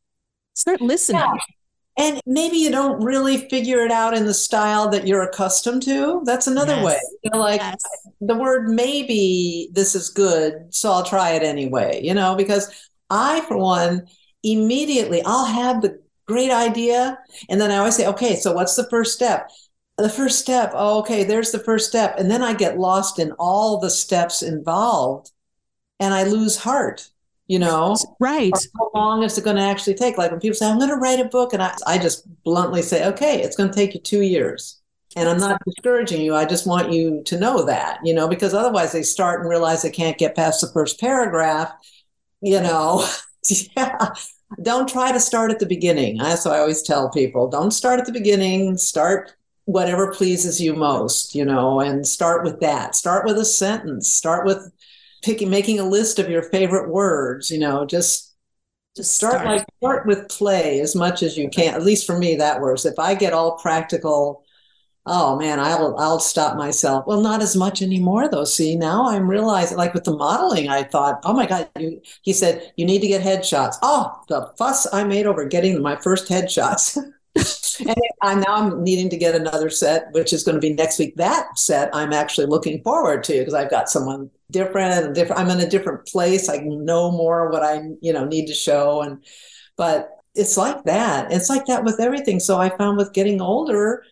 start 0.53 0.81
listening 0.81 1.21
yeah. 1.21 1.37
And 1.97 2.19
maybe 2.25 2.57
you 2.57 2.71
don't 2.71 3.03
really 3.03 3.49
figure 3.49 3.85
it 3.85 3.91
out 3.91 4.15
in 4.15 4.25
the 4.25 4.33
style 4.33 4.89
that 4.89 5.07
you're 5.07 5.21
accustomed 5.21 5.83
to. 5.83 6.21
That's 6.25 6.47
another 6.47 6.75
yes. 6.75 6.85
way. 6.85 6.99
You 7.23 7.31
know, 7.31 7.39
like 7.39 7.61
yes. 7.61 7.83
the 8.19 8.35
word 8.35 8.67
maybe 8.67 9.69
this 9.73 9.93
is 9.93 10.09
good, 10.09 10.73
so 10.73 10.91
I'll 10.91 11.03
try 11.03 11.31
it 11.31 11.43
anyway, 11.43 12.01
you 12.03 12.15
know, 12.15 12.35
because 12.35 12.89
I, 13.11 13.41
for 13.41 13.57
one, 13.57 14.07
immediately 14.41 15.21
I'll 15.23 15.45
have 15.45 15.81
the 15.81 16.01
great 16.25 16.51
idea. 16.51 17.19
And 17.47 17.61
then 17.61 17.69
I 17.69 17.77
always 17.77 17.95
say, 17.95 18.07
okay, 18.07 18.37
so 18.37 18.53
what's 18.53 18.75
the 18.75 18.89
first 18.89 19.13
step? 19.13 19.49
the 19.97 20.09
first 20.09 20.39
step. 20.39 20.71
Oh, 20.73 20.99
okay, 20.99 21.23
there's 21.23 21.51
the 21.51 21.59
first 21.59 21.87
step. 21.87 22.17
And 22.17 22.29
then 22.29 22.41
I 22.41 22.53
get 22.53 22.79
lost 22.79 23.19
in 23.19 23.31
all 23.33 23.79
the 23.79 23.89
steps 23.89 24.41
involved 24.41 25.31
and 25.99 26.13
I 26.13 26.23
lose 26.23 26.57
heart, 26.57 27.09
you 27.53 27.59
know? 27.59 27.95
Right. 28.19 28.51
How 28.79 28.89
long 28.95 29.21
is 29.21 29.37
it 29.37 29.43
going 29.43 29.57
to 29.57 29.61
actually 29.61 29.93
take? 29.93 30.17
Like 30.17 30.31
when 30.31 30.39
people 30.39 30.55
say, 30.55 30.67
I'm 30.67 30.79
going 30.79 30.89
to 30.89 30.95
write 30.95 31.19
a 31.19 31.25
book, 31.25 31.53
and 31.53 31.61
I, 31.61 31.75
I 31.85 31.99
just 31.99 32.25
bluntly 32.43 32.81
say, 32.81 33.05
okay, 33.09 33.43
it's 33.43 33.55
going 33.55 33.69
to 33.69 33.75
take 33.75 33.93
you 33.93 33.99
two 33.99 34.21
years. 34.21 34.81
And 35.15 35.29
I'm 35.29 35.37
not 35.37 35.61
discouraging 35.63 36.21
you. 36.21 36.33
I 36.33 36.45
just 36.45 36.65
want 36.65 36.91
you 36.91 37.21
to 37.25 37.39
know 37.39 37.63
that, 37.65 37.99
you 38.03 38.15
know, 38.15 38.27
because 38.27 38.55
otherwise 38.55 38.91
they 38.91 39.03
start 39.03 39.41
and 39.41 39.49
realize 39.51 39.83
they 39.83 39.91
can't 39.91 40.17
get 40.17 40.35
past 40.35 40.61
the 40.61 40.71
first 40.73 40.99
paragraph, 40.99 41.71
you 42.41 42.59
know. 42.59 43.07
yeah. 43.77 44.15
Don't 44.63 44.89
try 44.89 45.11
to 45.11 45.19
start 45.19 45.51
at 45.51 45.59
the 45.59 45.67
beginning. 45.67 46.17
That's 46.17 46.45
what 46.45 46.55
I 46.55 46.59
always 46.59 46.81
tell 46.81 47.11
people. 47.11 47.49
Don't 47.49 47.69
start 47.69 47.99
at 47.99 48.07
the 48.07 48.11
beginning. 48.11 48.77
Start 48.77 49.31
whatever 49.65 50.11
pleases 50.11 50.59
you 50.59 50.73
most, 50.73 51.35
you 51.35 51.45
know, 51.45 51.81
and 51.81 52.07
start 52.07 52.43
with 52.43 52.59
that. 52.61 52.95
Start 52.95 53.25
with 53.25 53.37
a 53.37 53.45
sentence. 53.45 54.11
Start 54.11 54.43
with 54.43 54.71
picking 55.23 55.49
making 55.49 55.79
a 55.79 55.83
list 55.83 56.19
of 56.19 56.29
your 56.29 56.43
favorite 56.43 56.89
words, 56.89 57.49
you 57.49 57.59
know, 57.59 57.85
just 57.85 58.33
just 58.95 59.15
start, 59.15 59.33
start. 59.33 59.47
like 59.47 59.65
start 59.77 60.05
with 60.05 60.29
play 60.29 60.79
as 60.79 60.95
much 60.95 61.23
as 61.23 61.37
you 61.37 61.49
can. 61.49 61.73
At 61.73 61.83
least 61.83 62.05
for 62.05 62.17
me 62.17 62.35
that 62.35 62.61
works. 62.61 62.85
If 62.85 62.99
I 62.99 63.15
get 63.15 63.33
all 63.33 63.57
practical 63.57 64.43
oh 65.05 65.37
man 65.37 65.59
i'll 65.59 65.97
i'll 65.97 66.19
stop 66.19 66.55
myself. 66.55 67.05
Well 67.07 67.21
not 67.21 67.41
as 67.41 67.55
much 67.55 67.81
anymore 67.81 68.29
though. 68.29 68.45
See 68.45 68.75
now 68.75 69.09
i'm 69.09 69.29
realizing 69.29 69.77
like 69.77 69.93
with 69.93 70.03
the 70.03 70.15
modeling 70.15 70.69
i 70.69 70.83
thought 70.83 71.19
oh 71.23 71.33
my 71.33 71.45
god 71.45 71.69
you, 71.79 72.01
he 72.21 72.33
said 72.33 72.71
you 72.77 72.85
need 72.85 73.01
to 73.01 73.07
get 73.07 73.21
headshots. 73.21 73.75
Oh 73.81 74.21
the 74.29 74.51
fuss 74.57 74.87
i 74.93 75.03
made 75.03 75.25
over 75.25 75.45
getting 75.45 75.81
my 75.81 75.95
first 75.97 76.27
headshots. 76.27 76.97
And 77.79 77.95
I, 78.21 78.35
now 78.35 78.53
i'm 78.53 78.83
needing 78.83 79.09
to 79.09 79.17
get 79.17 79.33
another 79.33 79.71
set 79.71 80.11
which 80.11 80.31
is 80.31 80.43
going 80.43 80.53
to 80.53 80.61
be 80.61 80.71
next 80.71 80.99
week. 80.99 81.15
That 81.15 81.57
set 81.57 81.89
i'm 81.91 82.13
actually 82.13 82.45
looking 82.45 82.83
forward 82.83 83.23
to 83.23 83.39
because 83.39 83.55
i've 83.55 83.71
got 83.71 83.89
someone 83.89 84.29
different 84.51 85.15
different 85.15 85.41
i'm 85.41 85.49
in 85.49 85.65
a 85.65 85.69
different 85.69 86.05
place 86.07 86.49
i 86.49 86.57
know 86.57 87.11
more 87.11 87.49
what 87.49 87.63
i 87.63 87.81
you 88.01 88.13
know 88.13 88.25
need 88.25 88.47
to 88.47 88.53
show 88.53 89.01
and 89.01 89.23
but 89.77 90.09
it's 90.35 90.57
like 90.57 90.83
that 90.83 91.31
it's 91.31 91.49
like 91.49 91.65
that 91.65 91.83
with 91.83 91.99
everything 91.99 92.39
so 92.39 92.57
i 92.57 92.69
found 92.77 92.97
with 92.97 93.13
getting 93.13 93.41
older 93.41 94.03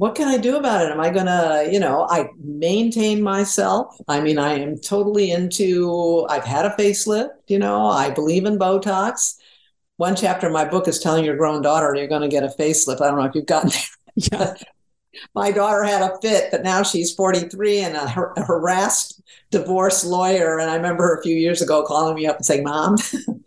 what 0.00 0.14
can 0.14 0.28
I 0.28 0.38
do 0.38 0.56
about 0.56 0.82
it? 0.82 0.90
Am 0.90 0.98
I 0.98 1.10
going 1.10 1.26
to, 1.26 1.68
you 1.70 1.78
know, 1.78 2.06
I 2.08 2.30
maintain 2.42 3.20
myself? 3.20 3.94
I 4.08 4.22
mean, 4.22 4.38
I 4.38 4.54
am 4.54 4.78
totally 4.78 5.30
into, 5.30 6.26
I've 6.30 6.46
had 6.46 6.64
a 6.64 6.70
facelift, 6.70 7.32
you 7.48 7.58
know, 7.58 7.84
I 7.84 8.08
believe 8.08 8.46
in 8.46 8.58
Botox. 8.58 9.36
One 9.98 10.16
chapter 10.16 10.46
of 10.46 10.54
my 10.54 10.64
book 10.64 10.88
is 10.88 11.00
telling 11.00 11.22
your 11.22 11.36
grown 11.36 11.60
daughter 11.60 11.94
you're 11.94 12.06
going 12.06 12.22
to 12.22 12.28
get 12.28 12.44
a 12.44 12.48
facelift. 12.48 13.02
I 13.02 13.08
don't 13.08 13.18
know 13.18 13.26
if 13.26 13.34
you've 13.34 13.44
gotten 13.44 13.68
there. 13.68 13.80
Yeah. 14.32 14.54
My 15.34 15.50
daughter 15.50 15.84
had 15.84 16.02
a 16.02 16.18
fit, 16.20 16.50
but 16.50 16.62
now 16.62 16.82
she's 16.82 17.14
43 17.14 17.80
and 17.80 17.96
a, 17.96 18.04
a 18.36 18.42
harassed 18.44 19.20
divorce 19.50 20.04
lawyer. 20.04 20.58
And 20.58 20.70
I 20.70 20.76
remember 20.76 21.04
her 21.04 21.18
a 21.18 21.22
few 21.22 21.36
years 21.36 21.62
ago 21.62 21.82
calling 21.82 22.14
me 22.14 22.26
up 22.26 22.36
and 22.36 22.46
saying, 22.46 22.64
Mom, 22.64 22.96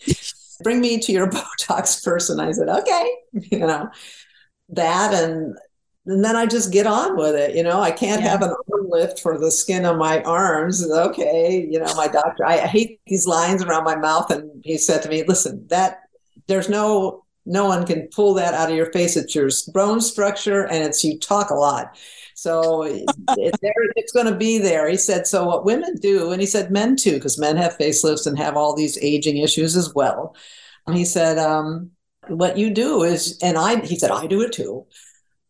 bring 0.63 0.81
me 0.81 0.99
to 0.99 1.11
your 1.11 1.27
Botox 1.31 2.03
person. 2.03 2.39
I 2.39 2.51
said, 2.51 2.69
okay, 2.69 3.15
you 3.33 3.59
know, 3.59 3.89
that 4.69 5.13
and 5.13 5.55
and 6.05 6.23
then 6.23 6.35
I 6.35 6.45
just 6.45 6.73
get 6.73 6.85
on 6.85 7.15
with 7.15 7.33
it. 7.33 7.55
You 7.55 7.63
know, 7.63 7.79
I 7.79 7.91
can't 7.91 8.21
yeah. 8.21 8.31
have 8.31 8.41
an 8.41 8.49
arm 8.49 8.89
lift 8.89 9.21
for 9.21 9.37
the 9.37 9.49
skin 9.49 9.85
on 9.85 9.97
my 9.97 10.21
arms. 10.23 10.85
Okay, 10.85 11.65
you 11.69 11.79
know, 11.79 11.93
my 11.95 12.09
doctor. 12.09 12.45
I, 12.45 12.59
I 12.59 12.67
hate 12.67 12.99
these 13.07 13.25
lines 13.25 13.63
around 13.63 13.85
my 13.85 13.95
mouth, 13.95 14.29
and 14.29 14.61
he 14.65 14.77
said 14.77 15.01
to 15.03 15.09
me, 15.09 15.23
"Listen, 15.25 15.65
that 15.69 16.01
there's 16.47 16.67
no 16.67 17.23
no 17.45 17.65
one 17.65 17.85
can 17.85 18.07
pull 18.13 18.33
that 18.35 18.53
out 18.53 18.69
of 18.69 18.75
your 18.75 18.91
face. 18.91 19.15
It's 19.17 19.35
your 19.35 19.49
bone 19.73 20.01
structure, 20.01 20.65
and 20.67 20.83
it's 20.83 21.03
you 21.03 21.19
talk 21.19 21.49
a 21.49 21.55
lot." 21.55 21.97
So 22.35 22.83
it, 22.83 23.05
there, 23.37 23.73
it's 23.95 24.11
going 24.11 24.25
to 24.25 24.35
be 24.35 24.57
there. 24.57 24.89
He 24.89 24.97
said, 24.97 25.27
so 25.27 25.45
what 25.45 25.65
women 25.65 25.95
do, 26.01 26.31
and 26.31 26.41
he 26.41 26.47
said 26.47 26.71
men 26.71 26.95
too, 26.95 27.13
because 27.13 27.39
men 27.39 27.55
have 27.57 27.77
facelifts 27.77 28.25
and 28.25 28.37
have 28.37 28.57
all 28.57 28.75
these 28.75 28.97
aging 29.01 29.37
issues 29.37 29.75
as 29.75 29.93
well. 29.93 30.35
And 30.87 30.97
he 30.97 31.05
said, 31.05 31.37
um, 31.37 31.91
what 32.27 32.57
you 32.57 32.71
do 32.71 33.03
is, 33.03 33.37
and 33.41 33.57
I, 33.57 33.79
he 33.85 33.97
said, 33.97 34.11
I 34.11 34.27
do 34.27 34.41
it 34.41 34.51
too 34.51 34.85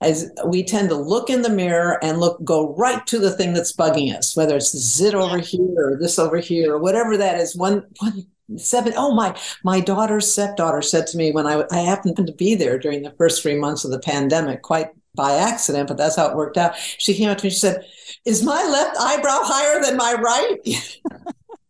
as 0.04 0.30
we 0.46 0.64
tend 0.64 0.90
to 0.90 0.96
look 0.96 1.30
in 1.30 1.42
the 1.42 1.50
mirror 1.50 1.98
and 2.04 2.20
look 2.20 2.44
go 2.44 2.76
right 2.76 3.08
to 3.08 3.20
the 3.20 3.32
thing 3.32 3.54
that's 3.54 3.76
bugging 3.76 4.14
us 4.14 4.36
whether 4.36 4.56
it's 4.56 4.74
the 4.74 4.78
zit 4.78 5.16
over 5.16 5.38
here 5.38 5.76
or 5.78 5.98
this 6.00 6.20
over 6.20 6.38
here 6.38 6.74
or 6.74 6.80
whatever 6.80 7.16
that 7.16 7.40
is 7.40 7.56
one 7.56 7.86
one 8.00 8.26
seven 8.58 8.94
oh 8.98 9.14
my 9.14 9.38
my 9.64 9.80
daughter's 9.80 10.32
stepdaughter 10.32 10.82
said 10.82 11.08
to 11.08 11.18
me 11.18 11.32
when 11.32 11.48
I, 11.48 11.64
I 11.72 11.78
happened 11.78 12.18
to 12.18 12.34
be 12.34 12.56
there 12.56 12.78
during 12.78 13.02
the 13.02 13.14
first 13.18 13.42
three 13.42 13.58
months 13.58 13.86
of 13.86 13.92
the 13.92 14.00
pandemic 14.00 14.62
quite 14.62 14.90
by 15.16 15.36
accident 15.36 15.88
but 15.88 15.98
that's 15.98 16.16
how 16.16 16.30
it 16.30 16.36
worked 16.36 16.58
out. 16.58 16.76
She 16.76 17.14
came 17.14 17.30
up 17.30 17.38
to 17.38 17.46
me 17.46 17.50
she 17.50 17.58
said 17.58 17.86
is 18.26 18.44
my 18.44 18.64
left 18.64 18.98
eyebrow 19.00 19.40
higher 19.44 19.82
than 19.82 19.98
my 19.98 20.14
right? 20.14 20.58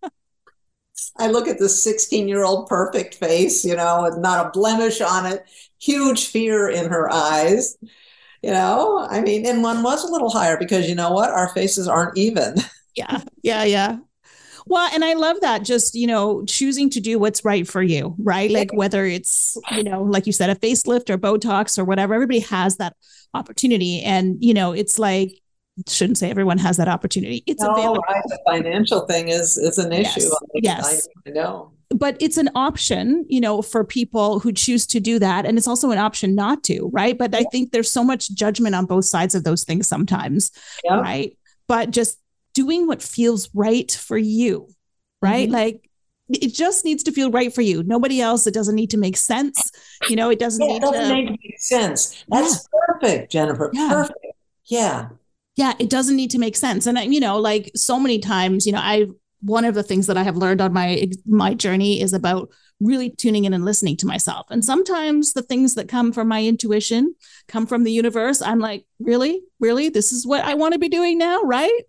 I 1.18 1.28
look 1.28 1.48
at 1.48 1.60
this 1.60 1.84
16 1.84 2.28
year 2.28 2.44
old 2.44 2.68
perfect 2.68 3.16
face, 3.16 3.64
you 3.64 3.76
know, 3.76 4.08
not 4.18 4.48
a 4.48 4.50
blemish 4.50 5.00
on 5.00 5.28
it, 5.28 5.44
huge 5.80 6.28
fear 6.28 6.70
in 6.70 6.90
her 6.90 7.12
eyes 7.12 7.78
you 8.42 8.52
know? 8.52 9.08
I 9.10 9.22
mean 9.22 9.46
and 9.46 9.62
one 9.64 9.84
was 9.84 10.04
a 10.04 10.12
little 10.12 10.30
higher 10.30 10.58
because 10.58 10.90
you 10.90 10.96
know 10.96 11.12
what? 11.12 11.30
Our 11.30 11.50
faces 11.50 11.88
aren't 11.88 12.18
even. 12.18 12.56
Yeah 12.96 13.22
yeah 13.42 13.64
yeah 13.64 13.98
well, 14.66 14.90
and 14.94 15.04
I 15.04 15.14
love 15.14 15.42
that 15.42 15.64
just, 15.64 15.96
you 15.96 16.08
know, 16.08 16.44
choosing 16.46 16.90
to 16.92 17.00
do 17.00 17.20
what's 17.20 17.44
right 17.44 17.68
for 17.68 17.82
you, 17.82 18.16
right? 18.18 18.52
Like 18.52 18.74
whether 18.74 19.06
it's, 19.06 19.58
you 19.72 19.84
know, 19.84 20.04
like 20.04 20.26
you 20.26 20.34
said, 20.34 20.50
a 20.50 20.56
facelift 20.56 21.10
or 21.10 21.18
Botox 21.18 21.78
or 21.78 21.86
whatever, 21.86 22.14
everybody 22.14 22.40
has 22.40 22.78
that 22.78 22.96
opportunity. 23.34 24.02
And, 24.02 24.38
you 24.44 24.54
know, 24.54 24.72
it's 24.72 25.00
like, 25.00 25.40
shouldn't 25.88 26.20
say 26.20 26.30
everyone 26.30 26.60
has 26.60 26.78
that 26.78 26.88
opportunity. 26.88 27.44
It's 27.48 27.64
no, 27.64 27.72
available. 27.74 28.04
Right. 28.08 28.22
The 28.26 28.40
financial 28.48 29.02
thing 29.08 29.30
is 29.30 29.58
is 29.58 29.80
an 29.80 29.92
issue. 29.92 30.30
Yes. 30.54 31.08
I, 31.26 31.30
I 31.30 31.34
know 31.34 31.72
but 31.94 32.18
it's 32.20 32.38
an 32.38 32.50
option, 32.56 33.26
you 33.30 33.40
know, 33.40 33.62
for 33.62 33.84
people 33.84 34.40
who 34.40 34.52
choose 34.52 34.88
to 34.88 35.00
do 35.00 35.20
that. 35.20 35.46
And 35.46 35.58
it's 35.58 35.68
also 35.68 35.92
an 35.92 35.98
option 35.98 36.36
not 36.36 36.64
to, 36.66 36.90
right? 36.92 37.18
But 37.18 37.36
I 37.36 37.44
think 37.52 37.72
there's 37.72 37.92
so 37.92 38.04
much 38.04 38.34
judgment 38.34 38.76
on 38.76 38.86
both 38.86 39.06
sides 39.06 39.36
of 39.36 39.44
those 39.44 39.64
things 39.64 39.88
sometimes, 39.88 40.52
yeah. 40.84 41.00
right? 41.00 41.38
But 41.68 41.92
just 41.92 42.20
doing 42.54 42.88
what 42.88 43.02
feels 43.02 43.50
right 43.54 43.92
for 43.92 44.18
you, 44.18 44.70
right? 45.22 45.48
Mm-hmm. 45.48 45.56
Like 45.56 45.90
it 46.30 46.54
just 46.54 46.86
needs 46.86 47.04
to 47.04 47.12
feel 47.12 47.32
right 47.32 47.54
for 47.54 47.62
you. 47.62 47.84
Nobody 47.84 48.22
else. 48.22 48.48
It 48.48 48.54
doesn't 48.54 48.76
need 48.76 48.92
to 48.92 48.98
make 48.98 49.18
sense. 49.18 49.72
You 50.10 50.16
know, 50.16 50.30
it 50.30 50.40
doesn't 50.40 50.62
yeah, 50.62 50.68
need 50.68 50.78
it 50.78 50.82
doesn't 50.82 51.16
to 51.26 51.32
make 51.32 51.60
sense. 51.60 52.26
That's 52.28 52.68
yeah. 52.74 52.80
perfect, 52.88 53.32
Jennifer. 53.32 53.70
Yeah. 53.74 53.90
Perfect. 53.90 54.26
Yeah. 54.66 55.10
Yeah, 55.56 55.74
it 55.78 55.90
doesn't 55.90 56.16
need 56.16 56.32
to 56.32 56.40
make 56.40 56.56
sense. 56.56 56.88
And 56.88 57.14
you 57.14 57.20
know, 57.20 57.38
like 57.38 57.72
so 57.76 58.00
many 58.00 58.20
times, 58.20 58.66
you 58.66 58.72
know, 58.72 58.82
I've 58.82 59.12
one 59.42 59.66
of 59.66 59.76
the 59.76 59.84
things 59.84 60.08
that 60.08 60.18
I 60.18 60.24
have 60.24 60.38
learned 60.38 60.62
on 60.62 60.74
my 60.74 61.10
my 61.26 61.54
journey 61.54 62.02
is 62.02 62.14
about 62.14 62.50
really 62.80 63.10
tuning 63.10 63.46
in 63.46 63.54
and 63.54 63.66
listening 63.66 63.98
to 63.98 64.08
myself. 64.08 64.48
And 64.50 64.64
sometimes 64.64 65.34
the 65.34 65.42
things 65.42 65.76
that 65.76 65.88
come 65.88 66.12
from 66.12 66.28
my 66.28 66.44
intuition 66.44 67.16
come 67.48 67.66
from 67.66 67.84
the 67.84 67.92
universe. 67.92 68.42
I'm 68.42 68.60
like, 68.60 68.86
really, 69.00 69.42
really, 69.60 69.90
this 69.90 70.12
is 70.12 70.26
what 70.26 70.44
I 70.44 70.56
want 70.56 70.74
to 70.74 70.80
be 70.80 70.90
doing 70.90 71.18
now, 71.18 71.42
right? 71.42 71.82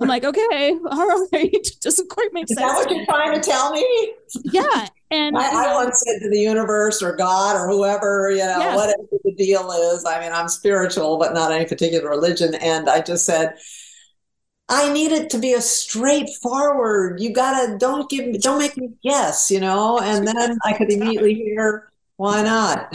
I'm 0.00 0.08
like, 0.08 0.24
okay, 0.24 0.76
all 0.90 1.26
right, 1.32 1.66
doesn't 1.80 2.10
quite 2.10 2.32
make 2.32 2.50
is 2.50 2.56
sense. 2.56 2.70
Is 2.72 2.78
that 2.78 2.86
what 2.86 2.90
you're 2.90 3.06
trying 3.06 3.34
to 3.34 3.40
tell 3.40 3.72
me? 3.72 4.12
Yeah, 4.44 4.88
and 5.10 5.36
I, 5.36 5.70
I, 5.70 5.74
once 5.74 6.02
said 6.04 6.20
to 6.22 6.30
the 6.30 6.40
universe 6.40 7.02
or 7.02 7.14
God 7.14 7.56
or 7.56 7.68
whoever, 7.68 8.30
you 8.30 8.38
know, 8.38 8.58
yeah. 8.58 8.74
whatever 8.76 9.02
the 9.24 9.34
deal 9.34 9.70
is. 9.70 10.04
I 10.04 10.20
mean, 10.20 10.32
I'm 10.32 10.48
spiritual, 10.48 11.18
but 11.18 11.34
not 11.34 11.52
any 11.52 11.66
particular 11.66 12.08
religion, 12.08 12.54
and 12.56 12.88
I 12.88 13.00
just 13.00 13.24
said 13.24 13.56
I 14.72 14.90
need 14.90 15.12
it 15.12 15.28
to 15.30 15.38
be 15.38 15.52
a 15.52 15.60
straightforward. 15.60 17.20
You 17.20 17.32
gotta 17.34 17.76
don't 17.76 18.08
give 18.08 18.26
me 18.26 18.38
don't 18.38 18.58
make 18.58 18.76
me 18.76 18.90
guess, 19.02 19.50
you 19.50 19.60
know. 19.60 19.98
And 19.98 20.26
then 20.38 20.58
I 20.64 20.72
could 20.72 20.90
immediately 20.90 21.34
hear, 21.34 21.92
why 22.16 22.42
not? 22.42 22.88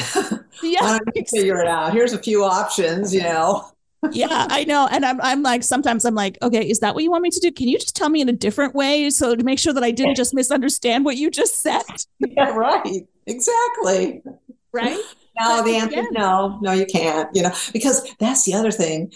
Yeah, 0.64 0.82
why 0.82 0.98
don't 0.98 1.30
figure 1.30 1.62
it 1.62 1.68
out? 1.68 1.94
Here's 1.94 2.14
a 2.14 2.18
few 2.18 2.44
options, 2.44 3.14
you 3.14 3.22
know. 3.22 3.70
Yeah, 4.12 4.48
I 4.50 4.64
know. 4.64 4.88
And 4.92 5.06
I'm 5.06 5.20
I'm 5.22 5.42
like 5.44 5.64
sometimes 5.64 6.06
I'm 6.06 6.16
like, 6.16 6.38
okay, 6.42 6.68
is 6.68 6.80
that 6.80 6.94
what 6.94 7.04
you 7.04 7.12
want 7.12 7.24
me 7.24 7.30
to 7.30 7.40
do? 7.40 7.52
Can 7.52 7.68
you 7.68 7.78
just 7.78 7.96
tell 7.96 8.10
me 8.10 8.22
in 8.22 8.30
a 8.30 8.34
different 8.34 8.76
way 8.76 9.10
so 9.10 9.36
to 9.36 9.44
make 9.44 9.60
sure 9.60 9.74
that 9.74 9.84
I 9.84 9.92
didn't 9.92 10.16
just 10.16 10.34
misunderstand 10.34 11.06
what 11.06 11.18
you 11.18 11.32
just 11.32 11.60
said? 11.60 11.84
Yeah, 12.20 12.50
right. 12.50 13.08
Exactly. 13.26 14.24
Right? 14.72 15.00
No, 15.40 15.64
the 15.64 15.76
answer 15.76 16.00
is 16.00 16.08
no. 16.12 16.60
No, 16.62 16.72
you 16.72 16.86
can't, 16.86 17.30
you 17.36 17.44
know, 17.44 17.52
because 17.74 18.08
that's 18.20 18.46
the 18.46 18.54
other 18.54 18.72
thing. 18.72 19.14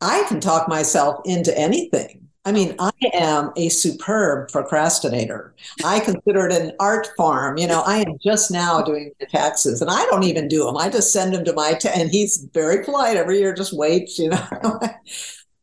I 0.00 0.24
can 0.28 0.40
talk 0.40 0.68
myself 0.68 1.20
into 1.24 1.56
anything. 1.56 2.23
I 2.46 2.52
mean, 2.52 2.74
I 2.78 2.90
am 3.14 3.52
a 3.56 3.70
superb 3.70 4.50
procrastinator. 4.52 5.54
I 5.82 5.98
consider 6.00 6.46
it 6.46 6.52
an 6.52 6.72
art 6.78 7.08
form. 7.16 7.56
You 7.56 7.66
know, 7.66 7.82
I 7.86 7.98
am 7.98 8.18
just 8.22 8.50
now 8.50 8.82
doing 8.82 9.12
the 9.18 9.24
taxes 9.24 9.80
and 9.80 9.90
I 9.90 10.04
don't 10.06 10.24
even 10.24 10.46
do 10.48 10.64
them. 10.64 10.76
I 10.76 10.90
just 10.90 11.10
send 11.10 11.34
them 11.34 11.44
to 11.46 11.54
my, 11.54 11.72
ta- 11.72 11.92
and 11.94 12.10
he's 12.10 12.46
very 12.52 12.84
polite 12.84 13.16
every 13.16 13.38
year, 13.38 13.54
just 13.54 13.72
waits, 13.72 14.18
you 14.18 14.28
know. 14.30 14.78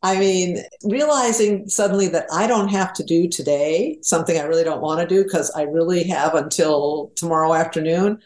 I 0.02 0.18
mean, 0.18 0.58
realizing 0.84 1.68
suddenly 1.68 2.08
that 2.08 2.26
I 2.32 2.48
don't 2.48 2.68
have 2.68 2.92
to 2.94 3.04
do 3.04 3.28
today 3.28 3.98
something 4.02 4.36
I 4.36 4.42
really 4.42 4.64
don't 4.64 4.82
want 4.82 5.00
to 5.00 5.06
do 5.06 5.22
because 5.22 5.52
I 5.52 5.62
really 5.62 6.02
have 6.08 6.34
until 6.34 7.12
tomorrow 7.14 7.54
afternoon. 7.54 8.20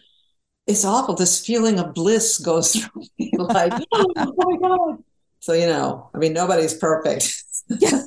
It's 0.67 0.85
awful. 0.85 1.15
This 1.15 1.45
feeling 1.45 1.79
of 1.79 1.95
bliss 1.95 2.39
goes 2.39 2.75
through 2.77 3.03
me 3.19 3.33
like, 3.39 3.73
oh 3.93 4.35
my 4.37 4.57
God, 4.69 5.05
So, 5.41 5.53
you 5.55 5.67
know, 5.67 6.11
I 6.15 6.19
mean, 6.19 6.33
nobody's 6.33 6.75
perfect. 6.75 7.43
yeah. 7.69 8.03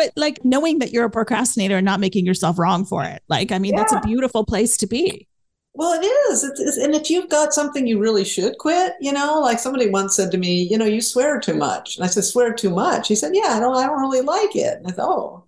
But 0.00 0.12
like 0.16 0.42
knowing 0.46 0.78
that 0.78 0.92
you're 0.92 1.04
a 1.04 1.10
procrastinator 1.10 1.76
and 1.76 1.84
not 1.84 2.00
making 2.00 2.24
yourself 2.24 2.58
wrong 2.58 2.86
for 2.86 3.04
it. 3.04 3.22
Like, 3.28 3.52
I 3.52 3.58
mean, 3.58 3.74
yeah. 3.74 3.80
that's 3.80 3.92
a 3.92 4.00
beautiful 4.00 4.46
place 4.46 4.78
to 4.78 4.86
be. 4.86 5.28
Well, 5.74 5.92
it 6.00 6.04
is. 6.04 6.42
It's, 6.42 6.58
it's, 6.58 6.76
and 6.78 6.94
if 6.94 7.10
you've 7.10 7.28
got 7.28 7.52
something 7.52 7.86
you 7.86 7.98
really 7.98 8.24
should 8.24 8.56
quit, 8.58 8.94
you 9.00 9.12
know, 9.12 9.40
like 9.40 9.58
somebody 9.58 9.90
once 9.90 10.16
said 10.16 10.30
to 10.32 10.38
me, 10.38 10.66
you 10.70 10.78
know, 10.78 10.86
you 10.86 11.02
swear 11.02 11.38
too 11.38 11.52
much. 11.52 11.96
And 11.96 12.04
I 12.04 12.08
said, 12.08 12.24
swear 12.24 12.54
too 12.54 12.70
much. 12.70 13.08
He 13.08 13.14
said, 13.14 13.32
yeah, 13.34 13.48
I 13.50 13.60
don't, 13.60 13.76
I 13.76 13.86
don't 13.86 14.00
really 14.00 14.22
like 14.22 14.56
it. 14.56 14.78
And 14.78 14.86
I 14.86 14.90
thought, 14.90 15.10
oh. 15.10 15.44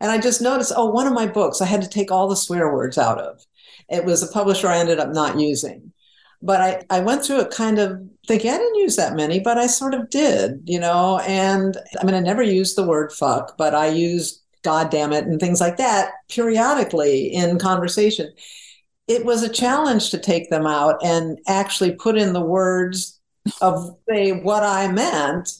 And 0.00 0.10
I 0.10 0.18
just 0.18 0.42
noticed, 0.42 0.72
oh, 0.76 0.90
one 0.90 1.06
of 1.06 1.12
my 1.12 1.26
books, 1.26 1.60
I 1.60 1.66
had 1.66 1.82
to 1.82 1.88
take 1.88 2.10
all 2.10 2.28
the 2.28 2.34
swear 2.34 2.74
words 2.74 2.98
out 2.98 3.20
of. 3.20 3.40
It 3.88 4.04
was 4.04 4.24
a 4.24 4.32
publisher 4.32 4.66
I 4.66 4.78
ended 4.78 4.98
up 4.98 5.10
not 5.10 5.38
using. 5.38 5.92
But 6.44 6.60
I, 6.60 6.82
I 6.90 7.00
went 7.00 7.24
through 7.24 7.40
it 7.40 7.50
kind 7.50 7.78
of 7.78 8.00
thinking 8.26 8.50
I 8.50 8.58
didn't 8.58 8.76
use 8.76 8.96
that 8.96 9.16
many, 9.16 9.40
but 9.40 9.58
I 9.58 9.66
sort 9.66 9.94
of 9.94 10.10
did, 10.10 10.62
you 10.64 10.78
know. 10.78 11.18
And 11.20 11.76
I 12.00 12.04
mean, 12.04 12.14
I 12.14 12.20
never 12.20 12.42
used 12.42 12.76
the 12.76 12.86
word 12.86 13.12
fuck, 13.12 13.56
but 13.56 13.74
I 13.74 13.88
used 13.88 14.42
God 14.62 14.90
damn 14.90 15.12
it 15.12 15.24
and 15.24 15.40
things 15.40 15.60
like 15.60 15.76
that 15.78 16.12
periodically 16.28 17.26
in 17.26 17.58
conversation 17.58 18.30
it 19.06 19.24
was 19.24 19.42
a 19.42 19.48
challenge 19.48 20.10
to 20.10 20.18
take 20.18 20.50
them 20.50 20.66
out 20.66 21.04
and 21.04 21.38
actually 21.46 21.92
put 21.92 22.16
in 22.16 22.32
the 22.32 22.40
words 22.40 23.20
of 23.60 23.96
say 24.08 24.32
what 24.32 24.62
I 24.62 24.90
meant 24.90 25.50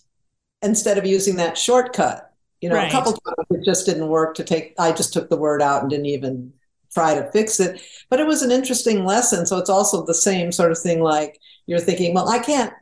instead 0.62 0.96
of 0.96 1.04
using 1.04 1.36
that 1.36 1.58
shortcut. 1.58 2.30
You 2.60 2.70
know, 2.70 2.76
right. 2.76 2.88
a 2.88 2.92
couple 2.92 3.12
times 3.12 3.46
it 3.50 3.64
just 3.64 3.84
didn't 3.84 4.08
work 4.08 4.34
to 4.36 4.44
take 4.44 4.74
I 4.78 4.92
just 4.92 5.12
took 5.12 5.28
the 5.28 5.36
word 5.36 5.60
out 5.60 5.82
and 5.82 5.90
didn't 5.90 6.06
even 6.06 6.53
try 6.94 7.14
to 7.14 7.30
fix 7.32 7.60
it. 7.60 7.82
But 8.08 8.20
it 8.20 8.26
was 8.26 8.42
an 8.42 8.52
interesting 8.52 9.04
lesson. 9.04 9.46
So 9.46 9.58
it's 9.58 9.70
also 9.70 10.04
the 10.04 10.14
same 10.14 10.52
sort 10.52 10.72
of 10.72 10.78
thing 10.78 11.00
like 11.00 11.38
you're 11.66 11.80
thinking, 11.80 12.14
well, 12.14 12.28
I 12.28 12.38
can't 12.38 12.72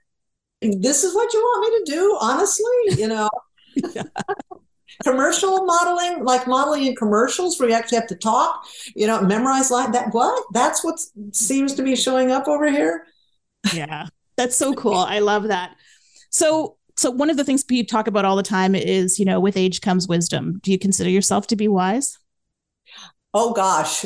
this 0.63 1.05
is 1.05 1.15
what 1.15 1.33
you 1.33 1.41
want 1.41 1.73
me 1.73 1.85
to 1.85 2.01
do, 2.01 2.19
honestly, 2.21 3.01
you 3.03 3.09
know. 3.09 3.29
commercial 5.05 5.65
modeling, 5.65 6.25
like 6.25 6.47
modeling 6.47 6.87
in 6.87 6.95
commercials 6.95 7.59
where 7.59 7.69
you 7.69 7.75
actually 7.75 7.99
have 7.99 8.07
to 8.07 8.15
talk, 8.15 8.65
you 8.95 9.07
know, 9.07 9.21
memorize 9.23 9.71
like 9.71 9.93
that. 9.93 10.13
What? 10.13 10.45
That's 10.53 10.85
what 10.85 11.01
seems 11.33 11.75
to 11.75 11.83
be 11.83 11.97
showing 11.97 12.31
up 12.31 12.47
over 12.47 12.71
here. 12.71 13.07
Yeah, 13.73 14.07
that's 14.37 14.55
so 14.55 14.75
cool. 14.75 14.95
I 14.97 15.19
love 15.19 15.45
that. 15.45 15.75
So, 16.31 16.77
so 16.97 17.11
one 17.11 17.31
of 17.31 17.37
the 17.37 17.45
things 17.45 17.65
people 17.65 17.89
talk 17.89 18.07
about 18.07 18.25
all 18.25 18.37
the 18.37 18.43
time 18.43 18.75
is, 18.75 19.19
you 19.19 19.25
know, 19.25 19.41
with 19.41 19.57
age 19.57 19.81
comes 19.81 20.07
wisdom. 20.07 20.61
Do 20.63 20.71
you 20.71 20.79
consider 20.79 21.11
yourself 21.11 21.47
to 21.49 21.57
be 21.57 21.67
wise? 21.67 22.19
Oh 23.35 23.53
gosh. 23.53 24.05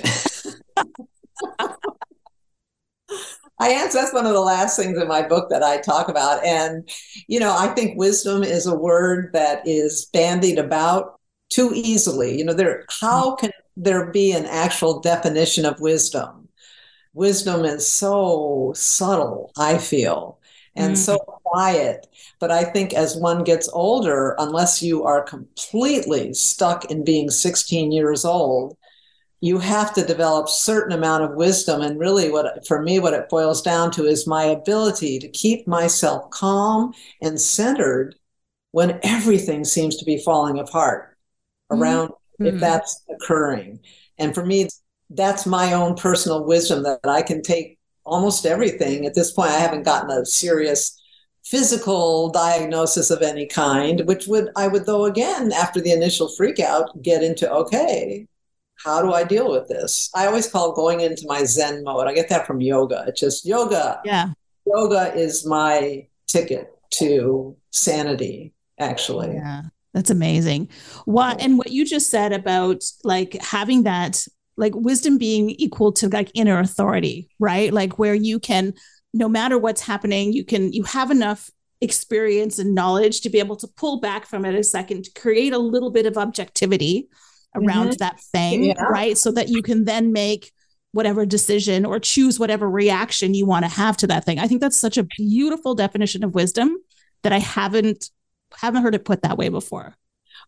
I 3.58 3.70
answer 3.70 3.98
that's 3.98 4.12
one 4.12 4.26
of 4.26 4.34
the 4.34 4.40
last 4.40 4.76
things 4.76 4.98
in 4.98 5.08
my 5.08 5.22
book 5.26 5.48
that 5.48 5.62
I 5.62 5.78
talk 5.80 6.08
about. 6.08 6.44
And, 6.44 6.88
you 7.26 7.40
know, 7.40 7.56
I 7.56 7.68
think 7.68 7.98
wisdom 7.98 8.42
is 8.42 8.66
a 8.66 8.76
word 8.76 9.30
that 9.32 9.66
is 9.66 10.06
bandied 10.12 10.58
about 10.58 11.18
too 11.48 11.72
easily. 11.74 12.36
You 12.38 12.44
know, 12.44 12.52
there 12.52 12.84
how 13.00 13.34
can 13.34 13.52
there 13.76 14.10
be 14.10 14.32
an 14.32 14.44
actual 14.46 15.00
definition 15.00 15.64
of 15.64 15.80
wisdom? 15.80 16.48
Wisdom 17.14 17.64
is 17.64 17.86
so 17.90 18.72
subtle, 18.76 19.52
I 19.56 19.78
feel, 19.78 20.38
and 20.74 20.94
mm. 20.94 20.98
so 20.98 21.16
quiet. 21.16 22.06
But 22.38 22.50
I 22.50 22.64
think 22.64 22.92
as 22.92 23.16
one 23.16 23.42
gets 23.42 23.70
older, 23.72 24.36
unless 24.38 24.82
you 24.82 25.04
are 25.04 25.22
completely 25.22 26.34
stuck 26.34 26.90
in 26.90 27.04
being 27.04 27.30
16 27.30 27.90
years 27.90 28.26
old, 28.26 28.76
you 29.40 29.58
have 29.58 29.92
to 29.94 30.04
develop 30.04 30.48
certain 30.48 30.92
amount 30.92 31.22
of 31.22 31.34
wisdom. 31.34 31.82
And 31.82 31.98
really 31.98 32.30
what 32.30 32.66
for 32.66 32.82
me 32.82 32.98
what 32.98 33.14
it 33.14 33.28
boils 33.28 33.62
down 33.62 33.90
to 33.92 34.06
is 34.06 34.26
my 34.26 34.44
ability 34.44 35.18
to 35.18 35.28
keep 35.28 35.66
myself 35.66 36.30
calm 36.30 36.94
and 37.20 37.40
centered 37.40 38.16
when 38.72 38.98
everything 39.02 39.64
seems 39.64 39.96
to 39.96 40.04
be 40.04 40.18
falling 40.18 40.58
apart 40.58 41.16
around 41.70 42.08
mm-hmm. 42.08 42.46
if 42.46 42.60
that's 42.60 43.02
occurring. 43.08 43.80
And 44.18 44.34
for 44.34 44.44
me 44.44 44.68
that's 45.10 45.46
my 45.46 45.72
own 45.72 45.94
personal 45.94 46.44
wisdom 46.44 46.82
that 46.82 46.98
i 47.04 47.22
can 47.22 47.40
take 47.40 47.78
almost 48.04 48.46
everything. 48.46 49.06
At 49.06 49.14
this 49.14 49.32
point 49.32 49.50
i 49.50 49.58
haven't 49.58 49.84
gotten 49.84 50.10
a 50.10 50.24
serious 50.24 50.98
physical 51.44 52.30
diagnosis 52.30 53.10
of 53.10 53.22
any 53.22 53.46
kind 53.46 54.00
which 54.06 54.26
would 54.26 54.50
i 54.56 54.66
would 54.66 54.84
though 54.84 55.04
again 55.04 55.52
after 55.52 55.80
the 55.80 55.92
initial 55.92 56.28
freak 56.28 56.58
out 56.58 57.00
get 57.02 57.22
into 57.22 57.48
okay 57.48 58.26
how 58.84 59.02
do 59.02 59.12
I 59.12 59.24
deal 59.24 59.50
with 59.50 59.68
this? 59.68 60.10
I 60.14 60.26
always 60.26 60.48
call 60.48 60.72
going 60.72 61.00
into 61.00 61.24
my 61.26 61.44
Zen 61.44 61.82
mode. 61.84 62.06
I 62.06 62.14
get 62.14 62.28
that 62.28 62.46
from 62.46 62.60
yoga. 62.60 63.04
It's 63.08 63.20
just 63.20 63.46
yoga. 63.46 64.00
Yeah. 64.04 64.30
Yoga 64.66 65.14
is 65.14 65.46
my 65.46 66.06
ticket 66.26 66.72
to 66.90 67.56
sanity, 67.70 68.54
actually. 68.78 69.34
Yeah. 69.34 69.62
That's 69.94 70.10
amazing. 70.10 70.68
What 71.06 71.40
and 71.40 71.56
what 71.56 71.72
you 71.72 71.86
just 71.86 72.10
said 72.10 72.32
about 72.34 72.84
like 73.02 73.32
having 73.40 73.84
that 73.84 74.26
like 74.58 74.74
wisdom 74.74 75.16
being 75.16 75.50
equal 75.50 75.92
to 75.92 76.08
like 76.08 76.30
inner 76.34 76.58
authority, 76.60 77.30
right? 77.38 77.72
Like 77.72 77.98
where 77.98 78.14
you 78.14 78.38
can 78.38 78.74
no 79.14 79.28
matter 79.28 79.56
what's 79.56 79.80
happening, 79.80 80.34
you 80.34 80.44
can 80.44 80.72
you 80.74 80.82
have 80.82 81.10
enough 81.10 81.50
experience 81.80 82.58
and 82.58 82.74
knowledge 82.74 83.22
to 83.22 83.30
be 83.30 83.38
able 83.38 83.56
to 83.56 83.68
pull 83.68 84.00
back 84.00 84.26
from 84.26 84.44
it 84.44 84.54
a 84.54 84.62
second 84.62 85.04
to 85.04 85.20
create 85.20 85.52
a 85.52 85.58
little 85.58 85.90
bit 85.90 86.06
of 86.06 86.18
objectivity 86.18 87.08
around 87.56 87.88
mm-hmm. 87.88 87.98
that 87.98 88.20
thing, 88.20 88.64
yeah. 88.64 88.82
right? 88.82 89.16
So 89.16 89.30
that 89.32 89.48
you 89.48 89.62
can 89.62 89.84
then 89.84 90.12
make 90.12 90.52
whatever 90.92 91.26
decision 91.26 91.84
or 91.84 91.98
choose 91.98 92.38
whatever 92.38 92.68
reaction 92.68 93.34
you 93.34 93.44
want 93.46 93.64
to 93.64 93.70
have 93.70 93.96
to 93.98 94.06
that 94.06 94.24
thing. 94.24 94.38
I 94.38 94.46
think 94.46 94.60
that's 94.60 94.76
such 94.76 94.96
a 94.96 95.04
beautiful 95.04 95.74
definition 95.74 96.24
of 96.24 96.34
wisdom 96.34 96.76
that 97.22 97.32
I 97.32 97.38
haven't 97.38 98.10
haven't 98.54 98.82
heard 98.82 98.94
it 98.94 99.04
put 99.04 99.22
that 99.22 99.36
way 99.36 99.48
before. 99.48 99.96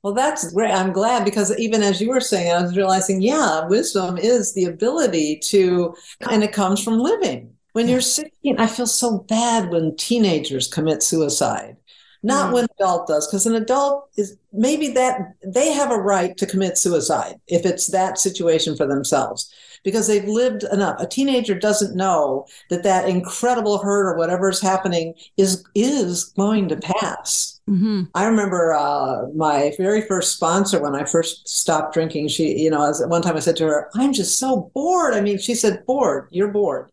Well, 0.02 0.14
that's 0.14 0.52
great. 0.52 0.70
I'm 0.70 0.92
glad 0.92 1.24
because 1.24 1.56
even 1.58 1.82
as 1.82 2.00
you 2.00 2.08
were 2.08 2.20
saying, 2.20 2.52
I 2.52 2.62
was 2.62 2.76
realizing, 2.76 3.20
yeah, 3.20 3.66
wisdom 3.66 4.16
is 4.16 4.54
the 4.54 4.66
ability 4.66 5.40
to, 5.46 5.94
and 6.30 6.44
it 6.44 6.52
comes 6.52 6.82
from 6.82 7.00
living. 7.00 7.54
When 7.72 7.88
you're 7.88 8.00
16, 8.00 8.58
I 8.58 8.66
feel 8.68 8.86
so 8.86 9.18
bad 9.18 9.70
when 9.70 9.96
teenagers 9.96 10.68
commit 10.68 11.02
suicide 11.02 11.76
not 12.22 12.50
mm. 12.50 12.54
when 12.54 12.64
an 12.64 12.70
adult 12.78 13.06
does 13.06 13.26
because 13.26 13.46
an 13.46 13.54
adult 13.54 14.08
is 14.16 14.36
maybe 14.52 14.88
that 14.88 15.34
they 15.44 15.72
have 15.72 15.90
a 15.90 15.96
right 15.96 16.36
to 16.36 16.46
commit 16.46 16.78
suicide 16.78 17.40
if 17.46 17.64
it's 17.64 17.88
that 17.88 18.18
situation 18.18 18.76
for 18.76 18.86
themselves 18.86 19.52
because 19.84 20.06
they've 20.06 20.24
lived 20.24 20.64
enough 20.64 20.98
a 21.00 21.06
teenager 21.06 21.54
doesn't 21.54 21.96
know 21.96 22.46
that 22.70 22.82
that 22.82 23.08
incredible 23.08 23.78
hurt 23.78 24.12
or 24.12 24.16
whatever 24.16 24.48
is 24.48 24.60
happening 24.60 25.14
is 25.36 25.64
is 25.74 26.24
going 26.24 26.68
to 26.68 26.76
pass 26.76 27.60
mm-hmm. 27.68 28.02
i 28.14 28.24
remember 28.24 28.72
uh, 28.72 29.26
my 29.34 29.72
very 29.78 30.02
first 30.02 30.34
sponsor 30.34 30.82
when 30.82 30.94
i 30.94 31.04
first 31.04 31.46
stopped 31.48 31.94
drinking 31.94 32.26
she 32.26 32.58
you 32.58 32.70
know 32.70 32.88
as 32.88 33.02
one 33.06 33.22
time 33.22 33.36
i 33.36 33.40
said 33.40 33.56
to 33.56 33.64
her 33.64 33.88
i'm 33.94 34.12
just 34.12 34.38
so 34.38 34.70
bored 34.74 35.14
i 35.14 35.20
mean 35.20 35.38
she 35.38 35.54
said 35.54 35.84
bored 35.86 36.26
you're 36.30 36.48
bored 36.48 36.90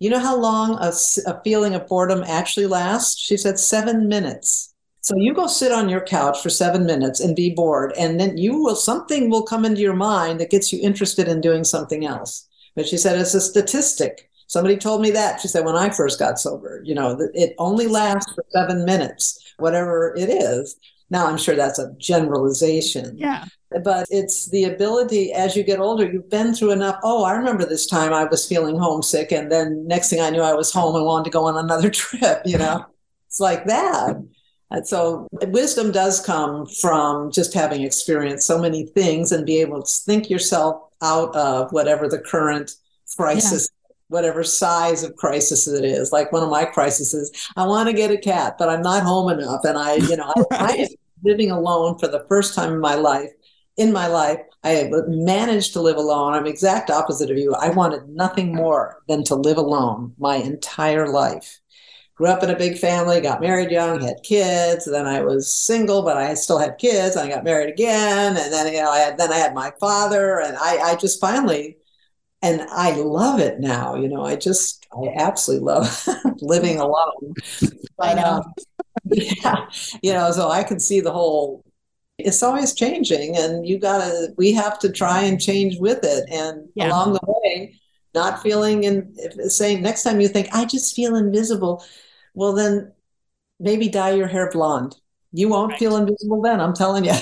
you 0.00 0.10
know 0.10 0.18
how 0.18 0.36
long 0.36 0.78
a, 0.80 0.92
a 1.26 1.40
feeling 1.44 1.74
of 1.74 1.86
boredom 1.86 2.24
actually 2.26 2.66
lasts? 2.66 3.20
She 3.20 3.36
said 3.36 3.58
seven 3.58 4.08
minutes. 4.08 4.74
So 5.02 5.14
you 5.16 5.32
go 5.34 5.46
sit 5.46 5.72
on 5.72 5.88
your 5.88 6.00
couch 6.00 6.42
for 6.42 6.50
seven 6.50 6.84
minutes 6.84 7.20
and 7.20 7.36
be 7.36 7.50
bored, 7.54 7.92
and 7.98 8.18
then 8.18 8.36
you 8.36 8.62
will 8.62 8.76
something 8.76 9.30
will 9.30 9.42
come 9.42 9.64
into 9.64 9.80
your 9.80 9.94
mind 9.94 10.40
that 10.40 10.50
gets 10.50 10.72
you 10.72 10.80
interested 10.82 11.28
in 11.28 11.40
doing 11.40 11.64
something 11.64 12.04
else. 12.04 12.48
But 12.74 12.86
she 12.86 12.96
said 12.96 13.18
it's 13.18 13.34
a 13.34 13.40
statistic. 13.40 14.30
Somebody 14.46 14.76
told 14.76 15.00
me 15.00 15.10
that. 15.12 15.40
She 15.40 15.48
said 15.48 15.64
when 15.64 15.76
I 15.76 15.90
first 15.90 16.18
got 16.18 16.38
sober, 16.38 16.82
you 16.84 16.94
know, 16.94 17.16
it 17.34 17.54
only 17.58 17.86
lasts 17.86 18.32
for 18.34 18.44
seven 18.50 18.84
minutes, 18.84 19.54
whatever 19.58 20.14
it 20.16 20.28
is. 20.28 20.76
Now 21.10 21.26
I'm 21.26 21.38
sure 21.38 21.56
that's 21.56 21.78
a 21.78 21.92
generalization. 21.98 23.18
Yeah 23.18 23.46
but 23.84 24.06
it's 24.10 24.50
the 24.50 24.64
ability 24.64 25.32
as 25.32 25.54
you 25.54 25.62
get 25.62 25.78
older 25.78 26.10
you've 26.10 26.30
been 26.30 26.52
through 26.52 26.72
enough 26.72 26.98
oh 27.04 27.24
i 27.24 27.32
remember 27.32 27.64
this 27.64 27.86
time 27.86 28.12
i 28.12 28.24
was 28.24 28.46
feeling 28.46 28.76
homesick 28.76 29.30
and 29.30 29.50
then 29.50 29.86
next 29.86 30.10
thing 30.10 30.20
i 30.20 30.30
knew 30.30 30.42
i 30.42 30.52
was 30.52 30.72
home 30.72 30.96
and 30.96 31.04
wanted 31.04 31.24
to 31.24 31.30
go 31.30 31.44
on 31.44 31.56
another 31.56 31.90
trip 31.90 32.42
you 32.44 32.58
know 32.58 32.84
it's 33.28 33.40
like 33.40 33.64
that 33.66 34.16
and 34.72 34.86
so 34.86 35.28
wisdom 35.48 35.92
does 35.92 36.24
come 36.24 36.66
from 36.66 37.30
just 37.30 37.54
having 37.54 37.82
experienced 37.82 38.46
so 38.46 38.58
many 38.58 38.86
things 38.86 39.30
and 39.32 39.46
be 39.46 39.60
able 39.60 39.82
to 39.82 39.92
think 40.04 40.28
yourself 40.28 40.82
out 41.02 41.34
of 41.34 41.70
whatever 41.72 42.08
the 42.08 42.18
current 42.18 42.72
crisis 43.16 43.68
yeah. 43.70 43.94
whatever 44.08 44.42
size 44.42 45.04
of 45.04 45.14
crisis 45.14 45.68
it 45.68 45.84
is 45.84 46.10
like 46.10 46.32
one 46.32 46.42
of 46.42 46.50
my 46.50 46.64
crises 46.64 47.30
i 47.56 47.64
want 47.64 47.88
to 47.88 47.92
get 47.92 48.10
a 48.10 48.18
cat 48.18 48.56
but 48.58 48.68
i'm 48.68 48.82
not 48.82 49.04
home 49.04 49.30
enough 49.30 49.64
and 49.64 49.78
i 49.78 49.94
you 49.94 50.16
know. 50.16 50.32
I, 50.50 50.88
living 51.24 51.50
alone 51.50 51.98
for 51.98 52.08
the 52.08 52.24
first 52.28 52.54
time 52.54 52.72
in 52.72 52.80
my 52.80 52.94
life 52.94 53.30
in 53.80 53.92
my 53.92 54.06
life. 54.06 54.40
I 54.62 54.90
managed 55.08 55.72
to 55.72 55.80
live 55.80 55.96
alone. 55.96 56.34
I'm 56.34 56.46
exact 56.46 56.90
opposite 56.90 57.30
of 57.30 57.38
you. 57.38 57.54
I 57.54 57.70
wanted 57.70 58.08
nothing 58.10 58.54
more 58.54 59.02
than 59.08 59.24
to 59.24 59.34
live 59.34 59.56
alone 59.56 60.14
my 60.18 60.36
entire 60.36 61.08
life. 61.08 61.60
Grew 62.14 62.28
up 62.28 62.42
in 62.42 62.50
a 62.50 62.58
big 62.58 62.76
family, 62.76 63.22
got 63.22 63.40
married 63.40 63.70
young, 63.70 64.02
had 64.02 64.22
kids. 64.22 64.84
Then 64.84 65.06
I 65.06 65.22
was 65.22 65.50
single, 65.50 66.02
but 66.02 66.18
I 66.18 66.34
still 66.34 66.58
had 66.58 66.76
kids. 66.76 67.16
I 67.16 67.26
got 67.26 67.44
married 67.44 67.72
again, 67.72 68.36
and 68.36 68.52
then 68.52 68.70
you 68.70 68.82
know, 68.82 68.90
I 68.90 68.98
had 68.98 69.16
then 69.16 69.32
I 69.32 69.36
had 69.36 69.54
my 69.54 69.72
father, 69.80 70.38
and 70.38 70.58
I, 70.58 70.76
I 70.76 70.96
just 70.96 71.18
finally, 71.18 71.78
and 72.42 72.60
I 72.70 72.92
love 72.96 73.40
it 73.40 73.60
now. 73.60 73.94
You 73.94 74.08
know, 74.08 74.22
I 74.22 74.36
just 74.36 74.86
I 74.92 75.14
absolutely 75.16 75.64
love 75.64 76.06
living 76.42 76.76
alone. 76.78 77.32
But, 77.96 78.08
I 78.08 78.14
know. 78.14 78.42
Um, 78.42 78.54
yeah. 79.04 79.66
You 80.02 80.12
know, 80.12 80.30
so 80.32 80.48
I 80.48 80.62
can 80.62 80.80
see 80.80 81.00
the 81.00 81.12
whole 81.12 81.64
it's 82.24 82.42
always 82.42 82.74
changing 82.74 83.36
and 83.36 83.66
you 83.66 83.78
gotta 83.78 84.32
we 84.36 84.52
have 84.52 84.78
to 84.78 84.90
try 84.90 85.22
and 85.22 85.40
change 85.40 85.78
with 85.78 86.00
it 86.02 86.28
and 86.30 86.68
yeah. 86.74 86.88
along 86.88 87.12
the 87.12 87.20
way 87.22 87.74
not 88.14 88.42
feeling 88.42 88.84
and 88.86 89.16
saying 89.50 89.82
next 89.82 90.02
time 90.02 90.20
you 90.20 90.28
think 90.28 90.48
i 90.52 90.64
just 90.64 90.94
feel 90.94 91.16
invisible 91.16 91.84
well 92.34 92.52
then 92.52 92.92
maybe 93.58 93.88
dye 93.88 94.10
your 94.10 94.26
hair 94.26 94.50
blonde 94.50 94.96
you 95.32 95.48
won't 95.48 95.70
right. 95.70 95.78
feel 95.78 95.96
invisible 95.96 96.40
then 96.42 96.60
i'm 96.60 96.74
telling 96.74 97.04
you 97.04 97.14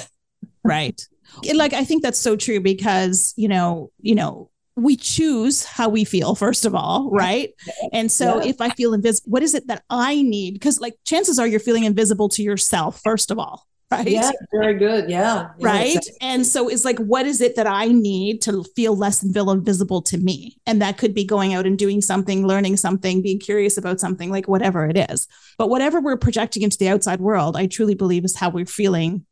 right 0.64 1.06
like 1.54 1.72
i 1.72 1.84
think 1.84 2.02
that's 2.02 2.18
so 2.18 2.36
true 2.36 2.60
because 2.60 3.34
you 3.36 3.48
know 3.48 3.90
you 4.00 4.14
know 4.14 4.50
we 4.78 4.96
choose 4.96 5.64
how 5.64 5.88
we 5.88 6.04
feel 6.04 6.34
first 6.34 6.64
of 6.64 6.74
all 6.74 7.10
right. 7.10 7.52
and 7.92 8.10
so 8.10 8.40
yeah. 8.40 8.50
if 8.50 8.60
i 8.60 8.68
feel 8.70 8.94
invisible 8.94 9.30
what 9.30 9.42
is 9.42 9.54
it 9.54 9.66
that 9.66 9.82
i 9.90 10.22
need? 10.22 10.54
Because 10.54 10.80
like 10.80 10.96
chances 11.04 11.38
are 11.38 11.46
you're 11.46 11.60
feeling 11.60 11.84
invisible 11.84 12.28
to 12.30 12.42
yourself 12.42 13.00
first 13.02 13.30
of 13.30 13.38
all 13.38 13.66
right? 13.90 14.06
Yeah 14.06 14.30
very 14.52 14.74
good. 14.74 15.08
Yeah, 15.08 15.20
yeah 15.20 15.48
right? 15.60 15.96
exactly. 15.96 16.12
and 16.20 16.46
so 16.46 16.68
it's 16.68 16.84
like 16.84 16.98
what 16.98 17.26
is 17.26 17.40
it 17.40 17.56
that 17.56 17.66
i 17.66 17.86
need 17.86 18.42
to 18.42 18.62
feel 18.76 18.94
less 18.96 19.22
invisible 19.22 20.02
to 20.02 20.18
me? 20.18 20.58
And 20.66 20.80
that 20.82 20.98
could 20.98 21.14
be 21.14 21.24
going 21.24 21.54
out 21.54 21.66
and 21.66 21.78
doing 21.78 22.00
something 22.00 22.46
learning 22.46 22.76
something 22.76 23.22
being 23.22 23.40
curious 23.40 23.78
about 23.78 23.98
something 23.98 24.30
like 24.30 24.46
whatever 24.46 24.86
it 24.86 25.10
is. 25.10 25.26
But 25.56 25.70
whatever 25.70 26.00
we're 26.00 26.18
projecting 26.18 26.62
into 26.62 26.78
the 26.78 26.88
outside 26.88 27.20
world 27.20 27.56
i 27.56 27.66
truly 27.66 27.94
believe 27.94 28.24
is 28.24 28.36
how 28.36 28.50
we're 28.50 28.66
feeling 28.66 29.24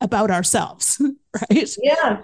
about 0.00 0.30
ourselves 0.30 1.00
right? 1.50 1.76
Yeah. 1.82 2.22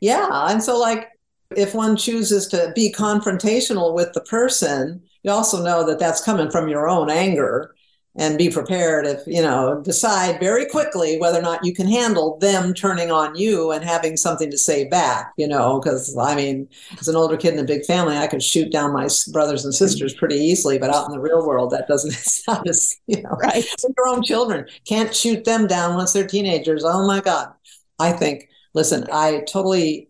Yeah 0.00 0.50
and 0.50 0.62
so 0.62 0.78
like 0.78 1.11
if 1.56 1.74
one 1.74 1.96
chooses 1.96 2.46
to 2.48 2.72
be 2.74 2.92
confrontational 2.92 3.94
with 3.94 4.12
the 4.12 4.20
person 4.22 5.02
you 5.22 5.30
also 5.30 5.62
know 5.62 5.86
that 5.86 5.98
that's 5.98 6.24
coming 6.24 6.50
from 6.50 6.68
your 6.68 6.88
own 6.88 7.10
anger 7.10 7.74
and 8.14 8.36
be 8.36 8.50
prepared 8.50 9.06
if 9.06 9.20
you 9.26 9.40
know 9.40 9.80
decide 9.82 10.38
very 10.38 10.66
quickly 10.66 11.18
whether 11.18 11.38
or 11.38 11.42
not 11.42 11.64
you 11.64 11.74
can 11.74 11.86
handle 11.86 12.36
them 12.38 12.74
turning 12.74 13.10
on 13.10 13.34
you 13.34 13.70
and 13.70 13.82
having 13.82 14.18
something 14.18 14.50
to 14.50 14.58
say 14.58 14.86
back 14.86 15.32
you 15.38 15.48
know 15.48 15.80
because 15.80 16.14
i 16.18 16.34
mean 16.34 16.68
as 17.00 17.08
an 17.08 17.16
older 17.16 17.36
kid 17.38 17.54
in 17.54 17.60
a 17.60 17.64
big 17.64 17.84
family 17.86 18.16
i 18.16 18.26
could 18.26 18.42
shoot 18.42 18.70
down 18.70 18.92
my 18.92 19.08
brothers 19.32 19.64
and 19.64 19.74
sisters 19.74 20.12
pretty 20.12 20.36
easily 20.36 20.78
but 20.78 20.90
out 20.90 21.06
in 21.06 21.12
the 21.12 21.20
real 21.20 21.46
world 21.46 21.70
that 21.70 21.88
doesn't 21.88 22.12
it's 22.12 22.46
not 22.46 22.68
as 22.68 22.98
you 23.06 23.22
know 23.22 23.30
right. 23.42 23.64
your 23.96 24.08
own 24.08 24.22
children. 24.22 24.66
Can't 24.86 25.14
shoot 25.14 25.44
them 25.44 25.66
down 25.66 25.94
once 25.94 26.12
they're 26.12 26.26
teenagers. 26.26 26.84
Oh 26.84 27.06
my 27.06 27.20
god. 27.20 27.52
I 27.98 28.12
think 28.12 28.48
listen 28.74 29.06
i 29.12 29.40
totally 29.40 30.08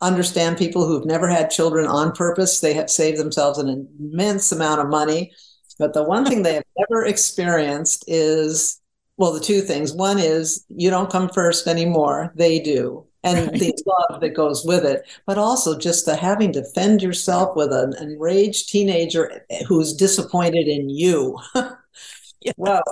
understand 0.00 0.56
people 0.56 0.86
who've 0.86 1.06
never 1.06 1.28
had 1.28 1.50
children 1.50 1.86
on 1.86 2.12
purpose 2.12 2.60
they 2.60 2.74
have 2.74 2.90
saved 2.90 3.18
themselves 3.18 3.58
an 3.58 3.88
immense 3.98 4.52
amount 4.52 4.80
of 4.80 4.88
money 4.88 5.32
but 5.78 5.92
the 5.92 6.04
one 6.04 6.24
thing 6.24 6.42
they 6.42 6.54
have 6.54 6.64
never 6.78 7.04
experienced 7.04 8.04
is 8.06 8.80
well, 9.16 9.32
the 9.32 9.40
two 9.40 9.60
things. 9.60 9.92
One 9.92 10.18
is 10.18 10.64
you 10.68 10.90
don't 10.90 11.10
come 11.10 11.28
first 11.28 11.66
anymore, 11.66 12.32
they 12.34 12.58
do. 12.58 13.06
And 13.22 13.50
right. 13.50 13.60
the 13.60 13.74
love 13.86 14.20
that 14.20 14.30
goes 14.30 14.64
with 14.66 14.84
it, 14.84 15.08
but 15.24 15.38
also 15.38 15.78
just 15.78 16.04
the 16.04 16.14
having 16.14 16.52
to 16.52 16.60
defend 16.60 17.00
yourself 17.00 17.56
with 17.56 17.72
an 17.72 17.94
enraged 17.98 18.68
teenager 18.68 19.46
who's 19.66 19.94
disappointed 19.94 20.68
in 20.68 20.90
you. 20.90 21.38
yeah. 21.54 22.52
Well, 22.58 22.82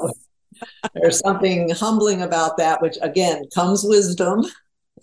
there's 0.94 1.18
something 1.18 1.68
humbling 1.70 2.22
about 2.22 2.56
that, 2.56 2.80
which 2.80 2.96
again 3.02 3.44
comes 3.54 3.84
wisdom. 3.84 4.44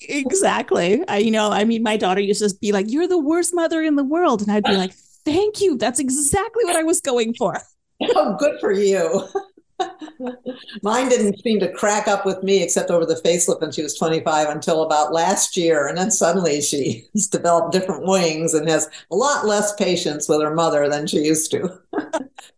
Exactly. 0.02 1.04
I, 1.08 1.18
you 1.18 1.32
know, 1.32 1.52
I 1.52 1.66
mean, 1.66 1.84
my 1.84 1.98
daughter 1.98 2.22
used 2.22 2.42
to 2.42 2.56
be 2.62 2.72
like, 2.72 2.90
"You're 2.90 3.08
the 3.08 3.18
worst 3.18 3.54
mother 3.54 3.82
in 3.82 3.96
the 3.96 4.04
world," 4.04 4.42
and 4.42 4.52
I'd 4.52 4.64
be 4.64 4.76
like, 4.76 4.94
Thank 5.26 5.62
you. 5.62 5.78
That's 5.78 6.00
exactly 6.00 6.66
what 6.66 6.76
I 6.76 6.84
was 6.84 7.02
going 7.02 7.34
for. 7.34 7.62
Oh, 8.16 8.38
good 8.40 8.62
for 8.62 8.72
you. 8.72 9.28
Mine 10.84 11.10
didn't 11.10 11.38
seem 11.44 11.60
to 11.60 11.70
crack 11.74 12.08
up 12.08 12.26
with 12.26 12.42
me 12.44 12.64
except 12.64 12.90
over 12.90 13.06
the 13.06 13.16
facelift 13.16 13.60
when 13.60 13.74
she 13.74 13.84
was 13.84 13.98
25 13.98 14.48
until 14.48 14.84
about 14.84 15.12
last 15.12 15.58
year. 15.58 15.86
And 15.86 15.98
then 15.98 16.10
suddenly 16.10 16.62
she's 16.62 17.28
developed 17.30 17.74
different 17.74 18.08
wings 18.08 18.54
and 18.54 18.70
has 18.70 18.90
a 19.12 19.16
lot 19.18 19.46
less 19.46 19.76
patience 19.76 20.30
with 20.30 20.42
her 20.42 20.56
mother 20.56 20.88
than 20.88 21.08
she 21.08 21.18
used 21.18 21.52
to. 21.52 21.78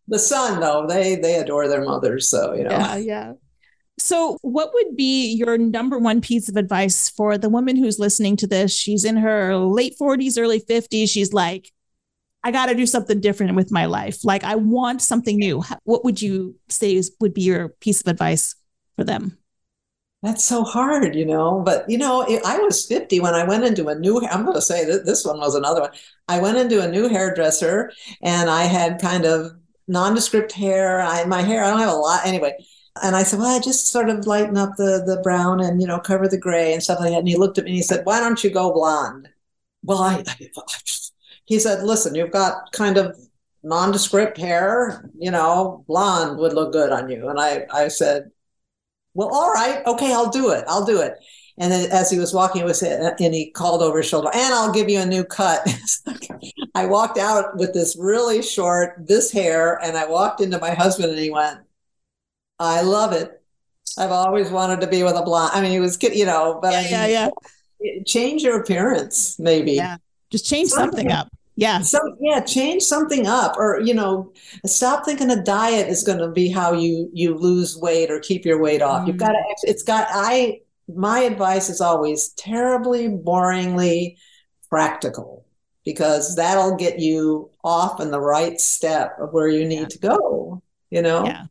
the 0.07 0.19
son, 0.19 0.59
though, 0.59 0.85
they 0.85 1.15
they 1.15 1.37
adore 1.37 1.67
their 1.67 1.83
mothers. 1.83 2.27
So, 2.27 2.53
you 2.53 2.65
know. 2.65 2.69
Yeah, 2.69 2.97
yeah. 2.97 3.33
So, 4.01 4.39
what 4.41 4.73
would 4.73 4.97
be 4.97 5.31
your 5.31 5.59
number 5.59 5.99
one 5.99 6.21
piece 6.21 6.49
of 6.49 6.55
advice 6.55 7.07
for 7.07 7.37
the 7.37 7.49
woman 7.49 7.75
who's 7.75 7.99
listening 7.99 8.35
to 8.37 8.47
this? 8.47 8.75
She's 8.75 9.05
in 9.05 9.15
her 9.17 9.55
late 9.55 9.95
40s, 10.01 10.39
early 10.39 10.59
50s. 10.59 11.07
She's 11.07 11.33
like, 11.33 11.71
I 12.43 12.49
got 12.49 12.65
to 12.65 12.75
do 12.75 12.87
something 12.87 13.21
different 13.21 13.55
with 13.55 13.71
my 13.71 13.85
life. 13.85 14.25
Like 14.25 14.43
I 14.43 14.55
want 14.55 15.03
something 15.03 15.37
new. 15.37 15.63
What 15.83 16.03
would 16.03 16.19
you 16.19 16.55
say 16.67 16.95
is, 16.95 17.11
would 17.19 17.35
be 17.35 17.43
your 17.43 17.69
piece 17.79 18.01
of 18.01 18.07
advice 18.07 18.55
for 18.95 19.03
them? 19.03 19.37
That's 20.23 20.43
so 20.43 20.63
hard, 20.63 21.15
you 21.15 21.25
know. 21.25 21.61
But 21.63 21.87
you 21.87 21.99
know, 21.99 22.25
I 22.43 22.57
was 22.57 22.87
50 22.87 23.19
when 23.19 23.35
I 23.35 23.43
went 23.43 23.65
into 23.65 23.87
a 23.87 23.95
new. 23.95 24.19
I'm 24.25 24.45
going 24.45 24.55
to 24.55 24.61
say 24.63 24.83
that 24.85 25.05
this 25.05 25.23
one 25.23 25.37
was 25.37 25.53
another 25.53 25.81
one. 25.81 25.91
I 26.27 26.39
went 26.39 26.57
into 26.57 26.81
a 26.81 26.87
new 26.87 27.07
hairdresser, 27.07 27.91
and 28.23 28.49
I 28.49 28.63
had 28.63 28.99
kind 28.99 29.25
of 29.25 29.51
nondescript 29.87 30.53
hair. 30.53 31.01
I 31.01 31.23
my 31.25 31.43
hair. 31.43 31.63
I 31.63 31.69
don't 31.69 31.79
have 31.79 31.93
a 31.93 31.95
lot 31.95 32.25
anyway. 32.25 32.55
And 33.01 33.15
I 33.15 33.23
said, 33.23 33.39
well, 33.39 33.55
I 33.55 33.59
just 33.59 33.87
sort 33.87 34.09
of 34.09 34.27
lighten 34.27 34.57
up 34.57 34.75
the 34.75 35.03
the 35.05 35.21
brown 35.23 35.61
and 35.61 35.81
you 35.81 35.87
know 35.87 35.99
cover 35.99 36.27
the 36.27 36.37
gray 36.37 36.73
and 36.73 36.83
stuff 36.83 36.99
like 36.99 37.11
that. 37.11 37.19
And 37.19 37.27
he 37.27 37.37
looked 37.37 37.57
at 37.57 37.65
me 37.65 37.71
and 37.71 37.77
he 37.77 37.83
said, 37.83 38.05
why 38.05 38.19
don't 38.19 38.43
you 38.43 38.49
go 38.49 38.73
blonde? 38.73 39.29
Well, 39.83 39.99
I, 39.99 40.23
I, 40.27 40.49
he 41.45 41.59
said, 41.59 41.83
listen, 41.83 42.15
you've 42.15 42.31
got 42.31 42.71
kind 42.71 42.97
of 42.97 43.17
nondescript 43.63 44.37
hair, 44.37 45.09
you 45.17 45.31
know, 45.31 45.83
blonde 45.87 46.37
would 46.39 46.53
look 46.53 46.73
good 46.73 46.91
on 46.91 47.09
you. 47.09 47.29
And 47.29 47.39
I, 47.39 47.65
I 47.71 47.87
said, 47.87 48.31
well, 49.13 49.29
all 49.29 49.51
right, 49.51 49.85
okay, 49.85 50.13
I'll 50.13 50.29
do 50.29 50.51
it. 50.51 50.63
I'll 50.67 50.85
do 50.85 51.01
it. 51.01 51.17
And 51.57 51.71
then 51.71 51.91
as 51.91 52.09
he 52.09 52.17
was 52.17 52.33
walking 52.33 52.67
it, 52.67 52.81
and 52.81 53.33
he 53.33 53.51
called 53.51 53.83
over 53.83 53.97
his 53.97 54.07
shoulder, 54.07 54.29
and 54.33 54.53
I'll 54.53 54.71
give 54.71 54.89
you 54.89 54.99
a 54.99 55.05
new 55.05 55.23
cut. 55.23 55.67
I 56.75 56.85
walked 56.85 57.17
out 57.17 57.57
with 57.57 57.73
this 57.73 57.95
really 57.99 58.41
short, 58.41 58.95
this 59.05 59.31
hair, 59.31 59.77
and 59.83 59.97
I 59.97 60.07
walked 60.07 60.41
into 60.41 60.57
my 60.59 60.71
husband 60.71 61.11
and 61.11 61.19
he 61.19 61.29
went, 61.29 61.59
I 62.63 62.81
love 62.81 63.13
it. 63.13 63.41
I've 63.97 64.11
always 64.11 64.49
wanted 64.49 64.81
to 64.81 64.87
be 64.87 65.03
with 65.03 65.15
a 65.15 65.23
blonde. 65.23 65.51
I 65.53 65.61
mean, 65.61 65.71
he 65.71 65.79
was, 65.79 65.97
good, 65.97 66.15
you 66.15 66.25
know, 66.25 66.59
but 66.61 66.71
yeah, 66.71 66.79
I 66.79 66.81
mean, 66.83 66.91
yeah, 66.91 67.29
yeah. 67.81 68.03
Change 68.05 68.43
your 68.43 68.61
appearance, 68.61 69.37
maybe. 69.39 69.73
Yeah. 69.73 69.97
Just 70.29 70.45
change 70.45 70.69
something, 70.69 71.09
something 71.09 71.11
up. 71.11 71.29
Yeah. 71.55 71.81
So 71.81 71.99
yeah, 72.19 72.39
change 72.39 72.83
something 72.83 73.27
up 73.27 73.55
or 73.57 73.81
you 73.81 73.93
know, 73.93 74.31
stop 74.65 75.03
thinking 75.03 75.29
a 75.29 75.43
diet 75.43 75.89
is 75.89 76.03
going 76.03 76.19
to 76.19 76.29
be 76.29 76.49
how 76.49 76.73
you 76.73 77.09
you 77.13 77.35
lose 77.35 77.77
weight 77.77 78.09
or 78.09 78.19
keep 78.19 78.45
your 78.45 78.59
weight 78.59 78.81
off. 78.81 79.03
Mm. 79.03 79.07
You've 79.07 79.17
got 79.17 79.33
to 79.33 79.43
it's 79.63 79.83
got 79.83 80.07
I 80.09 80.61
my 80.87 81.19
advice 81.19 81.69
is 81.69 81.81
always 81.81 82.29
terribly 82.29 83.09
boringly 83.09 84.15
practical 84.69 85.45
because 85.83 86.35
that'll 86.35 86.75
get 86.75 86.99
you 86.99 87.49
off 87.63 87.99
in 87.99 88.11
the 88.11 88.19
right 88.19 88.59
step 88.59 89.17
of 89.19 89.33
where 89.33 89.47
you 89.47 89.65
need 89.65 89.81
yeah. 89.81 89.85
to 89.85 89.99
go, 89.99 90.61
you 90.89 91.01
know? 91.01 91.25
Yeah. 91.25 91.45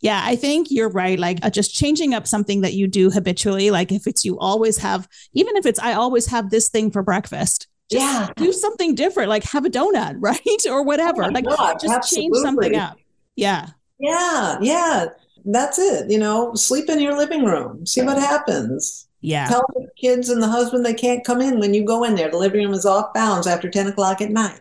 Yeah, 0.00 0.22
I 0.24 0.36
think 0.36 0.68
you're 0.70 0.88
right. 0.88 1.18
Like 1.18 1.38
uh, 1.42 1.50
just 1.50 1.74
changing 1.74 2.14
up 2.14 2.26
something 2.26 2.62
that 2.62 2.72
you 2.72 2.86
do 2.86 3.10
habitually. 3.10 3.70
Like 3.70 3.92
if 3.92 4.06
it's 4.06 4.24
you 4.24 4.38
always 4.38 4.78
have, 4.78 5.08
even 5.34 5.56
if 5.56 5.66
it's 5.66 5.78
I 5.78 5.92
always 5.92 6.26
have 6.26 6.50
this 6.50 6.68
thing 6.68 6.90
for 6.90 7.02
breakfast, 7.02 7.66
just 7.90 8.02
yeah. 8.02 8.28
do 8.36 8.52
something 8.52 8.94
different, 8.94 9.28
like 9.28 9.44
have 9.44 9.64
a 9.64 9.70
donut, 9.70 10.16
right? 10.20 10.66
or 10.68 10.82
whatever. 10.82 11.24
Oh 11.24 11.28
like 11.28 11.44
God, 11.44 11.74
just 11.80 11.92
absolutely. 11.92 12.30
change 12.30 12.42
something 12.42 12.76
up. 12.76 12.98
Yeah. 13.36 13.68
Yeah. 13.98 14.58
Yeah. 14.60 15.06
That's 15.44 15.78
it. 15.78 16.10
You 16.10 16.18
know, 16.18 16.54
sleep 16.54 16.88
in 16.88 17.00
your 17.00 17.16
living 17.16 17.44
room, 17.44 17.86
see 17.86 18.02
what 18.02 18.18
happens. 18.18 19.06
Yeah. 19.20 19.48
Tell 19.48 19.64
the 19.74 19.88
kids 20.00 20.30
and 20.30 20.42
the 20.42 20.48
husband 20.48 20.84
they 20.84 20.94
can't 20.94 21.24
come 21.24 21.40
in 21.42 21.60
when 21.60 21.74
you 21.74 21.84
go 21.84 22.04
in 22.04 22.14
there. 22.14 22.30
The 22.30 22.38
living 22.38 22.64
room 22.64 22.72
is 22.72 22.86
off 22.86 23.12
bounds 23.12 23.46
after 23.46 23.68
10 23.68 23.88
o'clock 23.88 24.20
at 24.20 24.30
night. 24.30 24.60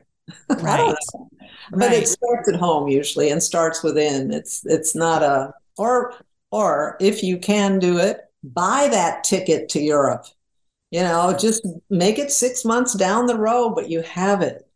Right. 0.61 0.95
But 1.71 1.91
it 1.91 2.07
starts 2.07 2.49
at 2.49 2.59
home 2.59 2.87
usually 2.87 3.29
and 3.29 3.41
starts 3.41 3.83
within. 3.83 4.31
It's 4.31 4.65
it's 4.65 4.95
not 4.95 5.23
a 5.23 5.53
or 5.77 6.13
or 6.51 6.97
if 6.99 7.23
you 7.23 7.37
can 7.37 7.79
do 7.79 7.97
it, 7.97 8.21
buy 8.43 8.87
that 8.91 9.23
ticket 9.23 9.69
to 9.69 9.81
Europe 9.81 10.25
you 10.91 11.01
know, 11.01 11.35
just 11.39 11.65
make 11.89 12.17
it 12.17 12.31
six 12.31 12.65
months 12.65 12.93
down 12.93 13.27
the 13.27 13.37
road, 13.37 13.75
but 13.75 13.89
you 13.89 14.01
have 14.01 14.41
it. 14.41 14.67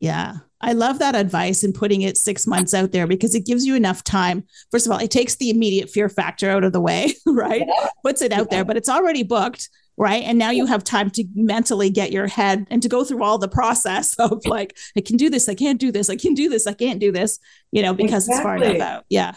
Yeah. 0.00 0.36
I 0.62 0.72
love 0.72 0.98
that 0.98 1.14
advice 1.14 1.62
and 1.62 1.74
putting 1.74 2.02
it 2.02 2.16
six 2.16 2.46
months 2.46 2.74
out 2.74 2.92
there 2.92 3.06
because 3.06 3.34
it 3.34 3.46
gives 3.46 3.64
you 3.64 3.74
enough 3.74 4.04
time. 4.04 4.44
First 4.70 4.86
of 4.86 4.92
all, 4.92 4.98
it 4.98 5.10
takes 5.10 5.36
the 5.36 5.50
immediate 5.50 5.90
fear 5.90 6.08
factor 6.08 6.50
out 6.50 6.64
of 6.64 6.72
the 6.72 6.80
way, 6.80 7.14
right? 7.26 7.64
Yeah. 7.66 7.88
Puts 8.02 8.22
it 8.22 8.32
out 8.32 8.48
yeah. 8.50 8.58
there, 8.58 8.64
but 8.64 8.76
it's 8.76 8.88
already 8.88 9.22
booked, 9.22 9.68
right? 10.00 10.22
And 10.24 10.38
now 10.38 10.48
you 10.48 10.64
have 10.64 10.82
time 10.82 11.10
to 11.10 11.26
mentally 11.34 11.90
get 11.90 12.10
your 12.10 12.26
head 12.26 12.66
and 12.70 12.82
to 12.82 12.88
go 12.88 13.04
through 13.04 13.22
all 13.22 13.36
the 13.36 13.48
process 13.48 14.14
of 14.18 14.44
like, 14.46 14.76
I 14.96 15.02
can 15.02 15.18
do 15.18 15.28
this, 15.28 15.46
I 15.46 15.54
can't 15.54 15.78
do 15.78 15.92
this, 15.92 16.08
I 16.08 16.16
can 16.16 16.32
do 16.32 16.48
this, 16.48 16.66
I 16.66 16.72
can't 16.72 16.98
do 16.98 17.12
this, 17.12 17.38
you 17.70 17.82
know, 17.82 17.92
because 17.92 18.26
exactly. 18.26 18.50
it's 18.50 18.62
far 18.62 18.70
enough 18.70 18.88
out. 18.88 19.04
Yeah. 19.10 19.34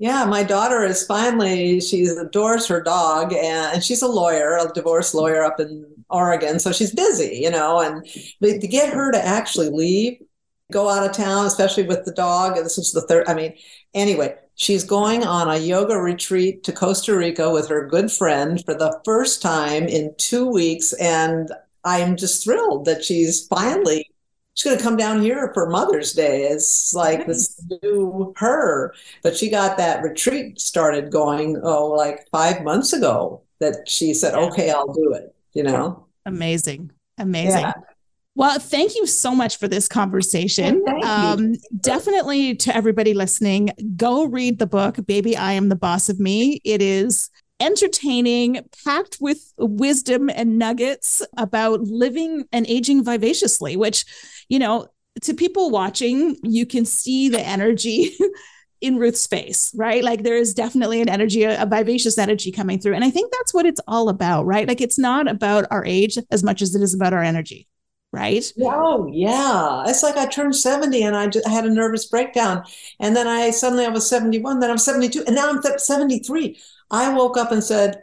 Yeah, 0.00 0.24
my 0.24 0.42
daughter 0.42 0.82
is 0.82 1.06
finally, 1.06 1.80
she 1.80 2.04
adores 2.06 2.66
her 2.66 2.82
dog 2.82 3.32
and, 3.32 3.84
she's 3.84 4.02
a 4.02 4.08
lawyer, 4.08 4.56
a 4.56 4.72
divorce 4.72 5.14
lawyer 5.14 5.44
up 5.44 5.60
in 5.60 5.86
Oregon. 6.10 6.58
So 6.58 6.72
she's 6.72 6.92
busy, 6.92 7.38
you 7.40 7.50
know, 7.52 7.78
and 7.78 8.04
to 8.42 8.66
get 8.66 8.92
her 8.92 9.12
to 9.12 9.24
actually 9.24 9.70
leave 9.70 10.18
go 10.72 10.88
out 10.88 11.08
of 11.08 11.14
town, 11.14 11.46
especially 11.46 11.84
with 11.84 12.04
the 12.04 12.12
dog. 12.12 12.56
This 12.56 12.78
is 12.78 12.92
the 12.92 13.02
third. 13.02 13.28
I 13.28 13.34
mean, 13.34 13.54
anyway, 13.94 14.34
she's 14.54 14.84
going 14.84 15.24
on 15.24 15.48
a 15.48 15.58
yoga 15.58 15.96
retreat 15.96 16.64
to 16.64 16.72
Costa 16.72 17.16
Rica 17.16 17.50
with 17.50 17.68
her 17.68 17.86
good 17.86 18.10
friend 18.10 18.64
for 18.64 18.74
the 18.74 19.00
first 19.04 19.42
time 19.42 19.84
in 19.84 20.14
two 20.18 20.48
weeks. 20.48 20.92
And 20.94 21.50
I'm 21.84 22.16
just 22.16 22.44
thrilled 22.44 22.84
that 22.86 23.04
she's 23.04 23.46
finally 23.46 24.08
she's 24.54 24.64
going 24.64 24.76
to 24.76 24.82
come 24.82 24.96
down 24.96 25.20
here 25.22 25.50
for 25.54 25.68
Mother's 25.68 26.12
Day. 26.12 26.44
It's 26.44 26.94
like 26.94 27.26
nice. 27.26 27.56
this 27.56 27.64
new 27.82 28.32
her. 28.36 28.94
But 29.22 29.36
she 29.36 29.50
got 29.50 29.76
that 29.78 30.02
retreat 30.02 30.60
started 30.60 31.10
going, 31.10 31.60
oh, 31.62 31.86
like 31.88 32.28
five 32.30 32.62
months 32.62 32.92
ago 32.92 33.42
that 33.60 33.88
she 33.88 34.14
said, 34.14 34.34
yeah. 34.34 34.46
okay, 34.46 34.70
I'll 34.70 34.92
do 34.92 35.12
it, 35.14 35.34
you 35.54 35.62
know? 35.62 36.06
Amazing. 36.26 36.90
Amazing. 37.18 37.60
Yeah. 37.60 37.72
Well, 38.34 38.58
thank 38.58 38.94
you 38.94 39.06
so 39.06 39.34
much 39.34 39.58
for 39.58 39.68
this 39.68 39.88
conversation. 39.88 40.82
Um, 41.04 41.54
definitely 41.80 42.54
to 42.56 42.74
everybody 42.74 43.12
listening, 43.12 43.70
go 43.96 44.24
read 44.24 44.58
the 44.58 44.66
book, 44.66 45.04
Baby, 45.06 45.36
I 45.36 45.52
Am 45.52 45.68
the 45.68 45.76
Boss 45.76 46.08
of 46.08 46.18
Me. 46.18 46.60
It 46.64 46.80
is 46.80 47.28
entertaining, 47.60 48.60
packed 48.84 49.18
with 49.20 49.52
wisdom 49.58 50.30
and 50.30 50.58
nuggets 50.58 51.22
about 51.36 51.82
living 51.82 52.44
and 52.52 52.66
aging 52.68 53.04
vivaciously, 53.04 53.76
which, 53.76 54.06
you 54.48 54.58
know, 54.58 54.88
to 55.20 55.34
people 55.34 55.70
watching, 55.70 56.36
you 56.42 56.64
can 56.64 56.86
see 56.86 57.28
the 57.28 57.40
energy 57.40 58.16
in 58.80 58.96
Ruth's 58.96 59.26
face, 59.26 59.70
right? 59.76 60.02
Like 60.02 60.22
there 60.22 60.36
is 60.36 60.54
definitely 60.54 61.02
an 61.02 61.08
energy, 61.10 61.44
a, 61.44 61.62
a, 61.62 61.66
vivacious 61.66 62.16
energy 62.16 62.50
coming 62.50 62.80
through. 62.80 62.94
And 62.94 63.04
I 63.04 63.10
think 63.10 63.30
that's 63.30 63.52
what 63.52 63.66
it's 63.66 63.80
all 63.86 64.08
about, 64.08 64.46
right? 64.46 64.66
Like 64.66 64.80
it's 64.80 64.98
not 64.98 65.30
about 65.30 65.66
our 65.70 65.84
age 65.84 66.16
as 66.30 66.42
much 66.42 66.62
as 66.62 66.74
it 66.74 66.82
is 66.82 66.94
about 66.94 67.12
our 67.12 67.22
energy 67.22 67.68
right? 68.12 68.52
Oh, 68.60 69.08
yeah. 69.10 69.84
It's 69.86 70.02
like 70.02 70.16
I 70.16 70.26
turned 70.26 70.54
70 70.54 71.02
and 71.02 71.16
I, 71.16 71.28
just, 71.28 71.46
I 71.46 71.50
had 71.50 71.64
a 71.64 71.70
nervous 71.70 72.06
breakdown. 72.06 72.62
And 73.00 73.16
then 73.16 73.26
I 73.26 73.50
suddenly 73.50 73.86
I 73.86 73.88
was 73.88 74.08
71, 74.08 74.60
then 74.60 74.70
I'm 74.70 74.78
72, 74.78 75.24
and 75.26 75.34
now 75.34 75.48
I'm 75.48 75.62
73. 75.62 76.58
I 76.90 77.14
woke 77.14 77.38
up 77.38 77.50
and 77.50 77.64
said, 77.64 78.02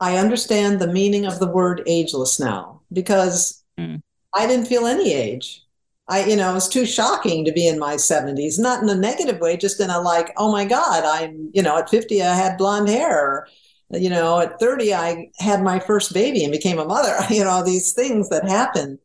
I 0.00 0.16
understand 0.16 0.80
the 0.80 0.86
meaning 0.86 1.26
of 1.26 1.38
the 1.38 1.46
word 1.46 1.82
ageless 1.86 2.40
now 2.40 2.80
because 2.90 3.62
mm. 3.78 4.00
I 4.34 4.46
didn't 4.46 4.66
feel 4.66 4.86
any 4.86 5.12
age. 5.12 5.62
I, 6.08 6.24
you 6.24 6.34
know, 6.34 6.50
it 6.50 6.54
was 6.54 6.68
too 6.68 6.86
shocking 6.86 7.44
to 7.44 7.52
be 7.52 7.68
in 7.68 7.78
my 7.78 7.94
70s, 7.94 8.58
not 8.58 8.82
in 8.82 8.88
a 8.88 8.94
negative 8.94 9.38
way, 9.38 9.56
just 9.56 9.80
in 9.80 9.90
a 9.90 10.00
like, 10.00 10.32
oh 10.38 10.50
my 10.50 10.64
God, 10.64 11.04
I'm, 11.04 11.50
you 11.52 11.62
know, 11.62 11.78
at 11.78 11.90
50, 11.90 12.22
I 12.22 12.34
had 12.34 12.56
blonde 12.56 12.88
hair. 12.88 13.46
You 13.92 14.08
know, 14.08 14.40
at 14.40 14.58
30, 14.58 14.94
I 14.94 15.30
had 15.38 15.62
my 15.62 15.78
first 15.78 16.14
baby 16.14 16.42
and 16.42 16.52
became 16.52 16.78
a 16.78 16.84
mother, 16.84 17.16
you 17.30 17.44
know, 17.44 17.62
these 17.62 17.92
things 17.92 18.28
that 18.30 18.48
happen 18.48 18.98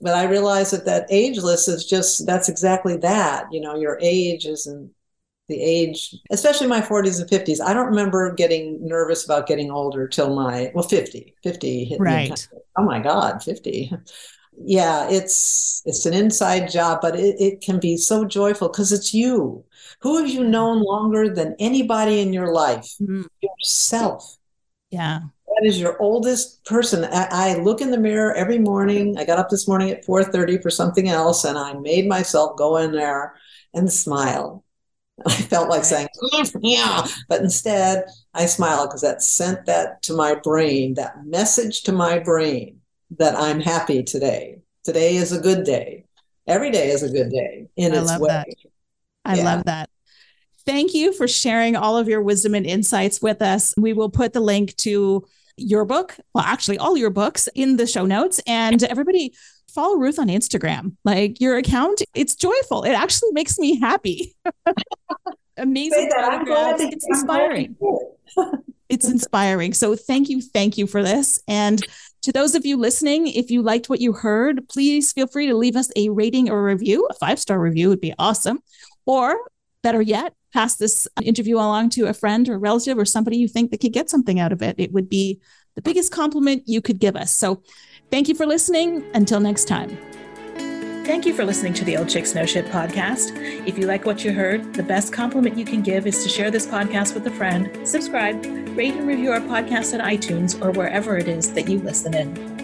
but 0.00 0.14
I 0.14 0.24
realize 0.24 0.70
that 0.70 0.84
that 0.84 1.06
ageless 1.10 1.68
is 1.68 1.84
just 1.84 2.26
that's 2.26 2.48
exactly 2.48 2.96
that. 2.98 3.46
You 3.50 3.60
know, 3.60 3.76
your 3.76 3.98
age 4.00 4.46
isn't 4.46 4.92
the 5.48 5.60
age, 5.62 6.14
especially 6.30 6.66
my 6.66 6.80
40s 6.80 7.20
and 7.20 7.30
50s. 7.30 7.60
I 7.60 7.72
don't 7.72 7.86
remember 7.86 8.34
getting 8.34 8.84
nervous 8.86 9.24
about 9.24 9.46
getting 9.46 9.70
older 9.70 10.08
till 10.08 10.34
my 10.34 10.70
well 10.74 10.86
50. 10.86 11.34
50 11.42 11.84
hit 11.84 12.00
right. 12.00 12.30
me. 12.30 12.58
Oh 12.76 12.84
my 12.84 13.00
God, 13.00 13.42
50. 13.42 13.92
Yeah, 14.58 15.08
it's 15.10 15.82
it's 15.84 16.06
an 16.06 16.14
inside 16.14 16.70
job, 16.70 17.00
but 17.02 17.14
it, 17.16 17.36
it 17.38 17.60
can 17.60 17.78
be 17.78 17.96
so 17.96 18.24
joyful 18.24 18.68
because 18.68 18.92
it's 18.92 19.12
you. 19.12 19.64
Who 20.00 20.18
have 20.18 20.28
you 20.28 20.44
known 20.44 20.82
longer 20.82 21.28
than 21.28 21.56
anybody 21.58 22.20
in 22.20 22.32
your 22.32 22.52
life? 22.52 22.94
Mm-hmm. 23.00 23.22
Yourself. 23.42 24.36
Yeah 24.96 25.20
that 25.56 25.66
is 25.66 25.80
your 25.80 26.00
oldest 26.00 26.64
person. 26.64 27.04
I, 27.04 27.28
I, 27.30 27.54
look 27.54 27.80
in 27.80 27.90
the 27.90 27.98
mirror 27.98 28.34
every 28.34 28.58
morning. 28.58 29.16
I 29.16 29.24
got 29.24 29.38
up 29.38 29.48
this 29.48 29.66
morning 29.66 29.90
at 29.90 30.04
4:30 30.04 30.62
for 30.62 30.70
something 30.70 31.08
else, 31.08 31.44
and 31.44 31.56
I 31.56 31.72
made 31.74 32.06
myself 32.06 32.56
go 32.56 32.76
in 32.76 32.92
there 32.92 33.34
and 33.72 33.90
smile. 33.90 34.64
I 35.26 35.32
felt 35.32 35.70
like 35.70 35.84
saying, 35.84 36.08
yeah, 36.60 37.06
but 37.28 37.40
instead 37.40 38.04
I 38.34 38.44
smiled 38.46 38.90
because 38.90 39.00
that 39.00 39.22
sent 39.22 39.64
that 39.64 40.02
to 40.02 40.14
my 40.14 40.34
brain, 40.34 40.94
that 40.94 41.24
message 41.24 41.84
to 41.84 41.92
my 41.92 42.18
brain 42.18 42.80
that 43.18 43.34
I'm 43.34 43.60
happy 43.60 44.02
today. 44.02 44.60
Today 44.84 45.16
is 45.16 45.32
a 45.32 45.40
good 45.40 45.64
day. 45.64 46.04
Every 46.46 46.70
day 46.70 46.90
is 46.90 47.02
a 47.02 47.10
good 47.10 47.30
day 47.30 47.68
in 47.76 47.94
I 47.94 48.02
its 48.02 48.18
way. 48.18 48.28
That. 48.28 48.48
I 49.24 49.34
yeah. 49.36 49.44
love 49.44 49.64
that. 49.64 49.88
Thank 50.66 50.94
you 50.94 51.12
for 51.12 51.28
sharing 51.28 51.76
all 51.76 51.96
of 51.96 52.08
your 52.08 52.20
wisdom 52.20 52.54
and 52.54 52.66
insights 52.66 53.22
with 53.22 53.40
us. 53.40 53.72
We 53.76 53.92
will 53.92 54.10
put 54.10 54.32
the 54.32 54.40
link 54.40 54.74
to 54.78 55.24
your 55.56 55.84
book, 55.84 56.16
well, 56.34 56.44
actually, 56.44 56.78
all 56.78 56.96
your 56.96 57.10
books 57.10 57.48
in 57.54 57.76
the 57.76 57.86
show 57.86 58.04
notes. 58.04 58.40
And 58.46 58.82
everybody 58.82 59.32
follow 59.72 59.96
Ruth 59.96 60.18
on 60.18 60.28
Instagram. 60.28 60.96
Like 61.04 61.40
your 61.40 61.56
account, 61.56 62.02
it's 62.14 62.34
joyful. 62.34 62.82
It 62.82 62.92
actually 62.92 63.30
makes 63.32 63.58
me 63.58 63.78
happy. 63.78 64.34
Amazing 65.56 66.10
photographs. 66.14 66.82
It's 66.82 67.06
inspiring. 67.06 67.76
it's 68.88 69.08
inspiring. 69.08 69.72
So 69.72 69.94
thank 69.94 70.28
you. 70.28 70.42
Thank 70.42 70.76
you 70.76 70.86
for 70.86 71.02
this. 71.02 71.40
And 71.46 71.80
to 72.22 72.32
those 72.32 72.54
of 72.54 72.66
you 72.66 72.76
listening, 72.76 73.28
if 73.28 73.50
you 73.50 73.62
liked 73.62 73.88
what 73.88 74.00
you 74.00 74.12
heard, 74.12 74.68
please 74.68 75.12
feel 75.12 75.26
free 75.26 75.46
to 75.46 75.56
leave 75.56 75.76
us 75.76 75.90
a 75.94 76.08
rating 76.08 76.50
or 76.50 76.62
review. 76.64 77.06
A 77.08 77.14
five 77.14 77.38
star 77.38 77.58
review 77.58 77.88
would 77.88 78.00
be 78.00 78.14
awesome. 78.18 78.58
Or 79.06 79.38
better 79.82 80.02
yet, 80.02 80.34
pass 80.52 80.76
this 80.76 81.08
interview 81.22 81.56
along 81.56 81.90
to 81.90 82.06
a 82.06 82.14
friend 82.14 82.48
or 82.48 82.58
relative 82.58 82.98
or 82.98 83.04
somebody 83.04 83.36
you 83.36 83.48
think 83.48 83.70
that 83.70 83.80
could 83.80 83.92
get 83.92 84.10
something 84.10 84.40
out 84.40 84.52
of 84.52 84.62
it. 84.62 84.76
It 84.78 84.92
would 84.92 85.08
be 85.08 85.40
the 85.74 85.82
biggest 85.82 86.12
compliment 86.12 86.62
you 86.66 86.80
could 86.80 86.98
give 86.98 87.16
us. 87.16 87.32
So 87.32 87.62
thank 88.10 88.28
you 88.28 88.34
for 88.34 88.46
listening. 88.46 89.04
Until 89.14 89.40
next 89.40 89.66
time. 89.66 89.96
Thank 91.06 91.24
you 91.24 91.34
for 91.34 91.44
listening 91.44 91.72
to 91.74 91.84
the 91.84 91.96
Old 91.96 92.08
Chicks 92.08 92.34
Know 92.34 92.46
Shit 92.46 92.66
podcast. 92.66 93.30
If 93.64 93.78
you 93.78 93.86
like 93.86 94.04
what 94.04 94.24
you 94.24 94.32
heard, 94.32 94.74
the 94.74 94.82
best 94.82 95.12
compliment 95.12 95.56
you 95.56 95.64
can 95.64 95.80
give 95.80 96.04
is 96.04 96.24
to 96.24 96.28
share 96.28 96.50
this 96.50 96.66
podcast 96.66 97.14
with 97.14 97.24
a 97.28 97.30
friend, 97.30 97.86
subscribe, 97.86 98.44
rate 98.76 98.94
and 98.94 99.06
review 99.06 99.30
our 99.30 99.40
podcast 99.40 99.94
on 99.94 100.04
iTunes 100.04 100.60
or 100.60 100.72
wherever 100.72 101.16
it 101.16 101.28
is 101.28 101.52
that 101.52 101.68
you 101.68 101.78
listen 101.78 102.12
in. 102.12 102.55